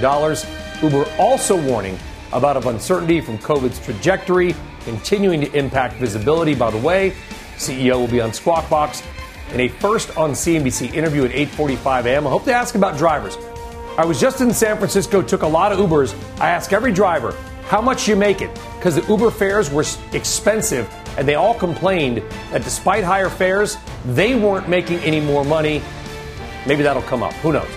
Uber 0.82 1.10
also 1.18 1.62
warning 1.62 1.98
about 2.34 2.58
of 2.58 2.68
uncertainty 2.68 3.20
from 3.22 3.38
COVID's 3.40 3.84
trajectory, 3.84 4.56
continuing 4.82 5.42
to 5.42 5.52
impact 5.54 5.96
visibility. 5.96 6.56
By 6.56 6.72
the 6.72 6.78
way, 6.78 7.14
CEO 7.58 8.00
will 8.00 8.08
be 8.08 8.22
on 8.22 8.34
Squawk 8.34 8.70
Box 8.70 9.04
in 9.54 9.60
a 9.60 9.68
first 9.68 10.18
on 10.18 10.32
CNBC 10.32 10.94
interview 10.94 11.26
at 11.26 11.32
8:45 11.32 12.06
a.m. 12.06 12.28
I 12.28 12.30
hope 12.30 12.46
to 12.46 12.54
ask 12.54 12.76
about 12.76 12.98
drivers. 12.98 13.38
I 13.98 14.06
was 14.06 14.22
just 14.22 14.40
in 14.40 14.54
San 14.54 14.78
Francisco, 14.78 15.22
took 15.22 15.42
a 15.42 15.48
lot 15.48 15.74
of 15.74 15.78
Ubers. 15.78 16.16
I 16.40 16.50
asked 16.50 16.72
every 16.72 16.94
driver, 16.94 17.34
how 17.66 17.82
much 17.82 18.08
you 18.08 18.16
make 18.16 18.42
it? 18.42 18.50
Because 18.78 18.96
the 18.96 19.06
Uber 19.06 19.32
fares 19.32 19.70
were 19.70 19.84
expensive, 20.14 20.90
and 21.18 21.28
they 21.28 21.36
all 21.36 21.54
complained 21.54 22.24
that 22.52 22.64
despite 22.64 23.04
higher 23.04 23.30
fares, 23.30 23.76
they 24.06 24.34
weren't 24.34 24.70
making 24.70 25.00
any 25.00 25.20
more 25.20 25.44
money. 25.44 25.82
Maybe 26.66 26.84
that'll 26.84 27.02
come 27.02 27.22
up. 27.22 27.34
Who 27.36 27.52
knows? 27.52 27.68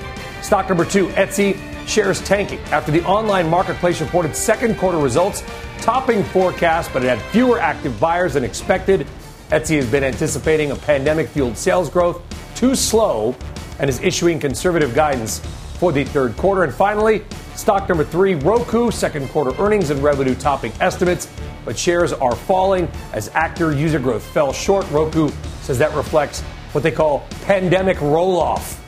Stock 0.41 0.69
number 0.69 0.85
two, 0.85 1.09
Etsy 1.09 1.59
shares 1.89 2.21
tanking 2.21 2.61
after 2.71 2.93
the 2.93 3.05
online 3.05 3.51
marketplace 3.51 4.01
reported 4.01 4.37
second 4.37 4.79
quarter 4.79 4.99
results, 4.99 5.43
topping 5.81 6.23
forecast, 6.23 6.93
but 6.93 7.03
it 7.03 7.09
had 7.09 7.21
fewer 7.33 7.59
active 7.59 7.99
buyers 7.99 8.35
than 8.35 8.45
expected. 8.45 9.05
Etsy 9.51 9.77
has 9.77 9.91
been 9.91 10.05
anticipating 10.05 10.71
a 10.71 10.77
pandemic 10.77 11.29
fueled 11.29 11.59
sales 11.59 11.91
growth 11.91 12.23
too 12.55 12.77
slow 12.77 13.35
and 13.81 13.91
is 13.91 14.01
issuing 14.01 14.39
conservative 14.39 14.95
guidance 14.95 15.41
for 15.79 15.93
the 15.93 16.05
third 16.05 16.37
quarter. 16.37 16.65
And 16.65 16.73
finally, 16.73 17.25
stock 17.55 17.89
number 17.89 18.05
three, 18.05 18.35
Roku, 18.35 18.91
second 18.91 19.29
quarter 19.29 19.53
earnings 19.63 19.91
and 19.91 20.03
revenue 20.03 20.35
topping 20.35 20.73
estimates, 20.81 21.29
but 21.65 21.79
shares 21.79 22.13
are 22.13 22.35
falling 22.35 22.89
as 23.13 23.29
actor 23.31 23.73
user 23.73 23.99
growth 23.99 24.23
fell 24.23 24.53
short. 24.53 24.89
Roku 24.91 25.31
says 25.63 25.79
that 25.79 25.95
reflects 25.95 26.43
what 26.73 26.83
they 26.83 26.91
call 26.91 27.27
pandemic 27.43 28.01
roll 28.01 28.39
off. 28.39 28.81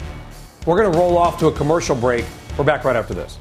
We're 0.66 0.80
going 0.80 0.93
to 0.93 0.99
roll 0.99 1.16
off 1.16 1.39
to 1.39 1.47
a 1.47 1.53
commercial 1.53 1.95
break. 1.95 2.24
We're 2.59 2.64
back 2.64 2.84
right 2.84 2.97
after 2.97 3.14
this. 3.14 3.39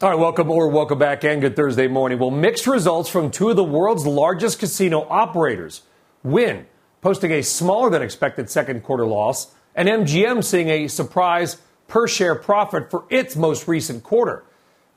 All 0.00 0.10
right, 0.10 0.18
welcome 0.18 0.50
or 0.50 0.68
welcome 0.68 0.98
back 0.98 1.22
and 1.22 1.40
good 1.40 1.54
Thursday 1.54 1.86
morning. 1.86 2.18
Well, 2.18 2.32
mixed 2.32 2.66
results 2.66 3.08
from 3.08 3.30
two 3.30 3.50
of 3.50 3.56
the 3.56 3.62
world's 3.62 4.04
largest 4.04 4.58
casino 4.58 5.06
operators. 5.08 5.82
Wynn 6.24 6.66
posting 7.02 7.32
a 7.32 7.42
smaller 7.42 7.90
than 7.90 8.00
expected 8.00 8.48
second 8.48 8.82
quarter 8.82 9.04
loss, 9.04 9.52
and 9.74 9.88
MGM 9.88 10.42
seeing 10.42 10.70
a 10.70 10.88
surprise 10.88 11.58
per 11.88 12.08
share 12.08 12.34
profit 12.34 12.90
for 12.90 13.04
its 13.10 13.36
most 13.36 13.68
recent 13.68 14.02
quarter. 14.02 14.44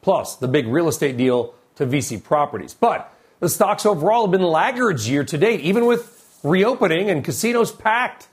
Plus, 0.01 0.35
the 0.35 0.47
big 0.47 0.67
real 0.67 0.87
estate 0.87 1.17
deal 1.17 1.53
to 1.75 1.85
VICI 1.85 2.19
Properties. 2.19 2.73
But 2.73 3.11
the 3.39 3.49
stocks 3.49 3.85
overall 3.85 4.23
have 4.23 4.31
been 4.31 4.43
laggards 4.43 5.09
year 5.09 5.23
to 5.25 5.37
date, 5.37 5.59
even 5.61 5.85
with 5.85 6.39
reopening 6.43 7.09
and 7.09 7.25
casinos 7.25 7.71
packed. 7.71 8.27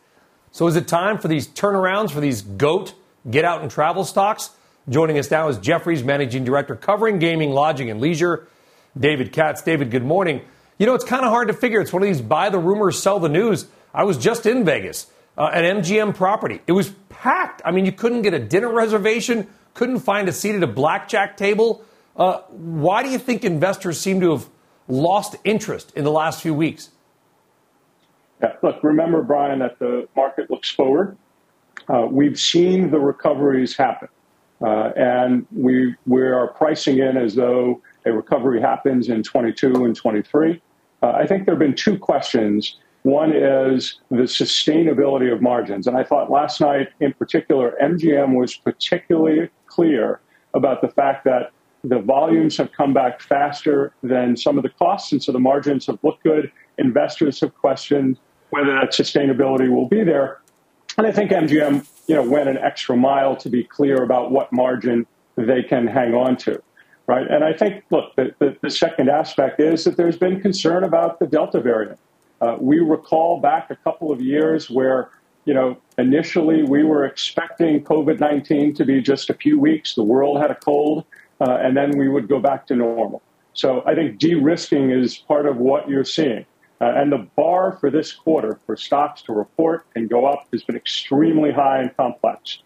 So 0.53 0.67
is 0.67 0.77
it 0.77 0.87
time 0.87 1.19
for 1.19 1.29
these 1.29 1.49
turnarounds 1.49 2.11
for 2.11 2.21
these 2.21 2.43
GOAT 2.43 2.95
get 3.29 3.45
out 3.45 3.63
and 3.63 3.71
travel 3.71 4.05
stocks? 4.05 4.51
Joining 4.89 5.19
us 5.19 5.31
now 5.31 5.49
is 5.49 5.59
Jefferies 5.59 6.05
Managing 6.05 6.45
Director 6.45 6.77
covering 6.77 7.19
gaming, 7.19 7.53
lodging, 7.53 7.89
and 7.89 8.01
leisure, 8.01 8.49
David 8.99 9.33
Katz. 9.33 9.63
David, 9.63 9.91
good 9.91 10.05
morning. 10.05 10.43
You 10.79 10.87
know, 10.87 10.95
it's 10.95 11.05
kind 11.05 11.25
of 11.25 11.31
hard 11.31 11.49
to 11.49 11.55
figure. 11.55 11.81
It's 11.81 11.93
one 11.93 12.03
of 12.03 12.09
these 12.09 12.21
buy 12.21 12.49
the 12.51 12.59
rumors, 12.59 13.01
sell 13.01 13.21
the 13.21 13.29
news. 13.29 13.67
I 13.95 14.05
was 14.05 14.17
just 14.17 14.47
in 14.47 14.65
Vegas 14.65 15.07
uh, 15.37 15.51
at 15.53 15.65
MGM 15.65 16.15
property. 16.15 16.61
It 16.67 16.73
was 16.73 16.91
packed. 17.09 17.63
I 17.65 17.71
mean, 17.71 17.87
you 17.87 17.93
couldn't 17.93 18.23
get 18.23 18.35
a 18.35 18.39
dinner 18.39 18.73
reservation, 18.73 19.49
couldn't 19.75 20.01
find 20.01 20.29
a 20.29 20.33
seat 20.33 20.55
at 20.55 20.63
a 20.63 20.67
blackjack 20.67 21.37
table. 21.37 21.85
Uh, 22.17 22.39
why 22.49 23.03
do 23.03 23.11
you 23.11 23.19
think 23.19 23.45
investors 23.45 24.01
seem 24.01 24.21
to 24.21 24.33
have 24.33 24.49
lost 24.89 25.37
interest 25.45 25.93
in 25.95 26.05
the 26.05 26.11
last 26.11 26.43
few 26.43 26.55
weeks? 26.55 26.91
Yeah, 28.43 28.55
look, 28.63 28.83
remember, 28.83 29.23
Brian, 29.23 29.61
that 29.61 29.79
the 29.79 30.09
market 30.17 30.51
looks 30.51 30.71
forward. 30.71 31.17
Uh, 31.89 32.07
we've 32.11 32.39
seen 32.39 32.91
the 32.91 32.99
recoveries 32.99 33.77
happen. 33.77 34.09
Uh, 34.61 34.93
and 34.97 35.47
we, 35.51 35.95
we 36.07 36.23
are 36.23 36.49
pricing 36.49 36.99
in 36.99 37.17
as 37.17 37.35
though 37.35 37.81
a 38.07 38.13
recovery 38.13 38.61
happens 38.61 39.09
in 39.09 39.23
22 39.23 39.85
and 39.85 39.97
23. 39.97 40.61
Uh, 41.03 41.07
I 41.11 41.27
think 41.27 41.47
there 41.47 41.55
have 41.55 41.61
been 41.61 41.75
two 41.75 41.99
questions. 41.99 42.79
One 43.03 43.33
is 43.35 44.01
the 44.11 44.23
sustainability 44.23 45.33
of 45.33 45.43
margins. 45.43 45.87
And 45.87 45.97
I 45.97 46.05
thought 46.05 46.31
last 46.31 46.61
night, 46.61 46.89
in 47.01 47.13
particular, 47.13 47.77
MGM 47.83 48.39
was 48.39 48.55
particularly 48.57 49.51
clear 49.67 50.21
about 50.55 50.83
the 50.83 50.89
fact 50.89 51.25
that 51.25 51.51
the 51.85 51.99
volumes 51.99 52.57
have 52.59 52.71
come 52.73 52.95
back 52.95 53.21
faster 53.21 53.93
than 54.03 54.37
some 54.37 54.57
of 54.57 54.63
the 54.63 54.69
costs, 54.69 55.11
and 55.11 55.23
so 55.23 55.33
the 55.33 55.41
margins 55.41 55.87
have 55.87 55.99
looked 56.03 56.23
good. 56.23 56.53
Investors 56.79 57.41
have 57.41 57.55
questioned 57.55 58.19
whether 58.51 58.73
that 58.73 58.93
sustainability 58.93 59.69
will 59.69 59.89
be 59.89 60.05
there. 60.05 60.41
And 60.97 61.07
I 61.07 61.13
think 61.13 61.31
MGM 61.31 61.87
you 62.07 62.15
know, 62.15 62.23
went 62.23 62.49
an 62.49 62.59
extra 62.59 62.97
mile 62.97 63.35
to 63.37 63.49
be 63.49 63.65
clear 63.65 64.03
about 64.03 64.31
what 64.31 64.53
margin 64.53 65.07
they 65.37 65.63
can 65.63 65.87
hang 65.87 66.15
on 66.15 66.37
to, 66.37 66.63
right? 67.07 67.29
And 67.29 67.45
I 67.45 67.53
think, 67.53 67.85
look, 67.91 68.15
the, 68.17 68.35
the, 68.39 68.57
the 68.63 68.71
second 68.71 69.09
aspect 69.09 69.61
is 69.61 69.85
that 69.85 69.97
there's 69.97 70.17
been 70.17 70.41
concern 70.41 70.85
about 70.85 71.19
the 71.19 71.27
Delta 71.27 71.61
variant. 71.61 71.99
Uh, 72.41 72.57
we 72.61 72.79
recall 72.79 73.41
back 73.41 73.71
a 73.71 73.77
couple 73.77 74.11
of 74.11 74.21
years 74.21 74.69
where, 74.69 75.11
you 75.45 75.55
know, 75.55 75.77
initially 75.99 76.63
we 76.63 76.83
were 76.83 77.05
expecting 77.05 77.83
COVID 77.85 78.19
19 78.21 78.75
to 78.75 78.85
be 78.85 79.01
just 79.01 79.31
a 79.31 79.35
few 79.35 79.59
weeks. 79.59 79.95
The 79.95 80.03
world 80.03 80.41
had 80.41 80.51
a 80.51 80.57
cold, 80.57 81.05
uh, 81.41 81.59
and 81.61 81.77
then 81.77 81.97
we 81.97 82.09
would 82.09 82.29
go 82.29 82.41
back 82.41 82.67
to 82.69 82.77
normal. 82.77 83.23
So 83.55 83.83
I 83.87 83.95
think 83.95 84.19
de 84.19 84.35
risking 84.35 84.91
is 84.91 85.19
part 85.19 85.47
of 85.47 85.57
what 85.59 85.89
you're 85.89 86.05
seeing. 86.05 86.47
Uh, 86.81 86.95
and 86.97 87.13
the 87.13 87.29
bar 87.37 87.77
for 87.79 87.91
this 87.91 88.13
quarter 88.13 88.59
for 88.67 88.77
stocks 88.77 89.23
to 89.23 89.33
report 89.33 89.87
and 89.95 90.11
go 90.11 90.27
up 90.27 90.49
has 90.53 90.65
been 90.65 90.75
extremely 90.75 91.53
high 91.53 91.81
and 91.81 91.97
complex. 91.97 92.59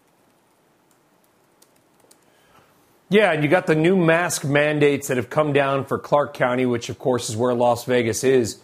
Yeah, 3.09 3.33
and 3.33 3.43
you 3.43 3.49
got 3.49 3.67
the 3.67 3.75
new 3.75 3.97
mask 3.97 4.45
mandates 4.45 5.09
that 5.09 5.17
have 5.17 5.31
come 5.31 5.53
down 5.53 5.85
for 5.85 5.99
Clark 5.99 6.35
County, 6.35 6.67
which 6.67 6.89
of 6.89 6.99
course 6.99 7.31
is 7.31 7.37
where 7.37 7.55
Las 7.55 7.85
Vegas 7.85 8.25
is. 8.25 8.61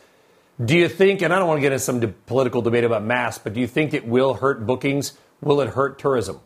Do 0.63 0.77
you 0.77 0.89
think, 0.89 1.23
and 1.23 1.33
I 1.33 1.39
don't 1.39 1.49
want 1.49 1.59
to 1.59 1.63
get 1.63 1.73
into 1.73 1.85
some 1.85 2.01
de- 2.01 2.09
political 2.09 2.61
debate 2.61 2.85
about 2.85 3.05
masks, 3.05 3.41
but 3.43 3.55
do 3.55 3.61
you 3.61 3.67
think 3.67 3.95
it 3.95 4.07
will 4.07 4.35
hurt 4.35 4.67
bookings? 4.67 5.15
Will 5.41 5.61
it 5.61 5.71
hurt 5.71 5.99
tourism? 5.99 6.41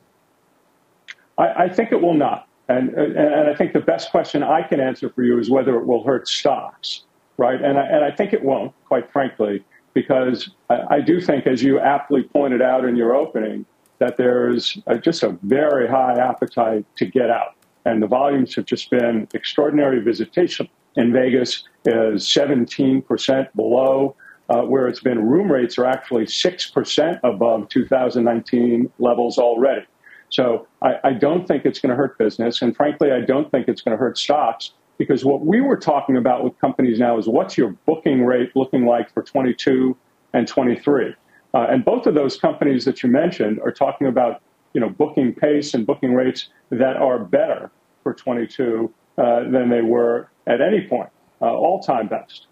I, 1.39 1.65
I 1.65 1.69
think 1.69 1.93
it 1.93 2.01
will 2.01 2.15
not. 2.15 2.49
And, 2.69 2.91
and 2.91 3.49
I 3.49 3.55
think 3.55 3.73
the 3.73 3.81
best 3.81 4.11
question 4.11 4.43
I 4.43 4.63
can 4.63 4.81
answer 4.81 5.09
for 5.09 5.23
you 5.23 5.39
is 5.39 5.49
whether 5.49 5.77
it 5.77 5.87
will 5.87 6.05
hurt 6.05 6.29
stocks 6.29 7.03
right? 7.37 7.61
And 7.61 7.79
I, 7.79 7.87
and 7.87 8.05
I 8.05 8.11
think 8.11 8.33
it 8.33 8.43
won't, 8.43 8.73
quite 8.87 9.11
frankly, 9.13 9.65
because 9.95 10.51
I, 10.71 10.97
I, 10.97 11.01
do 11.01 11.21
think, 11.21 11.47
as 11.47 11.63
you 11.63 11.79
aptly 11.79 12.23
pointed 12.23 12.63
out 12.63 12.85
in 12.85 12.97
your 12.97 13.15
opening, 13.15 13.67
that 13.99 14.17
there's 14.17 14.79
a, 14.87 14.99
just 14.99 15.23
a 15.23 15.31
very 15.43 15.89
high 15.89 16.15
appetite 16.19 16.85
to 16.97 17.07
get 17.07 17.31
out. 17.31 17.55
And 17.87 18.03
the 18.03 18.09
volumes 18.09 18.57
have 18.57 18.65
just 18.65 18.91
been 18.91 19.29
extraordinary. 19.33 20.01
Visitation 20.01 20.69
in 20.97 21.13
Vegas 21.13 21.63
is 21.85 22.25
17% 22.27 23.49
below 23.55 24.17
uh, 24.49 24.63
where 24.63 24.89
it's 24.89 24.99
been. 24.99 25.25
Room 25.25 25.51
rates 25.51 25.79
are 25.79 25.87
actually 25.87 26.25
6% 26.25 27.21
above 27.23 27.69
2019 27.69 28.93
levels 28.99 29.39
already. 29.39 29.87
So 30.31 30.67
I, 30.83 30.95
I 31.05 31.13
don't 31.13 31.47
think 31.47 31.65
it's 31.65 31.79
going 31.79 31.91
to 31.91 31.97
hurt 31.97 32.19
business. 32.19 32.61
And 32.61 32.77
frankly, 32.77 33.13
I 33.13 33.21
don't 33.21 33.49
think 33.53 33.69
it's 33.69 33.83
going 33.83 33.97
to 33.97 34.01
hurt 34.01 34.19
stocks 34.19 34.73
because 34.99 35.25
what 35.25 35.47
we 35.47 35.61
were 35.61 35.77
talking 35.77 36.17
about 36.17 36.43
with 36.43 36.59
companies 36.59 36.99
now 36.99 37.17
is 37.19 37.29
what's 37.29 37.57
your 37.57 37.71
booking 37.87 38.25
rate 38.25 38.51
looking 38.57 38.85
like 38.85 39.15
for 39.15 39.23
22 39.23 39.97
and 40.33 40.49
23? 40.49 41.15
Uh, 41.55 41.67
and 41.71 41.85
both 41.85 42.07
of 42.07 42.15
those 42.15 42.37
companies 42.37 42.85
that 42.85 43.05
you 43.05 43.09
mentioned 43.09 43.61
are 43.61 43.71
talking 43.71 44.09
about 44.09 44.43
you 44.77 44.81
know 44.81 44.91
booking 44.91 45.33
pace 45.33 45.73
and 45.73 45.87
booking 45.87 46.13
rates 46.13 46.51
that 46.71 46.97
are 46.97 47.19
better 47.19 47.71
for 48.07 48.15
22 48.15 48.95
uh, 49.19 49.41
than 49.51 49.69
they 49.69 49.83
were 49.83 50.29
at 50.47 50.61
any 50.61 50.87
point, 50.87 51.11
uh, 51.43 51.47
all 51.47 51.83
time 51.83 52.07
best. 52.07 52.47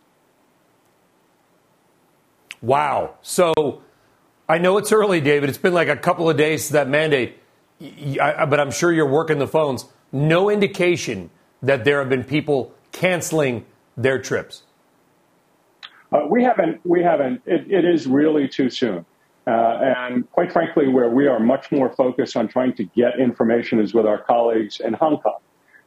Wow. 2.60 3.14
So 3.22 3.82
I 4.48 4.58
know 4.58 4.78
it's 4.78 4.90
early, 4.90 5.20
David. 5.20 5.48
It's 5.48 5.58
been 5.58 5.74
like 5.74 5.86
a 5.86 5.96
couple 5.96 6.28
of 6.28 6.36
days 6.36 6.66
to 6.66 6.72
that 6.72 6.88
mandate, 6.88 7.38
but 7.78 8.58
I'm 8.58 8.72
sure 8.72 8.92
you're 8.92 9.08
working 9.08 9.38
the 9.38 9.46
phones. 9.46 9.84
No 10.10 10.50
indication 10.50 11.30
that 11.62 11.84
there 11.84 12.00
have 12.00 12.08
been 12.08 12.24
people 12.24 12.74
canceling 12.90 13.64
their 13.96 14.18
trips? 14.18 14.64
Uh, 16.10 16.26
we 16.28 16.42
haven't. 16.42 16.80
We 16.84 17.00
haven't. 17.00 17.42
It, 17.46 17.70
it 17.70 17.84
is 17.84 18.08
really 18.08 18.48
too 18.48 18.70
soon. 18.70 19.06
Uh, 19.46 19.94
and 19.98 20.30
quite 20.32 20.52
frankly, 20.52 20.88
where 20.88 21.10
we 21.10 21.26
are 21.26 21.38
much 21.38 21.70
more 21.70 21.92
focused 21.92 22.36
on 22.36 22.48
trying 22.48 22.72
to 22.74 22.84
get 22.84 23.20
information 23.20 23.78
is 23.78 23.92
with 23.92 24.06
our 24.06 24.18
colleagues 24.18 24.80
in 24.80 24.94
Hong 24.94 25.18
Kong, 25.20 25.38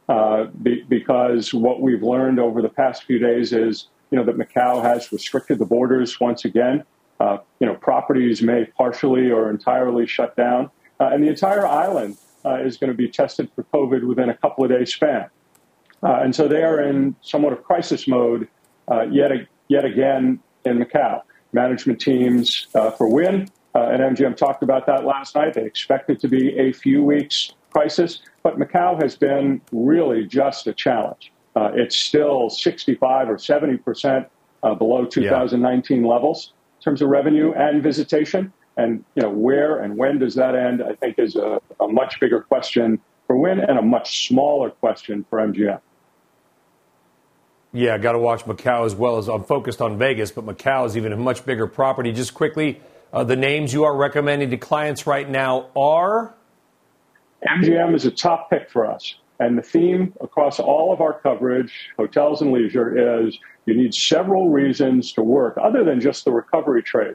uh, 0.08 0.44
be, 0.62 0.82
because 0.88 1.52
what 1.52 1.80
we've 1.80 2.02
learned 2.02 2.38
over 2.38 2.62
the 2.62 2.68
past 2.68 3.04
few 3.04 3.18
days 3.18 3.52
is, 3.52 3.88
you 4.10 4.18
know, 4.18 4.24
that 4.24 4.36
Macau 4.36 4.82
has 4.82 5.12
restricted 5.12 5.58
the 5.58 5.66
borders 5.66 6.18
once 6.18 6.44
again. 6.44 6.84
Uh, 7.20 7.38
you 7.60 7.66
know, 7.66 7.74
properties 7.74 8.40
may 8.42 8.64
partially 8.76 9.30
or 9.30 9.50
entirely 9.50 10.06
shut 10.06 10.36
down, 10.36 10.70
uh, 11.00 11.10
and 11.12 11.22
the 11.22 11.28
entire 11.28 11.66
island 11.66 12.16
uh, 12.44 12.54
is 12.54 12.76
going 12.76 12.90
to 12.90 12.96
be 12.96 13.08
tested 13.08 13.50
for 13.54 13.64
COVID 13.64 14.06
within 14.06 14.30
a 14.30 14.36
couple 14.36 14.64
of 14.64 14.70
days 14.70 14.94
span. 14.94 15.26
Uh, 16.02 16.20
and 16.22 16.34
so 16.34 16.46
they 16.46 16.62
are 16.62 16.80
in 16.80 17.16
somewhat 17.22 17.52
of 17.52 17.64
crisis 17.64 18.06
mode 18.06 18.46
uh, 18.88 19.02
yet, 19.10 19.32
yet 19.66 19.84
again 19.84 20.38
in 20.64 20.78
Macau. 20.78 21.22
Management 21.52 22.00
teams 22.00 22.68
for 22.72 23.10
Wynn 23.12 23.48
uh, 23.74 23.88
and 23.90 24.16
MGM 24.16 24.36
talked 24.36 24.62
about 24.62 24.86
that 24.86 25.04
last 25.04 25.34
night. 25.34 25.54
They 25.54 25.64
expect 25.64 26.10
it 26.10 26.20
to 26.20 26.28
be 26.28 26.56
a 26.58 26.72
few 26.72 27.02
weeks 27.02 27.52
crisis, 27.70 28.22
but 28.48 28.58
Macau 28.58 29.00
has 29.02 29.16
been 29.16 29.60
really 29.72 30.24
just 30.24 30.66
a 30.66 30.72
challenge. 30.72 31.32
Uh, 31.54 31.70
it's 31.74 31.96
still 31.96 32.48
65 32.48 33.28
or 33.28 33.38
70 33.38 33.76
percent 33.78 34.26
uh, 34.62 34.74
below 34.74 35.04
2019 35.04 36.00
yeah. 36.00 36.08
levels 36.08 36.52
in 36.78 36.82
terms 36.82 37.02
of 37.02 37.08
revenue 37.08 37.52
and 37.52 37.82
visitation. 37.82 38.52
And 38.76 39.04
you 39.16 39.22
know 39.22 39.30
where 39.30 39.80
and 39.80 39.96
when 39.96 40.18
does 40.18 40.34
that 40.36 40.54
end? 40.54 40.82
I 40.82 40.94
think 40.94 41.18
is 41.18 41.36
a, 41.36 41.60
a 41.80 41.88
much 41.88 42.20
bigger 42.20 42.40
question 42.40 43.00
for 43.26 43.36
Wynn 43.36 43.60
and 43.60 43.78
a 43.78 43.82
much 43.82 44.28
smaller 44.28 44.70
question 44.70 45.26
for 45.28 45.40
MGM. 45.40 45.80
Yeah, 47.72 47.98
got 47.98 48.12
to 48.12 48.18
watch 48.18 48.44
Macau 48.44 48.86
as 48.86 48.94
well 48.94 49.18
as 49.18 49.28
I'm 49.28 49.44
focused 49.44 49.82
on 49.82 49.98
Vegas, 49.98 50.30
but 50.30 50.46
Macau 50.46 50.86
is 50.86 50.96
even 50.96 51.12
a 51.12 51.16
much 51.16 51.44
bigger 51.44 51.66
property. 51.66 52.12
Just 52.12 52.32
quickly, 52.32 52.80
uh, 53.12 53.24
the 53.24 53.36
names 53.36 53.74
you 53.74 53.84
are 53.84 53.94
recommending 53.94 54.48
to 54.50 54.56
clients 54.56 55.06
right 55.06 55.28
now 55.28 55.66
are? 55.76 56.34
MGM 57.46 57.94
is 57.94 58.04
a 58.04 58.10
top 58.10 58.50
pick 58.50 58.70
for 58.70 58.90
us. 58.90 59.16
And 59.40 59.56
the 59.56 59.62
theme 59.62 60.12
across 60.20 60.58
all 60.58 60.92
of 60.92 61.00
our 61.00 61.20
coverage, 61.20 61.90
hotels 61.96 62.42
and 62.42 62.52
leisure, 62.52 63.26
is 63.26 63.38
you 63.66 63.74
need 63.74 63.94
several 63.94 64.50
reasons 64.50 65.12
to 65.12 65.22
work 65.22 65.56
other 65.62 65.84
than 65.84 66.00
just 66.00 66.24
the 66.24 66.32
recovery 66.32 66.82
trade. 66.82 67.14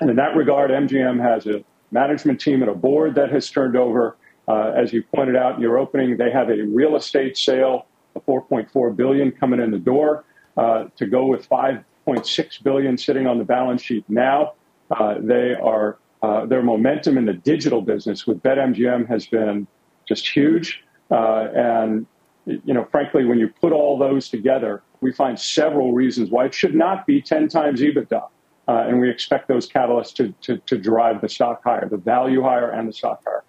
And 0.00 0.08
in 0.08 0.16
that 0.16 0.34
regard, 0.34 0.70
MGM 0.70 1.20
has 1.20 1.46
a 1.46 1.62
management 1.90 2.40
team 2.40 2.62
and 2.62 2.70
a 2.70 2.74
board 2.74 3.14
that 3.16 3.30
has 3.32 3.50
turned 3.50 3.76
over. 3.76 4.16
Uh, 4.48 4.72
as 4.76 4.92
you 4.92 5.02
pointed 5.14 5.36
out 5.36 5.56
in 5.56 5.60
your 5.60 5.78
opening, 5.78 6.16
they 6.16 6.30
have 6.30 6.48
a 6.48 6.62
real 6.62 6.96
estate 6.96 7.36
sale 7.36 7.86
of 8.14 8.24
4.4 8.24 8.96
billion 8.96 9.32
coming 9.32 9.60
in 9.60 9.70
the 9.70 9.78
door 9.78 10.24
uh, 10.56 10.84
to 10.96 11.06
go 11.06 11.26
with 11.26 11.48
5.6 11.48 12.62
billion 12.62 12.96
sitting 12.96 13.26
on 13.26 13.38
the 13.38 13.44
balance 13.44 13.82
sheet 13.82 14.04
now. 14.08 14.54
Uh, 14.90 15.16
they 15.18 15.54
are 15.54 15.98
uh, 16.26 16.44
their 16.44 16.62
momentum 16.62 17.16
in 17.18 17.24
the 17.24 17.32
digital 17.32 17.80
business 17.80 18.26
with 18.26 18.42
BetMGM 18.42 19.06
has 19.06 19.26
been 19.26 19.66
just 20.08 20.28
huge. 20.28 20.82
Uh, 21.08 21.46
and 21.54 22.06
you 22.46 22.74
know, 22.74 22.84
frankly, 22.90 23.24
when 23.24 23.38
you 23.38 23.48
put 23.48 23.72
all 23.72 23.96
those 23.96 24.28
together, 24.28 24.82
we 25.00 25.12
find 25.12 25.38
several 25.38 25.92
reasons 25.92 26.30
why 26.30 26.46
it 26.46 26.54
should 26.54 26.74
not 26.74 27.06
be 27.06 27.22
10 27.22 27.48
times 27.48 27.80
EBITDA. 27.80 28.28
Uh, 28.68 28.84
and 28.88 29.00
we 29.00 29.08
expect 29.08 29.46
those 29.46 29.68
catalysts 29.68 30.12
to, 30.14 30.34
to, 30.42 30.58
to 30.66 30.76
drive 30.76 31.20
the 31.20 31.28
stock 31.28 31.62
higher, 31.62 31.88
the 31.88 31.96
value 31.96 32.42
higher, 32.42 32.70
and 32.70 32.88
the 32.88 32.92
stock 32.92 33.22
higher. 33.24 33.44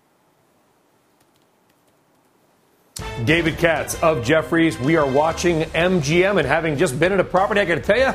David 3.26 3.58
Katz 3.58 4.00
of 4.04 4.24
Jefferies. 4.24 4.80
We 4.80 4.98
are 4.98 5.10
watching 5.10 5.62
MGM 5.62 6.38
and 6.38 6.48
having 6.48 6.78
just 6.78 7.00
been 7.00 7.12
at 7.12 7.20
a 7.20 7.24
property, 7.24 7.60
I 7.60 7.66
got 7.66 7.76
to 7.76 7.82
tell 7.82 7.98
you, 7.98 8.14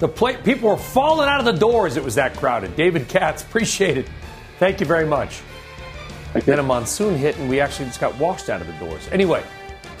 the 0.00 0.08
play, 0.08 0.36
people 0.38 0.70
were 0.70 0.76
falling 0.78 1.28
out 1.28 1.38
of 1.38 1.46
the 1.46 1.52
doors. 1.52 1.96
It 1.96 2.02
was 2.02 2.16
that 2.16 2.34
crowded. 2.36 2.74
David 2.74 3.06
Katz, 3.06 3.42
appreciate 3.42 3.98
it. 3.98 4.08
Thank 4.58 4.80
you 4.80 4.86
very 4.86 5.06
much. 5.06 5.42
Then 6.32 6.58
a 6.58 6.62
monsoon 6.62 7.16
hit, 7.16 7.36
and 7.38 7.48
we 7.48 7.60
actually 7.60 7.86
just 7.86 8.00
got 8.00 8.18
washed 8.18 8.48
out 8.48 8.60
of 8.60 8.66
the 8.66 8.72
doors. 8.74 9.06
Anyway, 9.12 9.44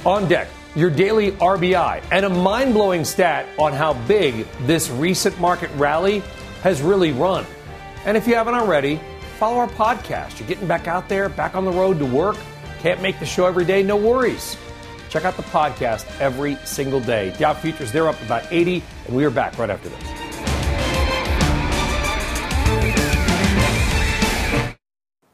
on 0.06 0.26
deck, 0.26 0.48
your 0.74 0.88
daily 0.88 1.32
RBI 1.32 2.02
and 2.12 2.24
a 2.24 2.30
mind 2.30 2.72
blowing 2.72 3.04
stat 3.04 3.46
on 3.58 3.72
how 3.72 3.92
big 4.06 4.46
this 4.62 4.88
recent 4.88 5.38
market 5.38 5.70
rally 5.76 6.22
has 6.62 6.80
really 6.80 7.12
run. 7.12 7.44
And 8.06 8.16
if 8.16 8.26
you 8.26 8.34
haven't 8.36 8.54
already, 8.54 9.00
follow 9.38 9.58
our 9.58 9.68
podcast. 9.68 10.38
You're 10.38 10.48
getting 10.48 10.68
back 10.68 10.88
out 10.88 11.08
there, 11.08 11.28
back 11.28 11.54
on 11.54 11.64
the 11.64 11.72
road 11.72 11.98
to 11.98 12.06
work. 12.06 12.36
Can't 12.78 13.02
make 13.02 13.18
the 13.18 13.26
show 13.26 13.46
every 13.46 13.64
day? 13.66 13.82
No 13.82 13.96
worries. 13.96 14.56
Check 15.10 15.24
out 15.24 15.36
the 15.36 15.42
podcast 15.42 16.06
every 16.20 16.54
single 16.64 17.00
day. 17.00 17.34
Dow 17.36 17.52
futures, 17.52 17.90
they're 17.92 18.08
up 18.08 18.20
about 18.22 18.50
80, 18.50 18.82
and 19.10 19.16
we 19.16 19.24
are 19.24 19.30
back 19.30 19.58
right 19.58 19.70
after 19.70 19.88
this. 19.88 20.00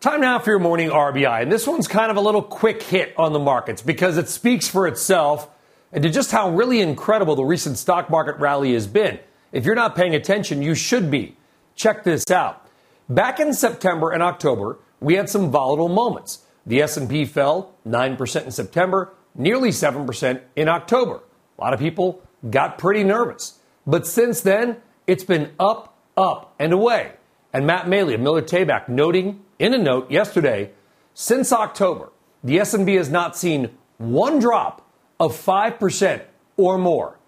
Time 0.00 0.20
now 0.20 0.38
for 0.38 0.50
your 0.50 0.58
morning 0.58 0.88
RBI. 0.88 1.42
And 1.42 1.52
this 1.52 1.66
one's 1.66 1.86
kind 1.86 2.10
of 2.10 2.16
a 2.16 2.20
little 2.20 2.42
quick 2.42 2.82
hit 2.82 3.12
on 3.18 3.32
the 3.32 3.38
markets 3.38 3.82
because 3.82 4.16
it 4.16 4.28
speaks 4.28 4.66
for 4.68 4.86
itself 4.86 5.50
and 5.92 6.02
to 6.02 6.10
just 6.10 6.30
how 6.30 6.50
really 6.50 6.80
incredible 6.80 7.36
the 7.36 7.44
recent 7.44 7.76
stock 7.76 8.08
market 8.08 8.36
rally 8.38 8.72
has 8.72 8.86
been. 8.86 9.18
If 9.52 9.64
you're 9.64 9.74
not 9.74 9.94
paying 9.94 10.14
attention, 10.14 10.62
you 10.62 10.74
should 10.74 11.10
be. 11.10 11.36
Check 11.74 12.04
this 12.04 12.30
out. 12.30 12.66
Back 13.08 13.40
in 13.40 13.52
September 13.52 14.10
and 14.10 14.22
October, 14.22 14.78
we 15.00 15.14
had 15.14 15.28
some 15.28 15.50
volatile 15.50 15.88
moments. 15.88 16.44
The 16.64 16.82
S&P 16.82 17.26
fell 17.26 17.74
9% 17.86 18.44
in 18.44 18.50
September, 18.50 19.12
nearly 19.34 19.68
7% 19.68 20.40
in 20.56 20.68
October. 20.68 21.20
A 21.58 21.62
lot 21.62 21.74
of 21.74 21.78
people 21.78 22.22
got 22.50 22.78
pretty 22.78 23.04
nervous. 23.04 23.58
But 23.86 24.06
since 24.06 24.40
then, 24.40 24.78
it's 25.06 25.24
been 25.24 25.52
up, 25.60 25.96
up, 26.16 26.54
and 26.58 26.72
away. 26.72 27.12
And 27.52 27.66
Matt 27.66 27.86
Maley 27.86 28.14
of 28.14 28.20
Miller 28.20 28.42
Tabak 28.42 28.88
noting 28.88 29.44
in 29.58 29.72
a 29.72 29.78
note 29.78 30.10
yesterday, 30.10 30.72
since 31.14 31.52
October, 31.52 32.10
the 32.42 32.58
S&P 32.60 32.94
has 32.96 33.08
not 33.08 33.36
seen 33.36 33.70
one 33.98 34.38
drop 34.38 34.86
of 35.18 35.32
5% 35.34 36.22
or 36.56 36.78
more. 36.78 37.18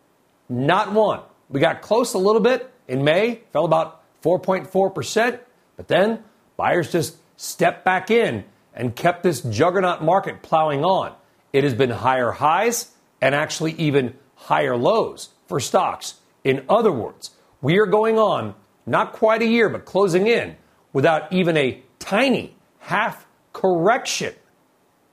Not 0.48 0.92
one. 0.92 1.20
We 1.48 1.60
got 1.60 1.80
close 1.80 2.14
a 2.14 2.18
little 2.18 2.40
bit 2.40 2.70
in 2.86 3.04
May, 3.04 3.40
fell 3.52 3.64
about 3.64 4.02
4.4%, 4.22 5.38
but 5.76 5.88
then 5.88 6.24
buyers 6.56 6.90
just 6.90 7.16
stepped 7.36 7.84
back 7.84 8.10
in 8.10 8.44
and 8.74 8.94
kept 8.94 9.22
this 9.22 9.40
juggernaut 9.40 10.02
market 10.02 10.42
plowing 10.42 10.84
on. 10.84 11.14
It 11.52 11.64
has 11.64 11.74
been 11.74 11.90
higher 11.90 12.32
highs 12.32 12.92
and 13.20 13.34
actually 13.34 13.72
even 13.72 14.14
higher 14.34 14.76
lows 14.76 15.30
for 15.46 15.60
stocks. 15.60 16.14
In 16.48 16.64
other 16.66 16.90
words, 16.90 17.32
we 17.60 17.76
are 17.76 17.84
going 17.84 18.18
on 18.18 18.54
not 18.86 19.12
quite 19.12 19.42
a 19.42 19.46
year, 19.46 19.68
but 19.68 19.84
closing 19.84 20.26
in 20.26 20.56
without 20.94 21.30
even 21.30 21.58
a 21.58 21.82
tiny 21.98 22.56
half 22.78 23.26
correction. 23.52 24.32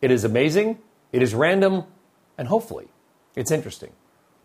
It 0.02 0.12
is 0.12 0.24
amazing, 0.24 0.80
it 1.12 1.22
is 1.22 1.36
random, 1.36 1.84
and 2.38 2.48
hopefully 2.48 2.88
it's 3.36 3.52
interesting. 3.52 3.92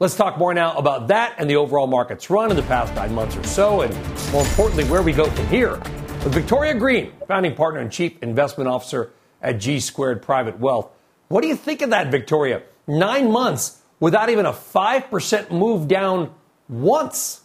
Let's 0.01 0.17
talk 0.17 0.37
more 0.37 0.53
now 0.53 0.77
about 0.77 1.07
that 1.09 1.37
and 1.39 1.49
the 1.49 1.55
overall 1.55 1.87
market's 1.87 2.29
run 2.29 2.51
in 2.51 2.57
the 2.57 2.65
past 2.65 2.93
nine 2.97 3.15
months 3.15 3.37
or 3.37 3.45
so, 3.45 3.83
and 3.83 3.95
more 4.33 4.43
importantly, 4.43 4.83
where 4.87 5.03
we 5.03 5.13
go 5.13 5.31
from 5.31 5.47
here. 5.47 5.77
With 6.25 6.35
Victoria 6.35 6.75
Green, 6.75 7.13
founding 7.29 7.55
partner 7.55 7.79
and 7.79 7.93
chief 7.93 8.21
investment 8.21 8.69
officer 8.69 9.13
at 9.41 9.61
G 9.61 9.79
Squared 9.79 10.23
Private 10.23 10.59
Wealth. 10.59 10.91
What 11.29 11.43
do 11.43 11.47
you 11.47 11.55
think 11.55 11.83
of 11.83 11.91
that, 11.91 12.11
Victoria? 12.11 12.63
Nine 12.89 13.31
months 13.31 13.81
without 14.01 14.29
even 14.29 14.45
a 14.45 14.53
5% 14.53 15.53
move 15.53 15.87
down 15.87 16.35
once. 16.71 17.43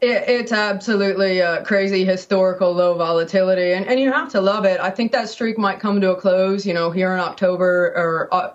It, 0.00 0.24
it's 0.28 0.52
absolutely 0.52 1.42
uh, 1.42 1.64
crazy 1.64 2.04
historical 2.04 2.72
low 2.72 2.94
volatility, 2.94 3.72
and, 3.72 3.86
and 3.86 3.98
you 3.98 4.12
have 4.12 4.30
to 4.32 4.40
love 4.40 4.64
it. 4.64 4.78
I 4.78 4.90
think 4.90 5.12
that 5.12 5.28
streak 5.28 5.58
might 5.58 5.80
come 5.80 6.00
to 6.00 6.12
a 6.12 6.16
close, 6.16 6.66
you 6.66 6.74
know, 6.74 6.90
here 6.90 7.12
in 7.12 7.20
October 7.20 7.92
or 7.96 8.28
uh, 8.32 8.54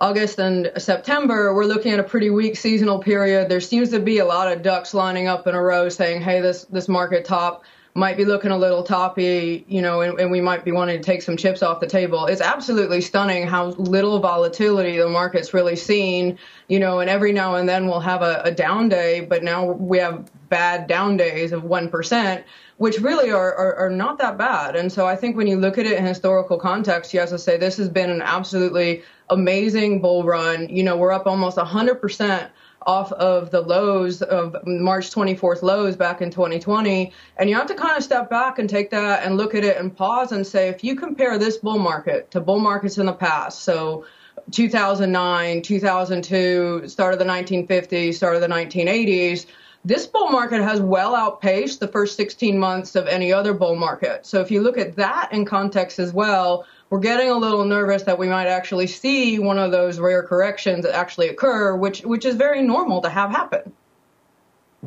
August 0.00 0.38
and 0.38 0.70
September. 0.76 1.54
We're 1.54 1.64
looking 1.64 1.92
at 1.92 1.98
a 1.98 2.04
pretty 2.04 2.30
weak 2.30 2.56
seasonal 2.56 3.00
period. 3.00 3.48
There 3.48 3.60
seems 3.60 3.90
to 3.90 3.98
be 3.98 4.18
a 4.18 4.24
lot 4.24 4.50
of 4.50 4.62
ducks 4.62 4.94
lining 4.94 5.26
up 5.26 5.46
in 5.46 5.54
a 5.54 5.62
row 5.62 5.88
saying, 5.88 6.22
hey, 6.22 6.40
this, 6.40 6.64
this 6.64 6.88
market 6.88 7.24
top 7.24 7.64
might 7.96 8.18
be 8.18 8.26
looking 8.26 8.50
a 8.50 8.58
little 8.58 8.82
toppy, 8.82 9.64
you 9.68 9.80
know, 9.80 10.02
and, 10.02 10.20
and, 10.20 10.30
we 10.30 10.40
might 10.40 10.64
be 10.64 10.70
wanting 10.70 10.98
to 10.98 11.02
take 11.02 11.22
some 11.22 11.36
chips 11.36 11.62
off 11.62 11.80
the 11.80 11.86
table. 11.86 12.26
It's 12.26 12.42
absolutely 12.42 13.00
stunning 13.00 13.46
how 13.46 13.68
little 13.68 14.20
volatility 14.20 14.98
the 14.98 15.08
market's 15.08 15.54
really 15.54 15.76
seen, 15.76 16.38
you 16.68 16.78
know, 16.78 17.00
and 17.00 17.08
every 17.08 17.32
now 17.32 17.54
and 17.54 17.66
then 17.66 17.86
we'll 17.86 18.00
have 18.00 18.20
a, 18.20 18.42
a 18.44 18.50
down 18.50 18.90
day, 18.90 19.20
but 19.20 19.42
now 19.42 19.64
we 19.64 19.96
have 19.98 20.30
bad 20.50 20.86
down 20.86 21.16
days 21.16 21.52
of 21.52 21.62
1%, 21.62 22.44
which 22.76 22.98
really 22.98 23.30
are, 23.30 23.54
are, 23.54 23.74
are 23.76 23.90
not 23.90 24.18
that 24.18 24.36
bad. 24.36 24.76
And 24.76 24.92
so 24.92 25.06
I 25.06 25.16
think 25.16 25.34
when 25.34 25.46
you 25.46 25.56
look 25.56 25.78
at 25.78 25.86
it 25.86 25.96
in 25.96 26.04
historical 26.04 26.58
context, 26.58 27.14
you 27.14 27.20
have 27.20 27.30
to 27.30 27.38
say 27.38 27.56
this 27.56 27.78
has 27.78 27.88
been 27.88 28.10
an 28.10 28.20
absolutely 28.20 29.02
amazing 29.30 30.02
bull 30.02 30.22
run. 30.22 30.68
You 30.68 30.82
know, 30.82 30.98
we're 30.98 31.12
up 31.12 31.26
almost 31.26 31.56
100% 31.56 32.50
off 32.86 33.12
of 33.12 33.50
the 33.50 33.60
lows 33.60 34.22
of 34.22 34.56
March 34.66 35.10
24th 35.10 35.62
lows 35.62 35.96
back 35.96 36.22
in 36.22 36.30
2020. 36.30 37.12
And 37.36 37.50
you 37.50 37.56
have 37.56 37.66
to 37.66 37.74
kind 37.74 37.96
of 37.96 38.04
step 38.04 38.30
back 38.30 38.58
and 38.58 38.70
take 38.70 38.90
that 38.90 39.24
and 39.24 39.36
look 39.36 39.54
at 39.54 39.64
it 39.64 39.76
and 39.76 39.94
pause 39.94 40.32
and 40.32 40.46
say, 40.46 40.68
if 40.68 40.82
you 40.82 40.96
compare 40.96 41.36
this 41.36 41.56
bull 41.56 41.78
market 41.78 42.30
to 42.30 42.40
bull 42.40 42.60
markets 42.60 42.98
in 42.98 43.06
the 43.06 43.12
past, 43.12 43.62
so 43.62 44.04
2009, 44.52 45.62
2002, 45.62 46.88
start 46.88 47.12
of 47.12 47.18
the 47.18 47.24
1950s, 47.24 48.14
start 48.14 48.36
of 48.36 48.40
the 48.40 48.48
1980s, 48.48 49.46
this 49.84 50.06
bull 50.06 50.30
market 50.30 50.62
has 50.62 50.80
well 50.80 51.14
outpaced 51.14 51.78
the 51.78 51.88
first 51.88 52.16
16 52.16 52.58
months 52.58 52.96
of 52.96 53.06
any 53.06 53.32
other 53.32 53.54
bull 53.54 53.76
market. 53.76 54.26
So 54.26 54.40
if 54.40 54.50
you 54.50 54.60
look 54.60 54.78
at 54.78 54.96
that 54.96 55.32
in 55.32 55.44
context 55.44 55.98
as 55.98 56.12
well, 56.12 56.66
we're 56.90 57.00
getting 57.00 57.30
a 57.30 57.36
little 57.36 57.64
nervous 57.64 58.04
that 58.04 58.18
we 58.18 58.28
might 58.28 58.46
actually 58.46 58.86
see 58.86 59.38
one 59.38 59.58
of 59.58 59.72
those 59.72 59.98
rare 59.98 60.22
corrections 60.22 60.86
actually 60.86 61.28
occur, 61.28 61.74
which 61.76 62.02
which 62.02 62.24
is 62.24 62.36
very 62.36 62.62
normal 62.62 63.02
to 63.02 63.08
have 63.08 63.30
happen. 63.30 63.72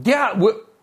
Yeah, 0.04 0.34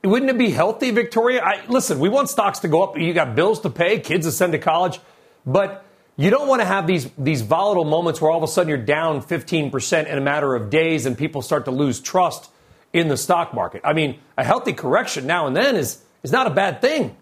wouldn't 0.05 0.31
it 0.31 0.39
be 0.39 0.51
healthy, 0.51 0.91
Victoria? 0.91 1.43
I, 1.43 1.65
listen, 1.69 1.99
we 1.99 2.09
want 2.09 2.29
stocks 2.29 2.61
to 2.61 2.69
go 2.69 2.83
up. 2.83 2.99
You 2.99 3.13
got 3.15 3.35
bills 3.35 3.61
to 3.61 3.71
pay, 3.71 3.99
kids 4.01 4.27
to 4.27 4.33
send 4.33 4.53
to 4.53 4.59
college, 4.59 5.01
but 5.47 5.85
you 6.17 6.31
don't 6.31 6.49
want 6.49 6.61
to 6.61 6.67
have 6.67 6.87
these 6.87 7.09
these 7.17 7.43
volatile 7.43 7.85
moments 7.85 8.21
where 8.21 8.31
all 8.31 8.39
of 8.39 8.43
a 8.43 8.49
sudden 8.49 8.69
you're 8.69 8.79
down 8.79 9.23
15% 9.23 10.07
in 10.07 10.19
a 10.19 10.21
matter 10.21 10.55
of 10.55 10.71
days 10.71 11.07
and 11.07 11.17
people 11.17 11.41
start 11.41 11.65
to 11.65 11.71
lose 11.71 12.01
trust 12.01 12.51
in 12.93 13.09
the 13.09 13.17
stock 13.17 13.55
market. 13.55 13.81
I 13.85 13.93
mean, 13.93 14.19
a 14.37 14.45
healthy 14.45 14.73
correction 14.73 15.27
now 15.27 15.47
and 15.47 15.57
then 15.57 15.77
is 15.77 16.03
is 16.23 16.33
not 16.33 16.47
a 16.47 16.51
bad 16.51 16.81
thing. 16.81 17.17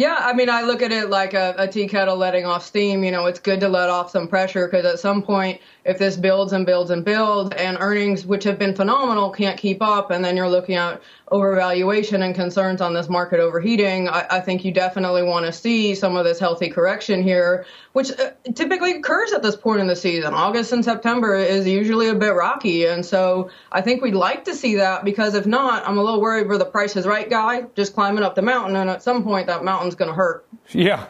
Yeah, 0.00 0.16
I 0.18 0.32
mean, 0.32 0.48
I 0.48 0.62
look 0.62 0.80
at 0.80 0.92
it 0.92 1.10
like 1.10 1.34
a, 1.34 1.54
a 1.58 1.68
tea 1.68 1.86
kettle 1.86 2.16
letting 2.16 2.46
off 2.46 2.64
steam. 2.64 3.04
You 3.04 3.10
know, 3.10 3.26
it's 3.26 3.38
good 3.38 3.60
to 3.60 3.68
let 3.68 3.90
off 3.90 4.10
some 4.10 4.28
pressure 4.28 4.66
because 4.66 4.86
at 4.86 4.98
some 4.98 5.20
point, 5.20 5.60
if 5.84 5.98
this 5.98 6.16
builds 6.16 6.52
and 6.52 6.66
builds 6.66 6.90
and 6.90 7.04
builds 7.04 7.54
and 7.56 7.78
earnings, 7.80 8.26
which 8.26 8.44
have 8.44 8.58
been 8.58 8.74
phenomenal, 8.74 9.30
can't 9.30 9.58
keep 9.58 9.82
up, 9.82 10.10
and 10.10 10.24
then 10.24 10.36
you're 10.36 10.48
looking 10.48 10.74
at 10.74 11.00
overvaluation 11.30 12.24
and 12.24 12.34
concerns 12.34 12.80
on 12.80 12.92
this 12.92 13.08
market 13.08 13.40
overheating, 13.40 14.08
I, 14.08 14.26
I 14.30 14.40
think 14.40 14.64
you 14.64 14.72
definitely 14.72 15.22
want 15.22 15.46
to 15.46 15.52
see 15.52 15.94
some 15.94 16.16
of 16.16 16.24
this 16.24 16.38
healthy 16.38 16.68
correction 16.68 17.22
here, 17.22 17.64
which 17.92 18.10
uh, 18.12 18.30
typically 18.54 18.92
occurs 18.92 19.32
at 19.32 19.42
this 19.42 19.56
point 19.56 19.80
in 19.80 19.86
the 19.86 19.96
season. 19.96 20.34
August 20.34 20.72
and 20.72 20.84
September 20.84 21.36
is 21.36 21.66
usually 21.66 22.08
a 22.08 22.14
bit 22.14 22.34
rocky, 22.34 22.86
and 22.86 23.04
so 23.04 23.50
I 23.72 23.80
think 23.80 24.02
we'd 24.02 24.14
like 24.14 24.44
to 24.46 24.54
see 24.54 24.76
that 24.76 25.04
because 25.04 25.34
if 25.34 25.46
not, 25.46 25.86
I'm 25.86 25.98
a 25.98 26.02
little 26.02 26.20
worried 26.20 26.46
for 26.46 26.58
the 26.58 26.64
price 26.64 26.96
is 26.96 27.06
right 27.06 27.28
guy 27.28 27.62
just 27.74 27.94
climbing 27.94 28.24
up 28.24 28.34
the 28.34 28.42
mountain, 28.42 28.76
and 28.76 28.90
at 28.90 29.02
some 29.02 29.22
point 29.22 29.46
that 29.46 29.64
mountain's 29.64 29.94
going 29.94 30.10
to 30.10 30.14
hurt. 30.14 30.46
Yeah. 30.70 31.06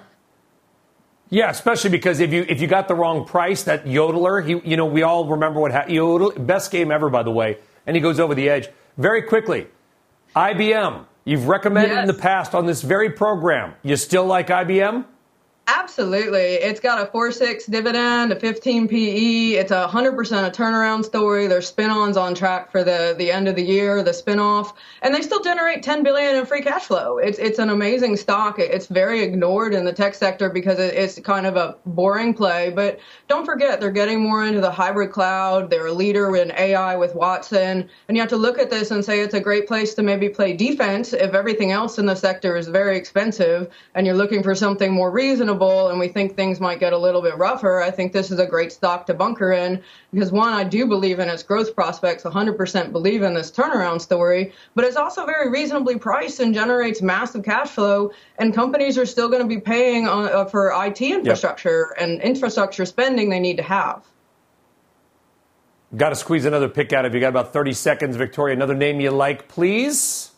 Yeah, 1.31 1.49
especially 1.49 1.91
because 1.91 2.18
if 2.18 2.33
you 2.33 2.45
if 2.49 2.61
you 2.61 2.66
got 2.66 2.89
the 2.89 2.95
wrong 2.95 3.24
price, 3.24 3.62
that 3.62 3.85
yodeler, 3.85 4.45
he 4.45 4.68
you 4.68 4.76
know 4.76 4.87
we 4.87 5.03
all 5.03 5.26
remember 5.26 5.61
what 5.61 5.70
happened. 5.70 5.95
Yodel, 5.95 6.33
best 6.33 6.72
game 6.72 6.91
ever, 6.91 7.09
by 7.09 7.22
the 7.22 7.31
way, 7.31 7.59
and 7.87 7.97
he 7.97 8.03
goes 8.03 8.18
over 8.18 8.35
the 8.35 8.49
edge 8.49 8.68
very 8.99 9.22
quickly. 9.22 9.68
IBM, 10.35 11.07
you've 11.24 11.47
recommended 11.47 11.95
yes. 11.95 12.01
in 12.03 12.07
the 12.09 12.20
past 12.20 12.55
on 12.55 12.66
this 12.66 12.83
very 12.83 13.11
program. 13.11 13.74
You 13.83 13.97
still 13.97 14.26
like 14.26 14.49
IBM? 14.49 15.05
Absolutely. 15.91 16.55
It's 16.55 16.78
got 16.78 17.03
a 17.03 17.07
4 17.07 17.32
6 17.32 17.66
dividend, 17.66 18.30
a 18.30 18.38
15 18.38 18.86
PE. 18.86 19.59
It's 19.59 19.72
a 19.72 19.88
100% 19.88 20.47
a 20.47 20.51
turnaround 20.53 21.05
story. 21.05 21.49
Their 21.49 21.61
spin 21.61 21.91
ons 21.91 22.16
on 22.16 22.32
track 22.32 22.70
for 22.70 22.84
the, 22.84 23.16
the 23.18 23.32
end 23.32 23.49
of 23.49 23.57
the 23.57 23.64
year, 23.64 24.05
the 24.05 24.12
spin 24.12 24.38
off, 24.38 24.72
and 25.03 25.12
they 25.12 25.20
still 25.20 25.43
generate 25.43 25.82
10 25.82 26.05
billion 26.05 26.36
in 26.36 26.47
free 26.47 26.62
cash 26.62 26.84
flow. 26.84 27.18
It's, 27.18 27.41
it's 27.41 27.59
an 27.59 27.70
amazing 27.70 28.16
stock. 28.18 28.61
It's 28.61 28.86
very 28.86 29.20
ignored 29.24 29.74
in 29.74 29.84
the 29.84 29.93
tech 29.93 30.14
sector 30.14 30.49
because 30.49 30.78
it's 30.78 31.18
kind 31.18 31.45
of 31.45 31.57
a 31.57 31.76
boring 31.84 32.34
play. 32.34 32.70
But 32.70 33.01
don't 33.26 33.45
forget, 33.45 33.80
they're 33.80 33.91
getting 33.91 34.20
more 34.20 34.45
into 34.45 34.61
the 34.61 34.70
hybrid 34.70 35.11
cloud. 35.11 35.70
They're 35.70 35.86
a 35.86 35.93
leader 35.93 36.36
in 36.36 36.53
AI 36.53 36.95
with 36.95 37.16
Watson. 37.16 37.91
And 38.07 38.16
you 38.16 38.20
have 38.22 38.30
to 38.30 38.36
look 38.36 38.61
at 38.61 38.70
this 38.70 38.93
and 38.93 39.05
say 39.05 39.22
it's 39.22 39.34
a 39.34 39.41
great 39.41 39.66
place 39.66 39.95
to 39.95 40.05
maybe 40.05 40.28
play 40.28 40.53
defense 40.53 41.12
if 41.12 41.34
everything 41.34 41.72
else 41.72 41.99
in 41.99 42.07
the 42.07 42.14
sector 42.14 42.57
is 42.57 42.68
very 42.68 42.97
expensive 42.97 43.68
and 43.97 44.07
you're 44.07 44.14
looking 44.14 44.45
for 44.45 44.55
something 44.55 44.93
more 44.93 45.11
reasonable 45.11 45.80
and 45.89 45.99
we 45.99 46.09
think 46.09 46.35
things 46.35 46.61
might 46.61 46.78
get 46.78 46.93
a 46.93 46.99
little 46.99 47.22
bit 47.22 47.37
rougher, 47.39 47.81
I 47.81 47.91
think 47.91 48.12
this 48.12 48.31
is 48.31 48.39
a 48.39 48.47
great 48.47 48.72
stock 48.72 49.07
to 49.07 49.14
bunker 49.14 49.53
in 49.53 49.83
because 50.12 50.31
one, 50.31 50.53
I 50.53 50.64
do 50.64 50.87
believe 50.87 51.18
in 51.18 51.28
its 51.28 51.43
growth 51.43 51.74
prospects, 51.74 52.24
100% 52.24 52.93
believe 52.93 53.22
in 53.22 53.35
this 53.35 53.51
turnaround 53.51 54.01
story, 54.01 54.53
but 54.74 54.85
it's 54.85 54.97
also 54.97 55.24
very 55.24 55.51
reasonably 55.51 55.99
priced 55.99 56.41
and 56.41 56.55
generates 56.55 57.03
massive 57.03 57.45
cash 57.45 57.70
flow 57.70 58.12
and 58.39 58.55
companies 58.55 58.99
are 58.99 59.07
still 59.07 59.28
going 59.28 59.43
to 59.43 59.49
be 59.49 59.61
paying 59.61 60.07
on, 60.07 60.26
uh, 60.26 60.45
for 60.45 60.72
IT 60.85 61.01
infrastructure 61.01 61.95
yep. 61.97 62.09
and 62.09 62.20
infrastructure 62.22 62.85
spending 62.85 63.31
they 63.31 63.41
need 63.41 63.57
to 63.57 63.62
have. 63.62 64.05
Got 65.97 66.11
to 66.11 66.16
squeeze 66.16 66.45
another 66.45 66.68
pick 66.68 66.93
out 66.93 67.05
of 67.05 67.14
you. 67.14 67.20
Got 67.20 67.31
about 67.31 67.53
30 67.53 67.72
seconds, 67.72 68.16
Victoria. 68.16 68.55
Another 68.55 68.76
name 68.76 69.01
you 69.01 69.11
like, 69.11 69.49
please? 69.49 70.30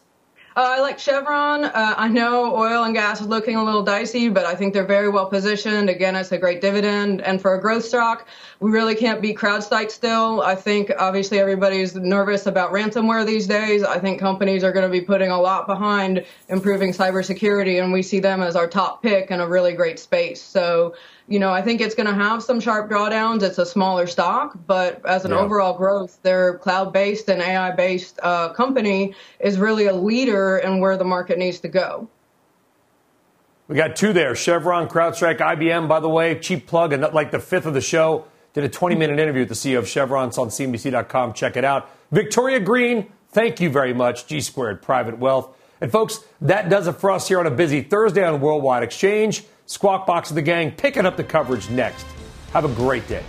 Uh, 0.54 0.74
I 0.76 0.80
like 0.80 0.98
Chevron. 0.98 1.64
Uh, 1.64 1.94
I 1.96 2.08
know 2.08 2.54
oil 2.54 2.84
and 2.84 2.92
gas 2.92 3.22
is 3.22 3.26
looking 3.26 3.56
a 3.56 3.64
little 3.64 3.82
dicey, 3.82 4.28
but 4.28 4.44
I 4.44 4.54
think 4.54 4.74
they're 4.74 4.84
very 4.84 5.08
well 5.08 5.24
positioned. 5.24 5.88
Again, 5.88 6.14
it's 6.14 6.30
a 6.30 6.36
great 6.36 6.60
dividend. 6.60 7.22
And 7.22 7.40
for 7.40 7.54
a 7.54 7.60
growth 7.60 7.86
stock, 7.86 8.28
we 8.60 8.70
really 8.70 8.94
can't 8.94 9.22
beat 9.22 9.38
CrowdStrike 9.38 9.90
still. 9.90 10.42
I 10.42 10.54
think 10.54 10.92
obviously 10.98 11.38
everybody's 11.38 11.94
nervous 11.94 12.44
about 12.44 12.70
ransomware 12.70 13.24
these 13.24 13.46
days. 13.46 13.82
I 13.82 13.98
think 13.98 14.20
companies 14.20 14.62
are 14.62 14.72
going 14.72 14.84
to 14.84 14.92
be 14.92 15.00
putting 15.00 15.30
a 15.30 15.40
lot 15.40 15.66
behind 15.66 16.22
improving 16.48 16.92
cybersecurity, 16.92 17.82
and 17.82 17.90
we 17.90 18.02
see 18.02 18.20
them 18.20 18.42
as 18.42 18.54
our 18.54 18.66
top 18.68 19.02
pick 19.02 19.30
in 19.30 19.40
a 19.40 19.48
really 19.48 19.72
great 19.72 19.98
space. 19.98 20.42
So 20.42 20.94
you 21.28 21.38
know, 21.38 21.50
I 21.50 21.62
think 21.62 21.80
it's 21.80 21.94
going 21.94 22.08
to 22.08 22.14
have 22.14 22.42
some 22.42 22.60
sharp 22.60 22.90
drawdowns. 22.90 23.42
It's 23.42 23.58
a 23.58 23.66
smaller 23.66 24.06
stock, 24.06 24.58
but 24.66 25.04
as 25.06 25.24
an 25.24 25.30
yeah. 25.30 25.38
overall 25.38 25.76
growth, 25.76 26.20
their 26.22 26.58
cloud-based 26.58 27.28
and 27.28 27.40
AI-based 27.40 28.18
uh, 28.22 28.52
company 28.52 29.14
is 29.40 29.58
really 29.58 29.86
a 29.86 29.94
leader 29.94 30.58
in 30.58 30.80
where 30.80 30.96
the 30.96 31.04
market 31.04 31.38
needs 31.38 31.60
to 31.60 31.68
go. 31.68 32.08
We 33.68 33.76
got 33.76 33.96
two 33.96 34.12
there: 34.12 34.34
Chevron, 34.34 34.88
CrowdStrike, 34.88 35.38
IBM. 35.38 35.88
By 35.88 36.00
the 36.00 36.08
way, 36.08 36.38
cheap 36.38 36.66
plug, 36.66 36.92
and 36.92 37.02
like 37.14 37.30
the 37.30 37.38
fifth 37.38 37.66
of 37.66 37.74
the 37.74 37.80
show. 37.80 38.26
Did 38.54 38.64
a 38.64 38.68
20-minute 38.68 39.18
interview 39.18 39.42
with 39.42 39.48
the 39.48 39.54
CEO 39.54 39.78
of 39.78 39.88
Chevron. 39.88 40.28
It's 40.28 40.36
on 40.36 40.48
CNBC.com. 40.48 41.32
Check 41.32 41.56
it 41.56 41.64
out. 41.64 41.88
Victoria 42.10 42.60
Green, 42.60 43.10
thank 43.30 43.62
you 43.62 43.70
very 43.70 43.94
much. 43.94 44.26
G 44.26 44.42
Squared 44.42 44.82
Private 44.82 45.16
Wealth. 45.16 45.56
And 45.80 45.90
folks, 45.90 46.20
that 46.42 46.68
does 46.68 46.86
it 46.86 46.92
for 46.92 47.10
us 47.10 47.28
here 47.28 47.40
on 47.40 47.46
a 47.46 47.50
busy 47.50 47.80
Thursday 47.80 48.22
on 48.22 48.40
Worldwide 48.42 48.82
Exchange. 48.82 49.44
Squawk 49.72 50.06
Box 50.06 50.28
of 50.28 50.34
the 50.34 50.42
Gang 50.42 50.70
picking 50.70 51.06
up 51.06 51.16
the 51.16 51.24
coverage 51.24 51.70
next. 51.70 52.04
Have 52.52 52.66
a 52.66 52.68
great 52.68 53.08
day. 53.08 53.24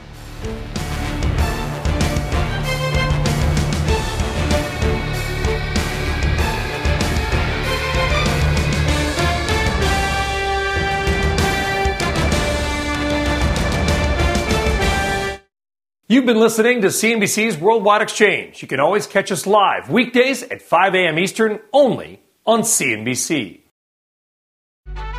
You've 16.10 16.26
been 16.26 16.42
listening 16.42 16.82
to 16.82 16.88
CNBC's 16.90 17.58
Worldwide 17.58 18.02
Exchange. 18.02 18.62
You 18.62 18.68
can 18.68 18.82
always 18.82 19.08
catch 19.08 19.32
us 19.32 19.48
live 19.48 19.90
weekdays 19.90 20.44
at 20.44 20.62
5 20.62 20.94
a.m. 20.94 21.18
Eastern 21.18 21.62
only 21.72 22.22
on 22.46 22.64
CNBC. 22.64 23.63